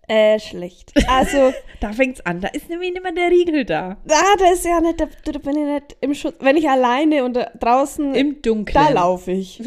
Äh, 0.09 0.41
schlecht. 0.41 0.95
Also, 1.07 1.53
Da 1.81 1.93
fängt's 1.93 2.23
an. 2.23 2.41
Da 2.41 2.49
ist 2.49 2.71
nämlich 2.71 2.97
immer 2.97 3.13
der 3.13 3.31
Riegel 3.31 3.67
da. 3.67 3.99
ah, 4.09 4.37
da 4.39 4.53
ist 4.53 4.65
ja 4.65 4.81
nicht, 4.81 4.99
da, 4.99 5.07
da 5.31 5.39
bin 5.39 5.59
ich 5.59 5.65
nicht 5.75 5.97
im 6.01 6.15
Schutz. 6.15 6.37
Wenn 6.41 6.57
ich 6.57 6.67
alleine 6.69 7.25
und 7.25 7.39
draußen, 7.61 8.15
Im 8.15 8.41
Dunkeln. 8.41 8.87
da 8.87 8.91
laufe 8.91 9.33
ich. 9.33 9.63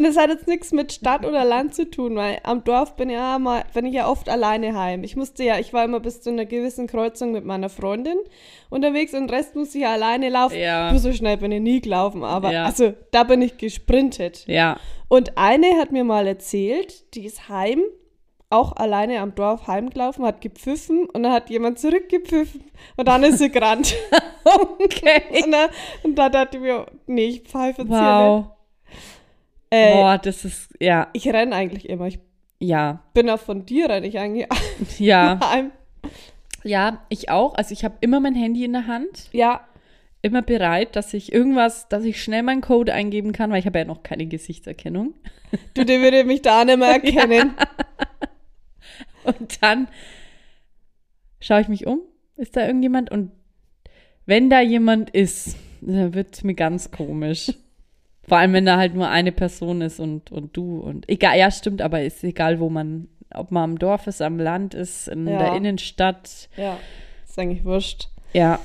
Und 0.00 0.06
es 0.06 0.16
hat 0.16 0.30
jetzt 0.30 0.48
nichts 0.48 0.72
mit 0.72 0.92
Stadt 0.92 1.26
oder 1.26 1.44
Land 1.44 1.74
zu 1.74 1.90
tun, 1.90 2.16
weil 2.16 2.38
am 2.44 2.64
Dorf 2.64 2.96
bin, 2.96 3.10
ja 3.10 3.38
mal, 3.38 3.64
bin 3.74 3.84
ich 3.84 3.92
ja 3.92 4.08
oft 4.08 4.30
alleine 4.30 4.74
heim. 4.74 5.04
Ich 5.04 5.14
musste 5.14 5.44
ja, 5.44 5.58
ich 5.58 5.74
war 5.74 5.84
immer 5.84 6.00
bis 6.00 6.22
zu 6.22 6.30
einer 6.30 6.46
gewissen 6.46 6.86
Kreuzung 6.86 7.32
mit 7.32 7.44
meiner 7.44 7.68
Freundin 7.68 8.16
unterwegs 8.70 9.12
und 9.12 9.26
den 9.26 9.28
Rest 9.28 9.56
musste 9.56 9.76
ich 9.76 9.84
ja 9.84 9.92
alleine 9.92 10.30
laufen. 10.30 10.58
Ja. 10.58 10.96
So 10.96 11.12
schnell 11.12 11.36
bin 11.36 11.52
ich 11.52 11.60
nie 11.60 11.82
gelaufen, 11.82 12.24
aber 12.24 12.50
Ja. 12.50 12.64
also 12.64 12.94
da 13.10 13.24
bin 13.24 13.42
ich 13.42 13.58
gesprintet. 13.58 14.46
Ja. 14.46 14.78
Und 15.08 15.36
eine 15.36 15.76
hat 15.76 15.92
mir 15.92 16.04
mal 16.04 16.26
erzählt, 16.26 17.14
die 17.14 17.26
ist 17.26 17.50
heim, 17.50 17.82
auch 18.48 18.76
alleine 18.76 19.20
am 19.20 19.34
Dorf 19.34 19.66
heimgelaufen, 19.66 20.24
hat 20.24 20.40
gepfiffen 20.40 21.10
und 21.10 21.24
dann 21.24 21.32
hat 21.32 21.50
jemand 21.50 21.78
zurückgepfiffen 21.78 22.64
und 22.96 23.06
dann 23.06 23.22
ist 23.22 23.36
sie 23.38 23.50
gerannt. 23.50 23.94
Okay. 24.82 25.22
und, 25.44 25.52
dann, 25.52 25.68
und 26.02 26.14
da 26.18 26.30
dachte 26.30 26.56
ich 26.56 26.62
mir, 26.62 26.86
nee, 27.06 27.26
ich 27.26 27.42
pfeife 27.42 27.82
jetzt 27.82 27.90
hier 27.90 28.38
nicht. 28.38 28.59
Äh, 29.70 29.92
Boah, 29.92 30.18
das 30.18 30.44
ist, 30.44 30.74
ja, 30.80 31.08
ich 31.12 31.28
renne 31.28 31.54
eigentlich 31.54 31.88
immer. 31.88 32.06
Ich 32.06 32.18
ja, 32.58 33.02
bin 33.14 33.30
auch 33.30 33.40
von 33.40 33.64
dir, 33.64 33.88
renne 33.88 34.06
ich 34.06 34.18
eigentlich 34.18 34.46
ja. 34.98 35.38
Ja, 36.62 37.06
ich 37.08 37.30
auch. 37.30 37.54
Also 37.54 37.72
ich 37.72 37.84
habe 37.84 37.96
immer 38.00 38.20
mein 38.20 38.34
Handy 38.34 38.64
in 38.64 38.72
der 38.72 38.86
Hand, 38.86 39.30
Ja, 39.32 39.66
immer 40.22 40.42
bereit, 40.42 40.96
dass 40.96 41.14
ich 41.14 41.32
irgendwas, 41.32 41.88
dass 41.88 42.04
ich 42.04 42.22
schnell 42.22 42.42
meinen 42.42 42.60
Code 42.60 42.92
eingeben 42.92 43.32
kann, 43.32 43.50
weil 43.50 43.60
ich 43.60 43.66
habe 43.66 43.78
ja 43.78 43.84
noch 43.84 44.02
keine 44.02 44.26
Gesichtserkennung. 44.26 45.14
du, 45.74 45.84
der 45.84 46.00
würde 46.00 46.24
mich 46.24 46.42
da 46.42 46.64
nicht 46.64 46.78
mehr 46.78 46.88
erkennen. 47.02 47.54
Und 49.24 49.62
dann 49.62 49.88
schaue 51.40 51.62
ich 51.62 51.68
mich 51.68 51.86
um, 51.86 52.00
ist 52.36 52.56
da 52.56 52.66
irgendjemand? 52.66 53.10
Und 53.10 53.32
wenn 54.26 54.50
da 54.50 54.60
jemand 54.60 55.10
ist, 55.10 55.56
dann 55.80 56.14
wird 56.14 56.34
es 56.34 56.44
mir 56.44 56.54
ganz 56.54 56.90
komisch. 56.90 57.52
Vor 58.30 58.38
allem, 58.38 58.52
wenn 58.52 58.64
da 58.64 58.76
halt 58.76 58.94
nur 58.94 59.08
eine 59.08 59.32
Person 59.32 59.80
ist 59.80 59.98
und, 59.98 60.30
und 60.30 60.56
du 60.56 60.78
und 60.78 61.08
egal, 61.08 61.36
ja, 61.36 61.50
stimmt, 61.50 61.82
aber 61.82 62.00
ist 62.04 62.22
egal, 62.22 62.60
wo 62.60 62.70
man, 62.70 63.08
ob 63.34 63.50
man 63.50 63.64
am 63.72 63.78
Dorf 63.80 64.06
ist, 64.06 64.22
am 64.22 64.38
Land 64.38 64.72
ist, 64.72 65.08
in 65.08 65.26
Ja. 65.26 65.36
der 65.38 65.56
Innenstadt. 65.56 66.48
Ja, 66.56 66.78
ist 67.28 67.36
eigentlich 67.40 67.64
wurscht. 67.64 68.08
Ja, 68.32 68.60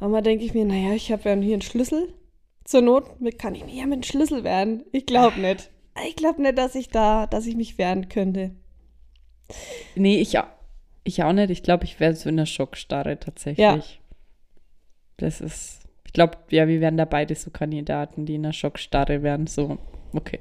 Aber 0.00 0.20
denke 0.20 0.44
ich 0.44 0.52
mir, 0.52 0.64
naja, 0.64 0.94
ich 0.94 1.12
habe 1.12 1.28
ja 1.28 1.36
hier 1.36 1.52
einen 1.52 1.62
Schlüssel. 1.62 2.12
Zur 2.64 2.82
Not 2.82 3.20
mit- 3.20 3.38
kann 3.38 3.54
ich 3.54 3.64
mir 3.64 3.72
ja 3.74 3.84
mit 3.84 3.92
einem 3.92 4.02
Schlüssel 4.02 4.42
wehren. 4.42 4.82
Ich 4.90 5.06
glaube 5.06 5.38
nicht. 5.40 5.70
Ich 6.08 6.16
glaube 6.16 6.42
nicht, 6.42 6.58
dass 6.58 6.74
ich 6.74 6.88
da, 6.88 7.28
dass 7.28 7.46
ich 7.46 7.54
mich 7.54 7.78
wehren 7.78 8.08
könnte. 8.08 8.50
nee, 9.94 10.20
ich, 10.20 10.36
ich 11.04 11.22
auch 11.22 11.32
nicht. 11.32 11.50
Ich 11.50 11.62
glaube, 11.62 11.84
ich 11.84 12.00
wäre 12.00 12.14
so 12.16 12.28
in 12.28 12.36
der 12.36 12.46
Schockstarre 12.46 13.20
tatsächlich. 13.20 13.58
Ja. 13.64 13.80
Das 15.18 15.40
ist, 15.40 15.81
ich 16.12 16.14
glaube, 16.14 16.36
ja, 16.50 16.68
wir 16.68 16.82
wären 16.82 16.98
da 16.98 17.06
beide 17.06 17.34
so 17.34 17.50
Kandidaten, 17.50 18.26
die 18.26 18.34
in 18.34 18.42
der 18.42 18.52
Schockstarre 18.52 19.22
wären. 19.22 19.46
So, 19.46 19.78
okay. 20.12 20.40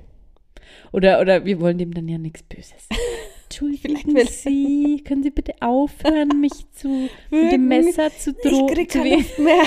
Oder, 0.91 1.21
oder 1.21 1.45
wir 1.45 1.61
wollen 1.61 1.77
dem 1.77 1.93
dann 1.93 2.09
ja 2.09 2.17
nichts 2.17 2.43
Böses. 2.43 2.89
Entschuldigen 3.43 4.17
Sie, 4.27 5.01
können 5.07 5.23
Sie 5.23 5.29
bitte 5.29 5.53
aufhören, 5.61 6.41
mich 6.41 6.69
zu 6.73 7.07
mit 7.29 7.53
dem 7.53 7.69
Messer 7.69 8.09
zu 8.11 8.31
Ich 8.31 8.49
drohen? 8.51 8.67
krieg 8.73 8.89
keine 8.89 9.15
Luft 9.15 9.39
mehr. 9.39 9.63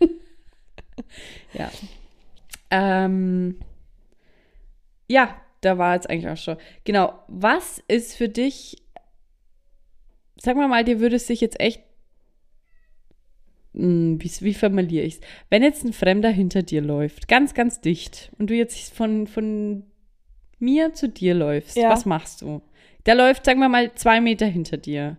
Ja. 1.54 1.70
Ähm, 2.70 3.60
ja, 5.06 5.36
da 5.60 5.78
war 5.78 5.94
jetzt 5.94 6.08
eigentlich 6.10 6.28
auch 6.28 6.36
schon. 6.36 6.56
Genau. 6.84 7.12
Was 7.28 7.82
ist 7.86 8.16
für 8.16 8.28
dich, 8.28 8.82
sag 10.36 10.56
mal 10.56 10.66
mal, 10.68 10.82
dir 10.82 10.98
würde 10.98 11.16
es 11.16 11.26
sich 11.26 11.40
jetzt 11.42 11.60
echt, 11.60 11.82
wie, 13.74 14.30
wie 14.40 14.54
formuliere 14.54 15.04
ich 15.04 15.14
es? 15.14 15.20
Wenn 15.50 15.62
jetzt 15.62 15.84
ein 15.84 15.92
Fremder 15.92 16.28
hinter 16.30 16.62
dir 16.62 16.82
läuft, 16.82 17.28
ganz, 17.28 17.54
ganz 17.54 17.80
dicht, 17.80 18.30
und 18.38 18.50
du 18.50 18.54
jetzt 18.54 18.92
von, 18.94 19.26
von 19.26 19.84
mir 20.58 20.92
zu 20.94 21.08
dir 21.08 21.34
läufst, 21.34 21.76
Ja. 21.76 21.90
was 21.90 22.04
machst 22.04 22.42
du? 22.42 22.60
Der 23.06 23.14
läuft, 23.14 23.44
sagen 23.46 23.60
wir 23.60 23.68
mal, 23.68 23.92
zwei 23.94 24.20
Meter 24.20 24.46
hinter 24.46 24.76
dir. 24.76 25.16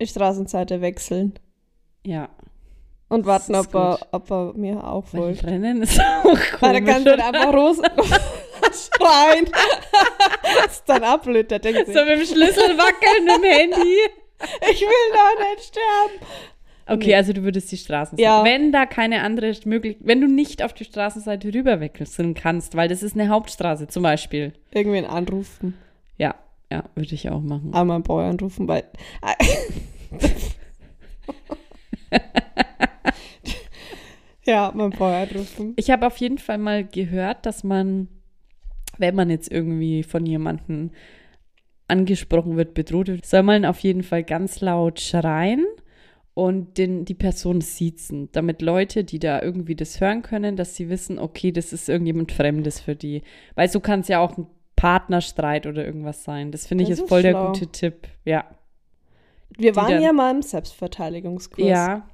Die 0.00 0.06
Straßenseite 0.06 0.80
wechseln. 0.80 1.34
Ja. 2.06 2.28
Und 3.08 3.26
warten, 3.26 3.56
ob 3.56 3.74
er, 3.74 3.98
ob 4.12 4.30
er 4.30 4.52
mir 4.54 4.84
auch 4.84 5.04
Weil 5.12 5.34
folgt. 5.34 5.44
Rennen 5.44 5.82
ist 5.82 5.98
auch 6.00 6.22
komisch. 6.22 6.56
Weil 6.60 6.74
er 6.76 6.82
kann 6.82 7.04
dann 7.04 7.20
einfach 7.20 7.52
raus 7.52 7.78
schreien. 8.62 9.50
das 10.64 10.72
ist 10.76 10.84
dann 10.88 11.02
auch 11.04 11.18
blöd, 11.18 11.50
der 11.50 11.58
denkt 11.58 11.86
sich, 11.86 11.94
so 11.96 12.04
mit 12.04 12.18
dem 12.20 12.24
Schlüssel 12.26 12.78
wackeln 12.78 13.26
im 13.26 13.42
Handy. 13.42 13.96
ich 14.70 14.80
will 14.80 15.12
doch 15.12 15.50
nicht 15.50 15.64
sterben. 15.64 16.26
Okay, 16.90 17.10
Nee. 17.10 17.14
also 17.14 17.32
du 17.32 17.44
würdest 17.44 17.70
die 17.70 17.76
Straßenseite. 17.76 18.20
Ja. 18.22 18.42
Wenn 18.42 18.72
da 18.72 18.84
keine 18.84 19.22
andere 19.22 19.52
Möglichkeit, 19.64 20.04
wenn 20.06 20.20
du 20.20 20.26
nicht 20.26 20.60
auf 20.64 20.72
die 20.72 20.84
Straßenseite 20.84 21.54
rüber 21.54 21.78
wechseln 21.78 22.34
kannst, 22.34 22.74
weil 22.74 22.88
das 22.88 23.04
ist 23.04 23.14
eine 23.14 23.28
Hauptstraße 23.28 23.86
zum 23.86 24.02
Beispiel. 24.02 24.54
Irgendwen 24.72 25.04
anrufen. 25.04 25.74
Ja, 26.18 26.34
ja, 26.70 26.82
würde 26.96 27.14
ich 27.14 27.30
auch 27.30 27.42
machen. 27.42 27.72
Einmal 27.74 27.94
einen 27.94 28.02
Boy 28.02 28.24
anrufen, 28.24 28.66
weil. 28.66 28.82
ja, 34.44 34.72
mein 34.74 34.90
Boy 34.90 35.14
anrufen. 35.14 35.74
Ich 35.76 35.90
habe 35.90 36.06
auf 36.08 36.16
jeden 36.16 36.38
Fall 36.38 36.58
mal 36.58 36.82
gehört, 36.84 37.46
dass 37.46 37.62
man, 37.62 38.08
wenn 38.98 39.14
man 39.14 39.30
jetzt 39.30 39.50
irgendwie 39.52 40.02
von 40.02 40.26
jemandem 40.26 40.90
angesprochen 41.86 42.56
wird, 42.56 42.74
bedroht 42.74 43.06
wird, 43.08 43.26
soll 43.26 43.44
man 43.44 43.64
auf 43.64 43.78
jeden 43.80 44.02
Fall 44.02 44.24
ganz 44.24 44.60
laut 44.60 44.98
schreien 45.00 45.64
und 46.40 46.78
den, 46.78 47.04
die 47.04 47.14
Person 47.14 47.60
siezen, 47.60 48.30
damit 48.32 48.62
Leute, 48.62 49.04
die 49.04 49.18
da 49.18 49.42
irgendwie 49.42 49.74
das 49.74 50.00
hören 50.00 50.22
können, 50.22 50.56
dass 50.56 50.74
sie 50.74 50.88
wissen, 50.88 51.18
okay, 51.18 51.52
das 51.52 51.72
ist 51.74 51.88
irgendjemand 51.88 52.32
Fremdes 52.32 52.80
für 52.80 52.96
die. 52.96 53.22
Weil 53.56 53.68
so 53.68 53.80
kann 53.80 54.00
es 54.00 54.08
ja 54.08 54.20
auch 54.20 54.38
ein 54.38 54.46
Partnerstreit 54.74 55.66
oder 55.66 55.84
irgendwas 55.84 56.24
sein. 56.24 56.50
Das 56.50 56.66
finde 56.66 56.84
ich 56.84 56.90
Das 56.90 57.00
ist 57.00 57.08
voll 57.08 57.20
der 57.20 57.32
schlau. 57.32 57.48
gute 57.48 57.66
Tipp. 57.66 58.08
Ja. 58.24 58.46
Wir 59.58 59.72
Die 59.72 59.76
waren 59.76 59.90
dann- 59.92 60.02
ja 60.02 60.12
mal 60.14 60.34
im 60.34 60.40
Selbstverteidigungskurs. 60.40 61.66
Ja, 61.68 62.08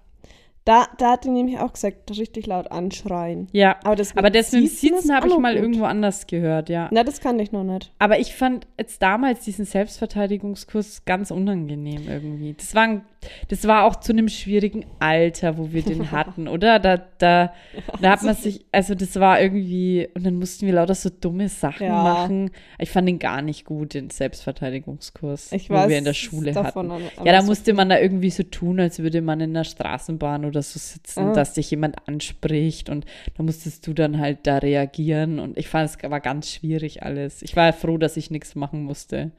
Da, 0.66 0.87
da 0.98 1.12
hat 1.12 1.24
die 1.24 1.31
nämlich 1.31 1.59
auch 1.61 1.72
gesagt, 1.72 2.11
richtig 2.11 2.46
laut 2.46 2.70
anschreien. 2.70 3.46
ja. 3.52 3.76
Aber 3.85 3.96
das, 3.96 4.14
Aber 4.16 4.31
das 4.31 4.52
mit 4.52 4.68
Siezen 4.68 5.14
habe 5.14 5.29
ich 5.29 5.38
mal 5.38 5.55
gut. 5.55 5.62
irgendwo 5.62 5.85
anders 5.85 6.26
gehört, 6.26 6.68
ja. 6.68 6.88
Na, 6.92 7.05
das 7.05 7.20
kann 7.20 7.38
ich 7.38 7.52
noch 7.52 7.64
nicht. 7.64 7.92
Aber 7.98 8.18
ich 8.18 8.35
fand 8.35 8.66
jetzt 8.79 9.00
damals 9.00 9.44
diesen 9.44 9.64
Selbstverteidigungskurs 9.64 11.05
ganz 11.05 11.31
unangenehm 11.31 12.09
irgendwie. 12.09 12.55
Das 12.55 12.74
war, 12.74 12.83
ein, 12.83 13.02
das 13.48 13.66
war 13.66 13.85
auch 13.85 13.96
zu 13.96 14.12
einem 14.12 14.29
schwierigen 14.29 14.85
Alter, 14.98 15.57
wo 15.59 15.72
wir 15.72 15.83
den 15.83 16.11
hatten, 16.11 16.48
oder? 16.48 16.79
Da, 16.79 16.96
da, 17.18 17.52
da 18.00 18.11
hat 18.11 18.22
man 18.22 18.35
sich, 18.37 18.64
also 18.72 18.94
das 18.94 19.14
war 19.20 19.40
irgendwie, 19.40 20.09
und 20.14 20.26
dann 20.26 20.35
mussten 20.38 20.66
wir 20.66 20.74
lauter 20.74 20.94
so 20.94 21.11
dumme 21.11 21.48
Sachen 21.48 21.87
Ja. 21.87 22.02
machen. 22.02 22.50
Ich 22.79 22.90
fand 22.90 23.07
den 23.09 23.18
gar 23.18 23.40
nicht 23.42 23.64
gut, 23.66 23.94
den 23.94 24.11
Selbstverteidigungskurs, 24.11 25.52
Ich 25.52 25.70
wo 25.70 25.74
weiß 25.74 25.88
wir 25.88 25.98
in 25.98 26.05
der 26.05 26.14
Schule 26.14 26.55
hatten. 26.55 26.90
Ja, 27.24 27.33
da 27.33 27.42
musste 27.42 27.72
man 27.72 27.88
da 27.88 27.98
irgendwie 27.98 28.31
so 28.31 28.42
tun, 28.42 28.81
als 28.81 28.98
würde 28.98 29.20
man 29.22 29.40
in 29.40 29.55
der 29.55 29.64
Straßenbahn 29.64 30.44
oder 30.44 30.55
so 30.62 30.78
sitzen, 30.78 31.28
Ah. 31.28 31.32
dass 31.32 31.54
dich 31.54 31.70
jemand 31.70 32.08
anspricht 32.08 32.88
und 32.88 33.04
da 33.36 33.42
musstest 33.42 33.86
du 33.86 33.92
dann 33.94 34.18
halt 34.18 34.46
da 34.46 34.58
reagieren 34.58 35.38
und 35.38 35.56
ich 35.58 35.68
fand 35.68 35.88
es 35.90 36.10
war 36.10 36.20
ganz 36.20 36.50
schwierig 36.50 37.02
alles. 37.02 37.42
Ich 37.42 37.56
war 37.56 37.72
froh, 37.72 37.98
dass 37.98 38.16
ich 38.16 38.30
nichts 38.30 38.54
machen 38.54 38.82
musste. 38.84 39.32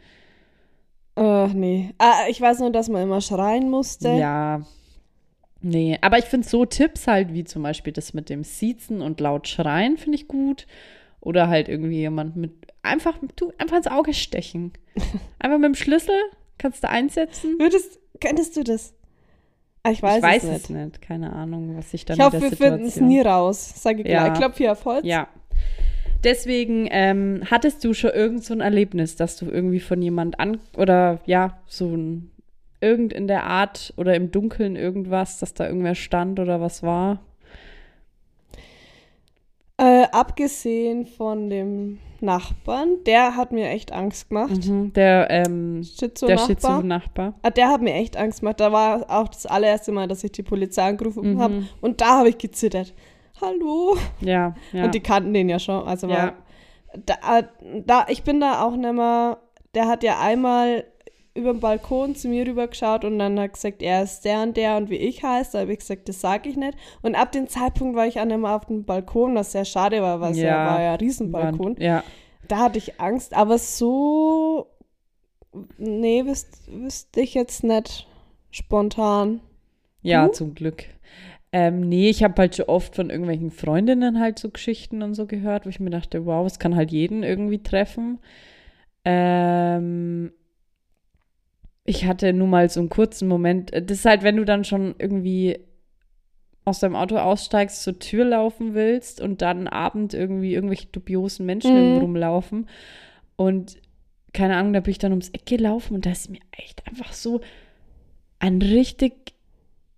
Ach, 1.15 1.51
nee. 1.53 1.93
Ah, 1.97 2.25
ich 2.30 2.39
weiß 2.39 2.60
nur, 2.60 2.71
dass 2.71 2.89
man 2.89 3.01
immer 3.03 3.21
schreien 3.21 3.69
musste. 3.69 4.10
Ja. 4.10 4.62
Nee, 5.62 5.97
aber 6.01 6.19
ich 6.19 6.25
finde 6.25 6.47
so 6.47 6.65
Tipps 6.65 7.08
halt, 7.08 7.34
wie 7.34 7.43
zum 7.43 7.63
Beispiel 7.63 7.91
das 7.91 8.13
mit 8.13 8.30
dem 8.30 8.43
Siezen 8.43 9.01
und 9.01 9.19
laut 9.19 9.47
schreien, 9.47 9.97
finde 9.97 10.17
ich 10.17 10.27
gut. 10.27 10.67
Oder 11.19 11.47
halt 11.47 11.67
irgendwie 11.67 11.97
jemand 11.97 12.36
mit, 12.36 12.51
einfach, 12.84 13.17
du, 13.36 13.51
einfach 13.58 13.77
ins 13.77 13.88
Auge 13.88 14.13
stechen. 14.13 14.71
Einfach 15.39 15.58
mit 15.58 15.65
dem 15.65 15.75
Schlüssel, 15.75 16.15
kannst 16.58 16.84
du 16.84 16.89
einsetzen. 16.89 17.56
Würdest, 17.60 17.99
könntest 18.21 18.56
du 18.58 18.63
das? 18.63 18.93
Ah, 19.88 19.91
ich 19.91 20.04
weiß, 20.04 20.17
ich 20.17 20.23
weiß 20.23 20.43
es 20.43 20.69
nicht. 20.69 20.69
nicht, 20.69 21.02
keine 21.02 21.32
Ahnung, 21.32 21.78
was 21.78 21.93
ich 21.93 22.04
dann 22.04 22.17
Ich 22.17 22.23
hoffe, 22.23 22.41
wir 22.41 22.52
finden 22.52 22.86
es 22.86 23.00
nie 23.00 23.21
raus. 23.21 23.73
Sage 23.82 24.02
ich 24.02 24.08
Ja. 24.08 24.26
gleich. 24.28 24.38
Klopf 24.39 24.58
hier 24.58 24.73
auf 24.73 24.84
Holz. 24.84 25.06
Ja. 25.06 25.28
Deswegen 26.23 26.88
ähm, 26.91 27.43
hattest 27.50 27.84
du 27.86 27.93
schon 27.93 28.10
irgend 28.12 28.43
so 28.43 28.54
ein 28.54 28.60
Erlebnis, 28.62 29.15
dass 29.15 29.38
du 29.38 29.45
irgendwie 29.45 29.80
von 29.80 30.02
jemand 30.02 30.39
an 30.39 30.60
oder 30.76 31.19
ja, 31.26 31.60
so 31.67 31.86
ein 31.95 32.32
irgend 32.82 33.13
in 33.13 33.28
der 33.28 33.43
Art 33.45 33.93
oder 33.97 34.13
im 34.15 34.32
Dunkeln 34.32 34.76
irgendwas, 34.76 35.39
dass 35.39 35.54
da 35.54 35.67
irgendwer 35.67 35.95
stand 35.95 36.39
oder 36.39 36.60
was 36.60 36.84
war? 36.84 37.19
Äh, 39.78 40.08
abgesehen 40.12 41.06
von 41.06 41.50
dem 41.50 42.00
Nachbarn, 42.21 43.03
der 43.06 43.36
hat 43.36 43.51
mir 43.51 43.69
echt 43.69 43.91
Angst 43.91 44.30
gemacht. 44.30 44.65
Mhm, 44.67 44.93
der 44.93 45.27
ähm, 45.30 45.84
Schizo-Nachbar. 45.84 46.47
Schizo-Nachbar. 46.47 47.34
Ah, 47.43 47.49
der 47.49 47.69
hat 47.69 47.82
mir 47.82 47.93
echt 47.93 48.17
Angst 48.17 48.39
gemacht. 48.41 48.60
Da 48.60 48.71
war 48.71 49.06
auch 49.10 49.27
das 49.27 49.45
allererste 49.45 49.91
Mal, 49.91 50.08
dass 50.08 50.23
ich 50.23 50.32
die 50.32 50.43
Polizei 50.43 50.84
angerufen 50.89 51.34
Mhm. 51.34 51.41
habe. 51.41 51.63
Und 51.82 52.01
da 52.01 52.19
habe 52.19 52.30
ich 52.30 52.38
gezittert. 52.38 52.93
Hallo. 53.41 53.95
Ja, 54.21 54.56
ja. 54.73 54.84
Und 54.86 54.95
die 54.95 54.99
kannten 54.99 55.34
den 55.34 55.47
ja 55.49 55.60
schon. 55.60 55.88
Also 55.88 56.08
Ja. 56.08 56.15
war, 56.15 56.34
da, 57.06 57.15
da, 57.86 58.06
ich 58.10 58.23
bin 58.23 58.39
da 58.39 58.63
auch 58.65 58.75
nicht 58.75 58.93
mehr, 58.93 59.38
der 59.75 59.88
hat 59.88 60.03
ja 60.03 60.19
einmal 60.19 60.86
über 61.38 61.54
den 61.54 61.60
Balkon 61.60 62.15
zu 62.15 62.28
mir 62.28 62.45
rüber 62.47 62.67
geschaut 62.67 63.06
und 63.06 63.19
dann 63.19 63.39
hat 63.39 63.54
gesagt, 63.54 63.82
er 63.82 64.04
ist 64.04 64.21
der 64.26 64.41
und 64.41 64.58
der 64.58 64.78
und 64.78 64.89
wie 64.89 64.97
ich 64.97 65.23
heiße. 65.23 65.54
Da 65.54 65.60
habe 65.60 65.73
ich 65.73 65.80
gesagt, 65.80 66.10
das 66.10 66.19
sage 66.19 66.50
ich 66.50 66.58
nicht. 66.58 66.78
Und 67.02 67.15
ab 67.15 67.32
dem 67.32 67.47
Zeitpunkt 67.47 67.95
war 67.95 68.08
ich 68.08 68.15
nicht 68.15 68.38
mehr 68.38 68.56
auf 68.56 68.65
dem 68.65 68.84
Balkon, 68.84 69.36
was 69.36 69.52
sehr 69.52 69.65
schade 69.65 70.02
war, 70.02 70.19
weil 70.19 70.32
es 70.32 70.39
ja, 70.39 70.65
war 70.65 70.82
ja 70.82 70.93
ein 70.93 71.00
Riesenbalkon. 71.00 71.76
ja. 71.80 72.04
Da 72.47 72.60
hatte 72.60 72.78
ich 72.78 73.02
Angst, 73.02 73.34
aber 73.34 73.58
so, 73.58 74.67
nee, 75.78 76.26
wüsste 76.26 76.58
wüsst 76.71 77.17
ich 77.17 77.34
jetzt 77.34 77.63
nicht 77.63 78.08
spontan. 78.52 79.41
Ja, 80.02 80.28
Du? 80.28 80.32
zum 80.32 80.56
Glück. 80.56 80.86
Ähm, 81.52 81.82
nee, 81.88 82.10
ich 82.10 82.23
habe 82.23 82.36
halt 82.38 82.56
schon 82.56 82.65
oft 82.65 82.95
von 82.95 83.10
irgendwelchen 83.10 83.52
Freundinnen 83.52 84.19
halt 84.19 84.39
so 84.39 84.50
Geschichten 84.50 85.02
und 85.02 85.13
so 85.13 85.26
gehört, 85.26 85.65
wo 85.65 85.69
ich 85.69 85.80
mir 85.80 85.89
dachte, 85.89 86.26
wow, 86.26 86.45
es 86.45 86.60
kann 86.60 86.76
halt 86.76 86.91
jeden 86.91 87.23
irgendwie 87.23 87.63
treffen. 87.63 88.19
Ähm, 89.06 90.32
ich 91.88 92.06
hatte 92.06 92.34
nur 92.34 92.47
mal 92.47 92.69
so 92.69 92.80
einen 92.82 92.89
kurzen 92.89 93.28
Moment. 93.28 93.73
äh, 93.73 93.82
Das 93.82 94.00
ist 94.00 94.06
halt, 94.06 94.21
wenn 94.21 94.38
du 94.38 94.45
dann 94.45 94.63
schon 94.63 94.93
irgendwie 95.00 95.60
aus 96.65 96.80
deinem 96.82 96.97
Auto 96.97 97.17
aussteigst, 97.17 97.82
zur 97.82 97.97
Tür 97.97 98.26
laufen 98.26 98.73
willst 98.73 99.21
und 99.21 99.41
dann 99.41 99.67
Abend 99.67 100.13
irgendwie 100.13 100.54
irgendwelche 100.54 100.88
dubiosen 100.88 101.45
Menschen 101.45 101.93
Mhm. 101.93 101.97
rumlaufen. 101.97 102.67
Und 103.38 103.78
keine 104.34 104.58
Ahnung, 104.58 104.73
da 104.73 104.82
bin 104.82 104.91
ich 104.91 104.97
dann 105.00 105.13
ums 105.13 105.30
Eck 105.30 105.45
gelaufen 105.45 105.95
und 105.95 106.06
da 106.06 106.12
ist 106.12 106.30
mir 106.30 106.41
echt 106.52 106.86
einfach 106.86 107.13
so 107.13 107.39
ein 108.39 108.62
richtig 108.62 109.34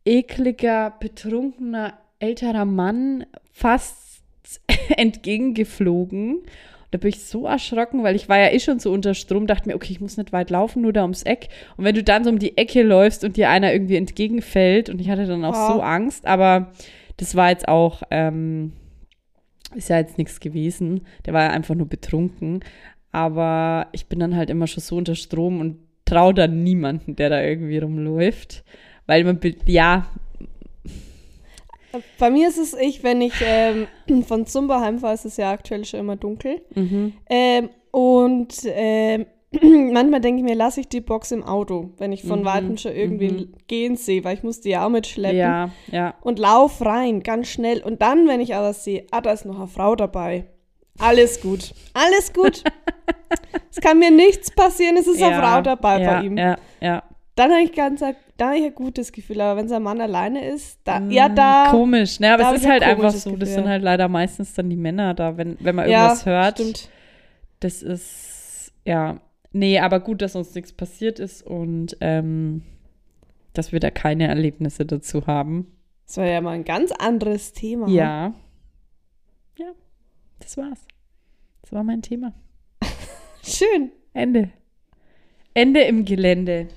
ekliger, 0.06 0.92
betrunkener, 1.00 1.98
älterer 2.20 2.66
Mann 2.66 3.26
fast 3.52 4.22
entgegengeflogen. 4.96 6.44
Da 6.92 6.98
bin 6.98 7.10
ich 7.10 7.24
so 7.24 7.46
erschrocken, 7.46 8.04
weil 8.04 8.16
ich 8.16 8.30
war 8.30 8.40
ja 8.40 8.50
eh 8.52 8.60
schon 8.60 8.80
so 8.80 8.92
unter 8.92 9.14
Strom, 9.14 9.46
dachte 9.46 9.70
mir, 9.70 9.76
okay, 9.76 9.92
ich 9.92 10.02
muss 10.02 10.18
nicht 10.18 10.32
weit 10.34 10.50
laufen, 10.50 10.82
nur 10.82 10.94
da 10.94 11.04
ums 11.04 11.24
Eck. 11.24 11.50
Und 11.78 11.86
wenn 11.86 11.94
du 11.96 12.04
dann 12.04 12.24
so 12.24 12.30
um 12.32 12.40
die 12.40 12.58
Ecke 12.58 12.82
läufst 12.82 13.24
und 13.24 13.38
dir 13.38 13.50
einer 13.50 13.72
irgendwie 13.72 13.96
entgegenfällt, 13.96 14.90
und 14.90 15.00
ich 15.00 15.10
hatte 15.10 15.26
dann 15.28 15.46
auch 15.46 15.54
Ja. 15.54 15.68
so 15.74 15.82
Angst, 15.82 16.26
aber 16.26 16.72
das 17.18 17.36
war 17.36 17.50
jetzt 17.50 17.68
auch, 17.68 18.02
ähm, 18.10 18.74
ist 19.76 19.90
ja 19.90 19.98
jetzt 19.98 20.18
nichts 20.18 20.40
gewesen. 20.40 21.02
Der 21.26 21.34
war 21.34 21.44
ja 21.44 21.50
einfach 21.52 21.76
nur 21.76 21.88
betrunken. 21.88 22.62
Aber 23.12 23.88
ich 23.92 24.08
bin 24.08 24.20
dann 24.20 24.36
halt 24.36 24.50
immer 24.50 24.68
schon 24.68 24.82
so 24.82 24.96
unter 24.96 25.16
Strom 25.16 25.60
und 25.60 25.78
traue 26.06 26.34
dann 26.34 26.64
niemanden, 26.64 27.16
der 27.16 27.30
da 27.30 27.42
irgendwie 27.42 27.78
rumläuft. 27.78 28.64
Weil 29.06 29.24
man, 29.24 29.40
ja, 29.66 30.08
Bei 32.20 32.30
mir 32.30 32.48
ist 32.48 32.58
es 32.58 32.74
ich, 32.74 33.04
wenn 33.04 33.22
ich 33.22 33.34
ähm, 33.42 33.88
von 34.28 34.46
Zumba 34.46 34.82
heimfahre, 34.82 35.14
ist 35.14 35.26
es 35.26 35.38
ja 35.38 35.52
aktuell 35.52 35.86
schon 35.86 36.02
immer 36.02 36.16
dunkel. 36.16 36.62
mhm. 36.76 37.14
Ähm, 37.30 37.70
und 37.92 38.54
ähm, 38.66 39.26
manchmal 39.92 40.22
denke 40.22 40.42
ich 40.42 40.44
mir, 40.44 40.56
lasse 40.56 40.82
ich 40.82 40.88
die 40.88 41.02
Box 41.02 41.32
im 41.32 41.44
Auto, 41.44 41.90
wenn 41.98 42.12
ich 42.12 42.22
von 42.24 42.42
Mhm, 42.42 42.46
Weitem 42.46 42.78
schon 42.78 42.94
irgendwie 42.94 43.32
mhm. 43.32 43.54
gehen 43.68 43.96
sehe, 43.96 44.24
weil 44.24 44.36
ich 44.36 44.44
muss 44.44 44.62
die 44.62 44.70
ja 44.70 44.86
auch 44.86 44.90
mitschleppen. 44.90 45.38
ja, 45.40 45.72
ja. 45.92 46.14
Und 46.22 46.38
lauf 46.38 46.86
rein, 46.86 47.24
ganz 47.24 47.48
schnell. 47.48 47.82
Und 47.82 48.02
dann, 48.02 48.28
wenn 48.28 48.42
ich 48.42 48.54
aber 48.54 48.74
sehe, 48.74 49.06
ah, 49.12 49.22
da 49.22 49.32
ist 49.32 49.46
noch 49.46 49.58
eine 49.58 49.68
Frau 49.68 49.96
dabei. 49.96 50.46
Alles 51.00 51.42
gut. 51.42 51.74
Alles 51.94 52.32
gut. 52.34 52.64
es 53.72 53.78
kann 53.82 53.98
mir 53.98 54.12
nichts 54.12 54.52
passieren, 54.52 54.98
es 54.98 55.08
ist 55.08 55.22
eine 55.22 55.32
ja, 55.34 55.42
Frau 55.42 55.62
dabei 55.62 56.02
ja, 56.02 56.14
bei 56.14 56.26
ihm. 56.26 56.38
Ja, 56.38 56.58
ja. 56.82 57.04
Dann 57.36 57.52
habe 57.52 57.64
ich 57.64 57.74
ganz 57.74 58.02
dann 58.02 58.16
hab 58.48 58.56
ich 58.56 58.64
ein 58.64 58.76
gutes 58.76 59.12
Gefühl. 59.12 59.42
Aber 59.42 59.60
wenn 59.60 59.68
sein 59.68 59.84
Mann 59.84 60.00
alleine 60.02 60.46
ist, 60.48 60.80
da, 60.84 61.00
Mm, 61.00 61.12
ja, 61.12 61.30
da. 61.30 61.68
Komisch, 61.70 62.20
ne? 62.20 62.34
Aber 62.34 62.44
da 62.44 62.52
es 62.54 62.60
ist 62.62 62.66
ein 62.66 62.72
halt 62.72 62.84
einfach 62.84 62.98
komisches 62.98 63.24
so, 63.24 63.32
das 63.32 63.40
Gefühl. 63.40 63.56
sind 63.56 63.68
halt 63.68 63.84
leider 63.84 64.08
meistens 64.08 64.54
dann 64.54 64.70
die 64.70 64.76
Männer 64.76 65.14
da, 65.14 65.38
wenn, 65.38 65.58
wenn 65.60 65.76
man 65.76 65.90
ja, 65.90 66.04
irgendwas 66.04 66.26
hört. 66.26 66.60
Stimmt. 66.60 66.90
Das 67.60 67.84
ist, 67.84 68.72
ja, 68.86 69.20
nee, 69.52 69.80
aber 69.80 70.00
gut, 70.00 70.22
dass 70.22 70.36
uns 70.36 70.54
nichts 70.56 70.72
passiert 70.74 71.20
ist 71.20 71.46
und 71.46 71.98
ähm, 72.02 72.64
dass 73.54 73.72
wir 73.72 73.80
da 73.80 73.92
keine 73.92 74.28
Erlebnisse 74.28 74.86
dazu 74.86 75.28
haben. 75.28 75.68
Das 76.06 76.18
war 76.18 76.26
ja 76.26 76.42
mal 76.42 76.52
ein 76.52 76.64
ganz 76.64 76.92
anderes 76.92 77.52
Thema. 77.54 77.88
Ja. 77.90 78.34
Ja, 79.58 79.72
das 80.40 80.58
war's. 80.58 80.88
Das 81.62 81.74
war 81.74 81.84
mein 81.84 82.02
Thema. 82.02 82.34
Schön. 83.44 83.92
Ende. 84.14 84.50
Ende 85.54 85.82
im 85.82 86.06
Gelände. 86.06 86.70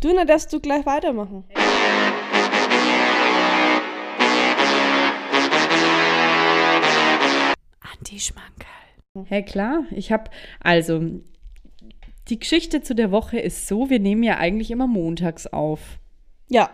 Du, 0.00 0.12
na, 0.14 0.24
darfst 0.24 0.52
du 0.52 0.60
gleich 0.60 0.86
weitermachen. 0.86 1.42
Anti-Schmankerl. 7.80 9.26
Ja, 9.28 9.42
klar. 9.42 9.86
Ich 9.90 10.12
habe, 10.12 10.30
also, 10.60 11.02
die 12.28 12.38
Geschichte 12.38 12.80
zu 12.80 12.94
der 12.94 13.10
Woche 13.10 13.40
ist 13.40 13.66
so, 13.66 13.90
wir 13.90 13.98
nehmen 13.98 14.22
ja 14.22 14.36
eigentlich 14.36 14.70
immer 14.70 14.86
montags 14.86 15.48
auf. 15.48 15.98
Ja. 16.48 16.70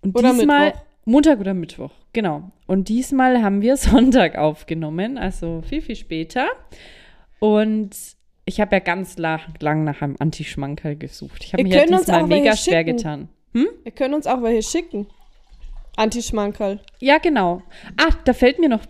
Und 0.00 0.16
Oder 0.16 0.32
diesmal, 0.32 0.66
Mittwoch. 0.68 0.82
Montag 1.04 1.40
oder 1.40 1.52
Mittwoch, 1.52 1.92
genau. 2.14 2.50
Und 2.66 2.88
diesmal 2.88 3.42
haben 3.42 3.60
wir 3.60 3.76
Sonntag 3.76 4.38
aufgenommen, 4.38 5.18
also 5.18 5.60
viel, 5.60 5.82
viel 5.82 5.96
später. 5.96 6.48
Und 7.40 7.94
ich 8.44 8.60
habe 8.60 8.76
ja 8.76 8.80
ganz 8.80 9.18
la 9.18 9.40
lang 9.60 9.84
nach 9.84 10.02
einem 10.02 10.16
Anti-Schmankerl 10.18 10.96
gesucht. 10.96 11.44
Ich 11.44 11.52
habe 11.52 11.62
mir 11.62 11.74
ja 11.76 11.82
uns 11.82 12.06
diesmal 12.06 12.26
mega 12.26 12.56
schwer 12.56 12.80
schicken. 12.80 12.96
getan. 12.96 13.28
Hm? 13.54 13.68
Wir 13.82 13.92
können 13.92 14.14
uns 14.14 14.26
auch 14.26 14.42
welche 14.42 14.68
schicken. 14.68 15.06
Anti-Schmankerl. 15.96 16.80
Ja, 17.00 17.18
genau. 17.18 17.62
Ach, 17.96 18.14
da 18.24 18.32
fällt 18.32 18.58
mir 18.58 18.68
noch, 18.68 18.80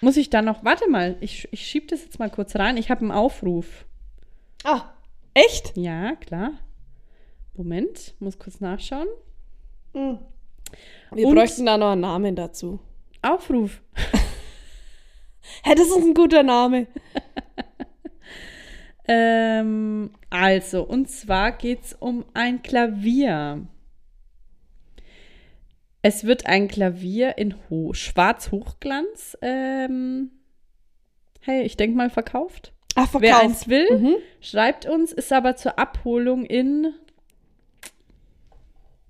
muss 0.00 0.16
ich 0.16 0.30
da 0.30 0.40
noch, 0.40 0.64
warte 0.64 0.88
mal, 0.88 1.16
ich, 1.20 1.48
ich 1.50 1.66
schiebe 1.66 1.86
das 1.88 2.02
jetzt 2.04 2.18
mal 2.18 2.30
kurz 2.30 2.54
rein. 2.56 2.76
Ich 2.76 2.90
habe 2.90 3.00
einen 3.02 3.10
Aufruf. 3.10 3.84
Ah, 4.62 4.82
echt? 5.34 5.76
Ja, 5.76 6.14
klar. 6.16 6.52
Moment, 7.56 8.14
muss 8.20 8.38
kurz 8.38 8.60
nachschauen. 8.60 9.08
Hm. 9.94 10.18
Wir 11.12 11.26
Und- 11.28 11.34
bräuchten 11.34 11.66
da 11.66 11.76
noch 11.76 11.92
einen 11.92 12.00
Namen 12.02 12.34
dazu. 12.36 12.80
Aufruf. 13.22 13.80
Hä, 15.62 15.74
das 15.74 15.86
ist 15.88 15.96
ein 15.96 16.14
guter 16.14 16.42
Name. 16.42 16.86
Ähm, 19.06 20.10
also, 20.30 20.82
und 20.82 21.10
zwar 21.10 21.52
geht 21.52 21.84
es 21.84 21.92
um 21.94 22.24
ein 22.34 22.62
Klavier. 22.62 23.66
Es 26.02 26.24
wird 26.24 26.46
ein 26.46 26.68
Klavier 26.68 27.38
in 27.38 27.54
Ho 27.70 27.92
Schwarz-Hochglanz, 27.94 29.38
ähm, 29.40 30.30
hey, 31.40 31.62
ich 31.62 31.76
denke 31.76 31.96
mal 31.96 32.10
verkauft. 32.10 32.72
Ach, 32.94 33.08
verkauft. 33.10 33.22
Wer 33.22 33.40
eins 33.40 33.68
will, 33.68 33.86
Mhm. 33.98 34.16
schreibt 34.40 34.86
uns, 34.86 35.12
ist 35.12 35.32
aber 35.32 35.56
zur 35.56 35.78
Abholung 35.78 36.44
in. 36.44 36.92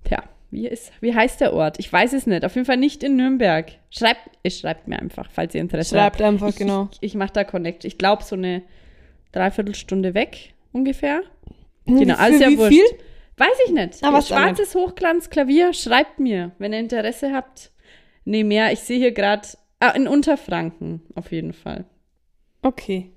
Tja, 0.04 0.22
wie, 0.50 0.66
ist, 0.68 0.92
wie 1.00 1.14
heißt 1.14 1.40
der 1.40 1.52
Ort? 1.52 1.78
Ich 1.80 1.92
weiß 1.92 2.12
es 2.12 2.26
nicht. 2.26 2.44
Auf 2.44 2.54
jeden 2.54 2.64
Fall 2.66 2.76
nicht 2.76 3.02
in 3.02 3.16
Nürnberg. 3.16 3.72
Schreibt, 3.90 4.20
schreibt 4.48 4.86
mir 4.88 4.98
einfach, 5.00 5.28
falls 5.32 5.54
ihr 5.54 5.60
Interesse 5.60 5.96
Schreibt 5.96 6.16
habt. 6.20 6.22
einfach, 6.22 6.48
ich, 6.48 6.56
genau. 6.56 6.88
Ich, 6.92 6.98
ich 7.02 7.14
mache 7.14 7.32
da 7.32 7.44
Connect. 7.44 7.84
Ich 7.84 7.98
glaube, 7.98 8.22
so 8.22 8.36
eine 8.36 8.62
Dreiviertelstunde 9.34 10.14
weg 10.14 10.54
ungefähr. 10.72 11.22
Hm, 11.86 11.98
Genau, 12.00 12.14
alles 12.16 12.40
ja 12.40 12.48
wie 12.48 12.58
wurscht. 12.58 12.72
viel? 12.72 12.84
Weiß 13.36 13.56
ich 13.66 13.72
nicht. 13.72 13.98
Ah, 14.02 14.12
was 14.12 14.28
Schwarzes 14.28 14.74
Hochglanzklavier, 14.74 15.72
schreibt 15.72 16.20
mir, 16.20 16.52
wenn 16.58 16.72
ihr 16.72 16.78
Interesse 16.78 17.32
habt. 17.32 17.72
Nee, 18.24 18.44
mehr. 18.44 18.72
Ich 18.72 18.80
sehe 18.80 18.98
hier 18.98 19.12
gerade. 19.12 19.48
Ah, 19.80 19.90
in 19.90 20.06
Unterfranken, 20.08 21.02
auf 21.14 21.32
jeden 21.32 21.52
Fall. 21.52 21.84
Okay. 22.62 23.10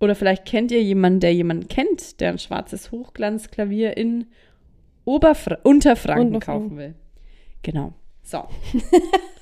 Oder 0.00 0.14
vielleicht 0.14 0.44
kennt 0.46 0.72
ihr 0.72 0.82
jemanden, 0.82 1.20
der 1.20 1.32
jemanden 1.32 1.68
kennt, 1.68 2.20
der 2.20 2.30
ein 2.30 2.38
schwarzes 2.38 2.90
Hochglanzklavier 2.90 3.96
in 3.96 4.26
Oberfra 5.04 5.58
Unterfranken 5.62 6.34
Unterfranken. 6.34 6.40
kaufen 6.40 6.76
will. 6.76 6.94
Genau. 7.62 7.92
So. 8.22 8.44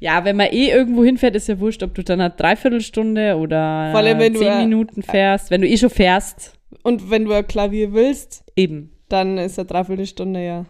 ja, 0.00 0.24
wenn 0.24 0.36
man 0.36 0.46
eh 0.46 0.70
irgendwo 0.70 1.04
hinfährt, 1.04 1.36
ist 1.36 1.48
ja 1.48 1.60
wurscht, 1.60 1.82
ob 1.82 1.94
du 1.94 2.02
dann 2.02 2.20
eine 2.20 2.30
Dreiviertelstunde 2.30 3.36
oder 3.36 3.90
Vor 3.90 4.00
allem, 4.00 4.18
wenn 4.18 4.32
du, 4.32 4.40
zehn 4.40 4.52
äh, 4.52 4.62
Minuten 4.62 5.02
fährst. 5.02 5.50
Wenn 5.50 5.60
du 5.60 5.68
eh 5.68 5.76
schon 5.76 5.90
fährst, 5.90 6.54
Und 6.82 7.10
wenn 7.10 7.26
du 7.26 7.32
ein 7.32 7.46
Klavier 7.46 7.92
willst, 7.92 8.42
eben. 8.56 8.92
dann 9.10 9.36
ist 9.36 9.58
eine 9.58 9.66
Dreiviertelstunde, 9.66 10.44
ja. 10.44 10.64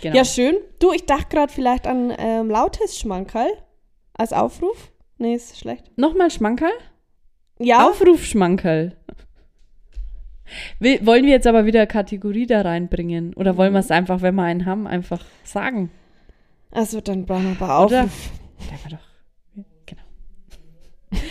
Genau. 0.00 0.16
Ja, 0.16 0.24
schön. 0.24 0.56
Du, 0.78 0.92
ich 0.92 1.04
dachte 1.04 1.26
gerade 1.28 1.52
vielleicht 1.52 1.86
an 1.86 2.12
ähm, 2.16 2.48
lautes 2.48 2.98
Schmankerl 2.98 3.50
als 4.14 4.32
Aufruf. 4.32 4.90
Nee, 5.18 5.34
ist 5.34 5.58
schlecht. 5.58 5.84
Nochmal 5.96 6.30
Schmankerl? 6.30 6.72
Ja, 7.58 7.86
Aufruf 7.86 8.24
Schmankerl. 8.24 8.96
Will, 10.78 11.04
wollen 11.06 11.24
wir 11.24 11.32
jetzt 11.32 11.46
aber 11.46 11.66
wieder 11.66 11.86
Kategorie 11.86 12.46
da 12.46 12.62
reinbringen? 12.62 13.34
Oder 13.34 13.56
wollen 13.56 13.72
wir 13.72 13.80
es 13.80 13.90
einfach, 13.90 14.22
wenn 14.22 14.34
wir 14.34 14.42
einen 14.42 14.66
haben, 14.66 14.86
einfach 14.86 15.24
sagen? 15.44 15.90
also 16.74 17.00
dann 17.00 17.24
brauchen 17.24 17.56
wir 17.58 17.66
aber 17.66 17.86
Oder? 17.86 18.08
Bleiben 18.68 18.82
wir 18.84 18.96
doch. 18.96 19.64
Genau. 19.86 20.02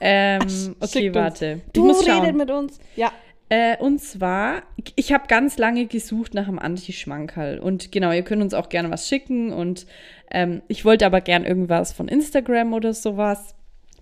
ähm, 0.00 0.76
okay, 0.80 1.14
warte. 1.14 1.60
Du 1.72 1.86
muss 1.86 2.00
redet 2.02 2.14
schauen. 2.14 2.36
mit 2.36 2.50
uns. 2.50 2.78
Ja. 2.96 3.12
Äh, 3.50 3.78
und 3.78 4.00
zwar, 4.00 4.62
ich 4.94 5.12
habe 5.12 5.26
ganz 5.26 5.56
lange 5.56 5.86
gesucht 5.86 6.34
nach 6.34 6.48
einem 6.48 6.58
Anti-Schmankerl. 6.58 7.58
Und 7.58 7.92
genau, 7.92 8.12
ihr 8.12 8.22
könnt 8.22 8.42
uns 8.42 8.54
auch 8.54 8.68
gerne 8.68 8.90
was 8.90 9.08
schicken. 9.08 9.52
Und 9.52 9.86
ähm, 10.30 10.62
ich 10.68 10.84
wollte 10.84 11.06
aber 11.06 11.20
gern 11.20 11.44
irgendwas 11.44 11.92
von 11.92 12.08
Instagram 12.08 12.74
oder 12.74 12.92
sowas. 12.92 13.54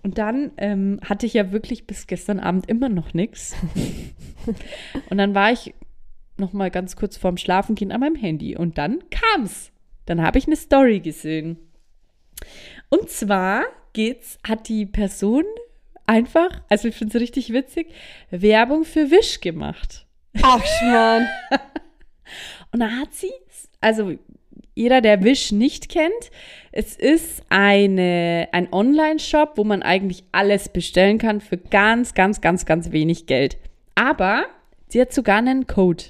Und 0.03 0.17
dann 0.17 0.51
ähm, 0.57 0.99
hatte 1.03 1.25
ich 1.25 1.33
ja 1.33 1.51
wirklich 1.51 1.87
bis 1.87 2.07
gestern 2.07 2.39
Abend 2.39 2.69
immer 2.69 2.89
noch 2.89 3.13
nichts. 3.13 3.55
Und 5.09 5.17
dann 5.17 5.33
war 5.33 5.51
ich 5.51 5.73
noch 6.37 6.53
mal 6.53 6.69
ganz 6.69 6.95
kurz 6.95 7.17
vorm 7.17 7.37
Schlafengehen 7.37 7.91
an 7.91 8.01
meinem 8.01 8.15
Handy. 8.15 8.55
Und 8.55 8.77
dann 8.77 8.99
kam's. 9.09 9.71
Dann 10.05 10.21
habe 10.21 10.37
ich 10.37 10.47
eine 10.47 10.55
Story 10.55 10.99
gesehen. 10.99 11.57
Und 12.89 13.09
zwar 13.09 13.63
geht's, 13.93 14.37
hat 14.47 14.69
die 14.69 14.85
Person 14.85 15.43
einfach, 16.05 16.61
also 16.69 16.87
ich 16.87 16.95
finde 16.95 17.17
es 17.17 17.21
richtig 17.21 17.53
witzig, 17.53 17.87
Werbung 18.31 18.85
für 18.85 19.11
Wish 19.11 19.41
gemacht. 19.41 20.05
Ach, 20.41 20.63
Schmarrn. 20.65 21.27
Und 22.71 22.79
da 22.79 22.89
hat 22.89 23.13
sie, 23.13 23.31
also 23.81 24.13
jeder, 24.75 25.01
der 25.01 25.23
Wish 25.23 25.51
nicht 25.51 25.89
kennt, 25.89 26.31
es 26.71 26.95
ist 26.95 27.41
eine, 27.49 28.49
ein 28.51 28.71
Online-Shop, 28.71 29.53
wo 29.55 29.63
man 29.63 29.81
eigentlich 29.81 30.23
alles 30.31 30.69
bestellen 30.69 31.17
kann 31.17 31.41
für 31.41 31.57
ganz, 31.57 32.13
ganz, 32.13 32.41
ganz, 32.41 32.65
ganz 32.65 32.91
wenig 32.91 33.25
Geld. 33.25 33.57
Aber 33.95 34.45
sie 34.87 35.01
hat 35.01 35.11
sogar 35.11 35.37
einen 35.37 35.65
Code. 35.65 36.03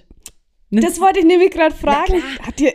Das 0.70 1.00
wollte 1.00 1.20
ich 1.20 1.26
nämlich 1.26 1.52
gerade 1.52 1.74
fragen. 1.74 2.22
Hat 2.42 2.60
ihr 2.60 2.74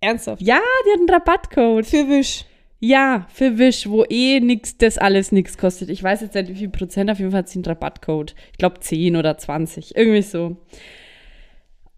ernsthaft? 0.00 0.40
Ja, 0.40 0.60
die 0.86 0.92
hat 0.92 1.00
einen 1.00 1.10
Rabattcode. 1.10 1.84
Für 1.84 2.08
Wisch. 2.08 2.45
Ja, 2.78 3.26
für 3.32 3.58
Wish, 3.58 3.88
wo 3.88 4.04
eh 4.04 4.40
nix, 4.40 4.76
das 4.76 4.98
alles 4.98 5.32
nichts 5.32 5.56
kostet. 5.56 5.88
Ich 5.88 6.02
weiß 6.02 6.20
jetzt 6.20 6.34
nicht, 6.34 6.48
wie 6.50 6.54
viel 6.56 6.68
Prozent, 6.68 7.10
auf 7.10 7.18
jeden 7.18 7.30
Fall 7.30 7.38
hat 7.38 7.48
sie 7.48 7.58
einen 7.58 7.64
Rabattcode. 7.64 8.34
Ich 8.52 8.58
glaube 8.58 8.80
10 8.80 9.16
oder 9.16 9.38
20, 9.38 9.96
irgendwie 9.96 10.22
so. 10.22 10.58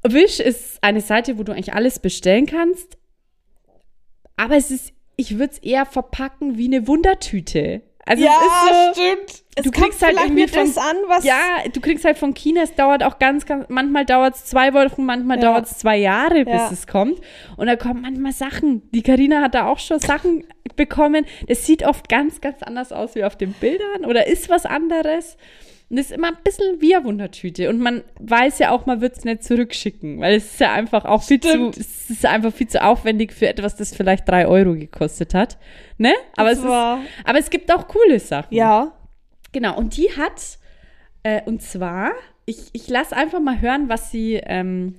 Wish 0.05 0.39
ist 0.39 0.83
eine 0.83 1.01
Seite, 1.01 1.39
wo 1.39 1.43
du 1.43 1.53
eigentlich 1.53 1.75
alles 1.75 1.99
bestellen 1.99 2.47
kannst. 2.47 2.97
Aber 4.37 4.57
es 4.57 4.71
ist, 4.71 4.93
ich 5.17 5.39
würde 5.39 5.53
es 5.53 5.59
eher 5.59 5.85
verpacken 5.85 6.57
wie 6.59 6.67
eine 6.67 6.87
Wundertüte. 6.87 7.83
Also 8.09 8.25
ja, 8.25 8.31
es 8.41 8.71
ist 8.71 8.97
so, 8.97 9.03
stimmt. 9.03 9.45
Es 9.57 9.65
du 9.65 9.71
kriegst 9.73 10.03
halt 10.03 10.17
irgendwie 10.21 10.47
das 10.47 10.73
von- 10.75 10.83
an, 10.83 10.97
was. 11.09 11.25
ja, 11.25 11.37
du 11.73 11.81
kriegst 11.81 12.05
halt 12.05 12.17
von 12.17 12.33
China, 12.33 12.63
es 12.63 12.75
dauert 12.75 13.03
auch 13.03 13.19
ganz, 13.19 13.45
ganz, 13.45 13.67
manchmal 13.69 14.05
dauert 14.05 14.37
es 14.37 14.45
zwei 14.47 14.73
Wochen, 14.73 15.05
manchmal 15.05 15.37
Ja. 15.39 15.43
dauert 15.53 15.67
es 15.67 15.79
zwei 15.79 15.97
Jahre, 15.97 16.45
bis 16.45 16.55
Ja. 16.55 16.71
es 16.73 16.87
kommt. 16.87 17.21
Und 17.57 17.67
da 17.67 17.75
kommen 17.77 18.01
manchmal 18.03 18.33
Sachen. 18.33 18.89
Die 18.93 19.03
Karina 19.03 19.43
hat 19.43 19.55
da 19.55 19.67
auch 19.67 19.79
schon 19.81 19.99
Sachen 19.99 20.45
bekommen. 20.77 21.27
Das 21.49 21.67
sieht 21.67 21.85
oft 21.85 22.09
ganz, 22.09 22.41
ganz 22.41 22.63
anders 22.63 22.93
aus 22.93 23.15
wie 23.17 23.25
auf 23.25 23.37
den 23.37 23.53
Bildern 23.53 24.05
oder 24.07 24.27
ist 24.29 24.49
was 24.49 24.65
anderes. 24.65 25.37
Und 25.91 25.97
das 25.97 26.07
ist 26.07 26.13
immer 26.13 26.29
ein 26.29 26.37
bisschen 26.45 26.81
wie 26.81 26.95
eine 26.95 27.05
Wundertüte. 27.05 27.71
Und 27.71 27.81
man 27.81 28.03
weiß 28.21 28.59
ja 28.59 28.71
auch, 28.73 28.85
man 28.85 29.01
wird 29.01 29.17
es 29.17 29.25
nicht 29.25 29.43
zurückschicken, 29.43 30.21
weil 30.21 30.35
es 30.37 30.45
ist 30.53 30.61
ja 30.61 30.73
einfach 30.75 31.07
auch 31.07 31.23
viel 31.23 31.41
zu, 31.41 31.71
es 31.71 32.11
ist 32.11 32.27
einfach 32.27 32.53
viel 32.53 32.69
zu 32.69 32.83
aufwendig 32.83 33.33
für 33.33 33.49
etwas, 33.49 33.75
das 33.77 33.95
vielleicht 33.95 34.29
drei 34.29 34.47
Euro 34.47 34.75
gekostet 34.75 35.33
hat. 35.33 35.57
Ne? 35.97 36.13
Aber, 36.37 36.51
Das 36.51 36.59
es, 36.59 36.65
ist, 36.65 36.71
war- 36.71 37.01
aber 37.25 37.39
es 37.39 37.49
gibt 37.49 37.73
auch 37.73 37.89
coole 37.89 38.21
Sachen. 38.21 38.55
Ja. 38.55 38.93
Genau, 39.53 39.79
und 39.79 39.97
die 39.97 40.11
hat, 40.15 40.59
äh, 41.23 41.41
und 41.47 41.63
zwar, 41.63 42.13
ich, 42.45 42.69
ich 42.75 42.89
lasse 42.89 43.17
einfach 43.17 43.41
mal 43.41 43.59
hören, 43.63 43.89
was 43.89 44.11
sie, 44.11 44.35
ähm, 44.45 44.95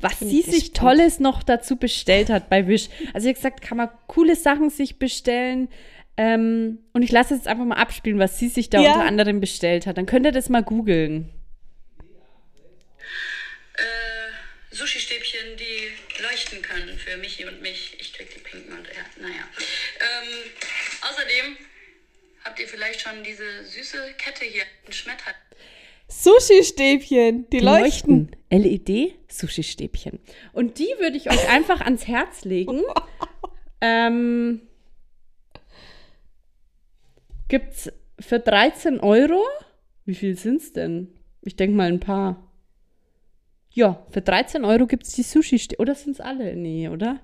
was 0.00 0.16
Bin 0.20 0.28
sie 0.30 0.40
ich 0.40 0.46
sich. 0.46 0.72
Tolles 0.72 1.20
noch 1.20 1.42
dazu 1.42 1.76
bestellt 1.76 2.30
hat 2.30 2.48
bei 2.48 2.66
Wish. 2.66 2.88
Also, 3.12 3.28
hat 3.28 3.34
gesagt, 3.36 3.60
kann 3.60 3.76
man 3.76 3.90
coole 4.06 4.34
Sachen 4.34 4.70
sich 4.70 4.98
bestellen. 4.98 5.68
Ähm, 6.16 6.78
und 6.92 7.02
ich 7.02 7.10
lasse 7.10 7.34
jetzt 7.34 7.48
einfach 7.48 7.64
mal 7.64 7.76
abspielen, 7.76 8.18
was 8.18 8.38
sie 8.38 8.48
sich 8.48 8.68
da 8.70 8.80
Ja. 8.80 8.92
unter 8.92 9.04
anderem 9.06 9.40
bestellt 9.40 9.86
hat. 9.86 9.96
Dann 9.96 10.06
könnt 10.06 10.26
ihr 10.26 10.32
das 10.32 10.48
mal 10.48 10.62
googeln. 10.62 11.30
äh, 13.74 14.74
Sushi-Stäbchen, 14.74 15.56
die 15.58 16.22
leuchten 16.22 16.62
können 16.62 16.98
für 16.98 17.16
Michi 17.16 17.44
und 17.46 17.60
mich. 17.62 17.96
Ich 18.00 18.12
krieg 18.12 18.28
die 18.34 18.40
pinken 18.40 18.72
und 18.72 18.86
er, 18.88 19.04
naja. 19.22 19.42
Ähm, 20.00 20.28
außerdem 21.10 21.56
habt 22.44 22.60
ihr 22.60 22.68
vielleicht 22.68 23.00
schon 23.00 23.22
diese 23.24 23.64
süße 23.64 24.14
Kette 24.18 24.44
hier, 24.44 24.62
ein 24.86 24.92
Schmetterling. 24.92 25.36
Sushi-Stäbchen, 26.08 27.48
die, 27.50 27.58
Die 27.58 27.64
leuchten. 27.64 28.36
LED-Sushi-Stäbchen. 28.50 30.20
Und 30.52 30.78
die 30.78 30.92
würde 30.98 31.16
ich 31.16 31.30
euch 31.30 31.48
einfach 31.50 31.80
ans 31.80 32.06
Herz 32.06 32.44
legen. 32.44 32.82
ähm, 33.80 34.60
gibt's 37.52 37.92
für 38.18 38.40
13 38.40 38.98
Euro? 39.00 39.44
Wie 40.06 40.14
viel 40.14 40.38
sind's 40.38 40.72
denn? 40.72 41.08
Ich 41.42 41.54
denke 41.54 41.76
mal 41.76 41.88
ein 41.88 42.00
paar. 42.00 42.50
Ja, 43.70 44.06
für 44.08 44.22
13 44.22 44.64
Euro 44.64 44.86
gibt's 44.86 45.12
die 45.12 45.22
Sushi-Stäbchen. 45.22 45.82
Oder 45.82 45.94
sind's 45.94 46.18
alle? 46.18 46.56
Nee, 46.56 46.88
oder? 46.88 47.20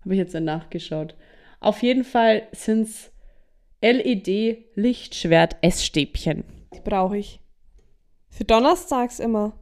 Habe 0.00 0.14
ich 0.14 0.18
jetzt 0.18 0.32
nachgeschaut. 0.32 1.14
Auf 1.60 1.82
jeden 1.82 2.04
Fall 2.04 2.48
sind's 2.52 3.12
LED-Lichtschwert-Essstäbchen. 3.82 6.44
Die 6.74 6.80
brauche 6.80 7.18
ich. 7.18 7.40
Für 8.30 8.44
Donnerstags 8.44 9.20
immer. 9.20 9.52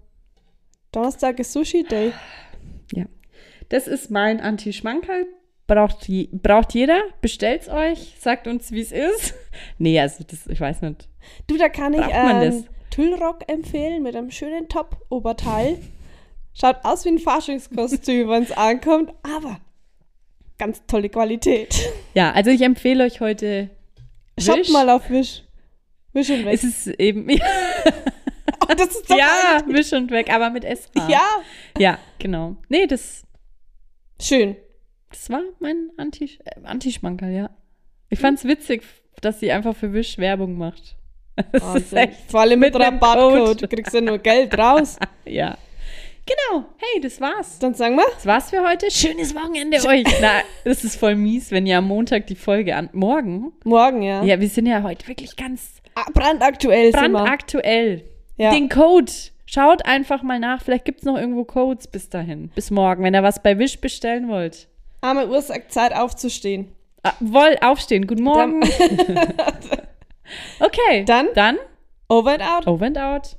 Donnerstag 0.93 1.41
ist 1.41 1.53
Sushi-Day. 1.53 2.13
Ja. 2.95 3.07
Das 3.69 3.89
ist 3.89 4.13
mein 4.13 4.41
Anti-Schmankerl. 4.41 5.27
Braucht, 5.69 6.09
je, 6.09 6.29
braucht 6.33 6.75
jeder. 6.75 7.03
Bestellt's 7.21 7.69
euch. 7.69 8.15
Sagt 8.19 8.49
uns, 8.49 8.73
wie 8.73 8.81
es 8.81 8.91
ist. 8.93 9.35
Nee, 9.79 9.99
also 9.99 10.25
das, 10.25 10.47
ich 10.47 10.61
weiß 10.61 10.83
nicht. 10.83 11.09
Du, 11.49 11.57
da 11.57 11.69
kann 11.69 11.93
ich 11.93 12.01
Braucht 12.01 12.13
man 12.13 12.43
ähm, 12.43 12.65
das? 12.65 12.91
Tüllrock 12.91 13.49
empfehlen 13.49 14.03
mit 14.03 14.15
einem 14.15 14.31
schönen 14.31 14.69
Top-Oberteil. 14.69 15.79
Schaut 16.55 16.77
aus 16.85 17.05
wie 17.05 17.11
ein 17.11 17.19
Faschingskostüm, 17.19 18.29
wenn 18.29 18.45
es 18.45 18.53
ankommt, 18.53 19.13
aber 19.23 19.61
ganz 20.59 20.83
tolle 20.87 21.09
Qualität. 21.09 21.75
Ja, 22.15 22.31
also 22.33 22.51
ich 22.51 22.63
empfehle 22.63 23.05
euch 23.05 23.21
heute. 23.21 23.71
Schaut 24.39 24.59
Wish. 24.59 24.71
mal 24.71 24.89
auf 24.91 25.11
Wish. 25.11 25.45
Wish 26.13 26.31
und 26.31 26.45
weg. 26.45 26.55
Es 26.55 26.65
ist 26.65 26.87
eben. 27.01 27.29
oh, 28.63 28.75
das 28.77 28.89
ist 28.89 29.11
doch 29.11 29.19
ja, 29.19 29.61
Wisch 29.67 29.93
und 29.93 30.11
weg, 30.11 30.33
aber 30.33 30.51
mit 30.51 30.65
SH. 30.65 31.09
ja. 31.09 31.27
Ja, 31.79 31.99
genau. 32.19 32.57
Nee, 32.69 32.87
das, 32.87 33.25
Schön. 34.21 34.57
Das 35.11 35.31
war 35.31 35.41
mein 35.59 35.91
Anti, 35.97 36.39
äh, 36.45 36.61
Anti-Schmankerl, 36.65 37.33
ja. 37.33 37.51
Ich 38.11 38.19
fand's 38.19 38.45
witzig, 38.45 38.83
dass 39.21 39.41
sie 39.41 39.51
einfach 39.53 39.77
für 39.77 39.93
Wisch 39.93 40.19
Werbung 40.19 40.57
macht. 40.57 40.97
Das 41.53 41.63
ist 41.63 41.93
Wahnsinn. 41.93 41.99
echt, 41.99 42.31
Vor 42.31 42.41
allem 42.41 42.59
mit, 42.59 42.75
mit 42.75 42.83
Rabattcode. 42.83 43.47
Code. 43.47 43.57
Du 43.57 43.69
kriegst 43.69 43.95
ja 43.95 44.01
nur 44.01 44.19
Geld 44.19 44.59
raus. 44.59 44.99
ja. 45.25 45.57
Genau. 46.27 46.65
Hey, 46.77 47.01
das 47.01 47.21
war's. 47.21 47.59
Dann 47.61 47.75
sagen 47.75 47.95
wir, 47.97 48.05
Das 48.15 48.27
war's 48.27 48.51
für 48.51 48.61
heute. 48.69 48.91
Schönes 48.91 49.35
Wochenende 49.35 49.79
euch. 49.87 50.05
Na, 50.21 50.41
das 50.65 50.83
ist 50.85 50.97
voll 50.97 51.15
mies, 51.15 51.51
wenn 51.53 51.65
ihr 51.65 51.79
am 51.79 51.87
Montag 51.87 52.27
die 52.27 52.35
Folge 52.35 52.75
an. 52.77 52.91
Morgen? 52.93 53.53
morgen, 53.65 54.03
ja. 54.03 54.23
Ja, 54.25 54.41
wir 54.41 54.49
sind 54.49 54.67
ja 54.67 54.83
heute 54.83 55.07
wirklich 55.07 55.37
ganz 55.37 55.81
Ah, 55.95 56.07
brandaktuell 56.13 56.91
brandaktuell. 56.93 58.05
Ja. 58.37 58.51
Den 58.53 58.69
Code. 58.69 59.11
Schaut 59.47 59.87
einfach 59.87 60.23
mal 60.23 60.39
nach. 60.39 60.61
Vielleicht 60.63 60.85
gibt's 60.85 61.05
noch 61.05 61.17
irgendwo 61.17 61.45
Codes 61.45 61.87
bis 61.87 62.09
dahin. 62.11 62.51
Bis 62.55 62.71
morgen, 62.71 63.03
wenn 63.05 63.15
ihr 63.15 63.23
was 63.23 63.43
bei 63.43 63.59
Wish 63.59 63.81
bestellen 63.81 64.29
wollt. 64.29 64.69
Arme 65.01 65.29
Uhr 65.29 65.41
sagt 65.43 65.73
Zeit 65.73 65.95
aufzustehen. 65.95 66.75
Ah, 67.03 67.13
woll 67.21 67.57
aufstehen. 67.61 68.07
Guten 68.07 68.23
Morgen. 68.25 68.63
okay. 70.61 71.05
Dann? 71.05 71.29
Dann 71.35 71.59
Over 72.09 72.33
and 72.33 72.43
out. 72.43 72.67
over 72.67 72.87
and 72.87 72.99
out. 72.99 73.37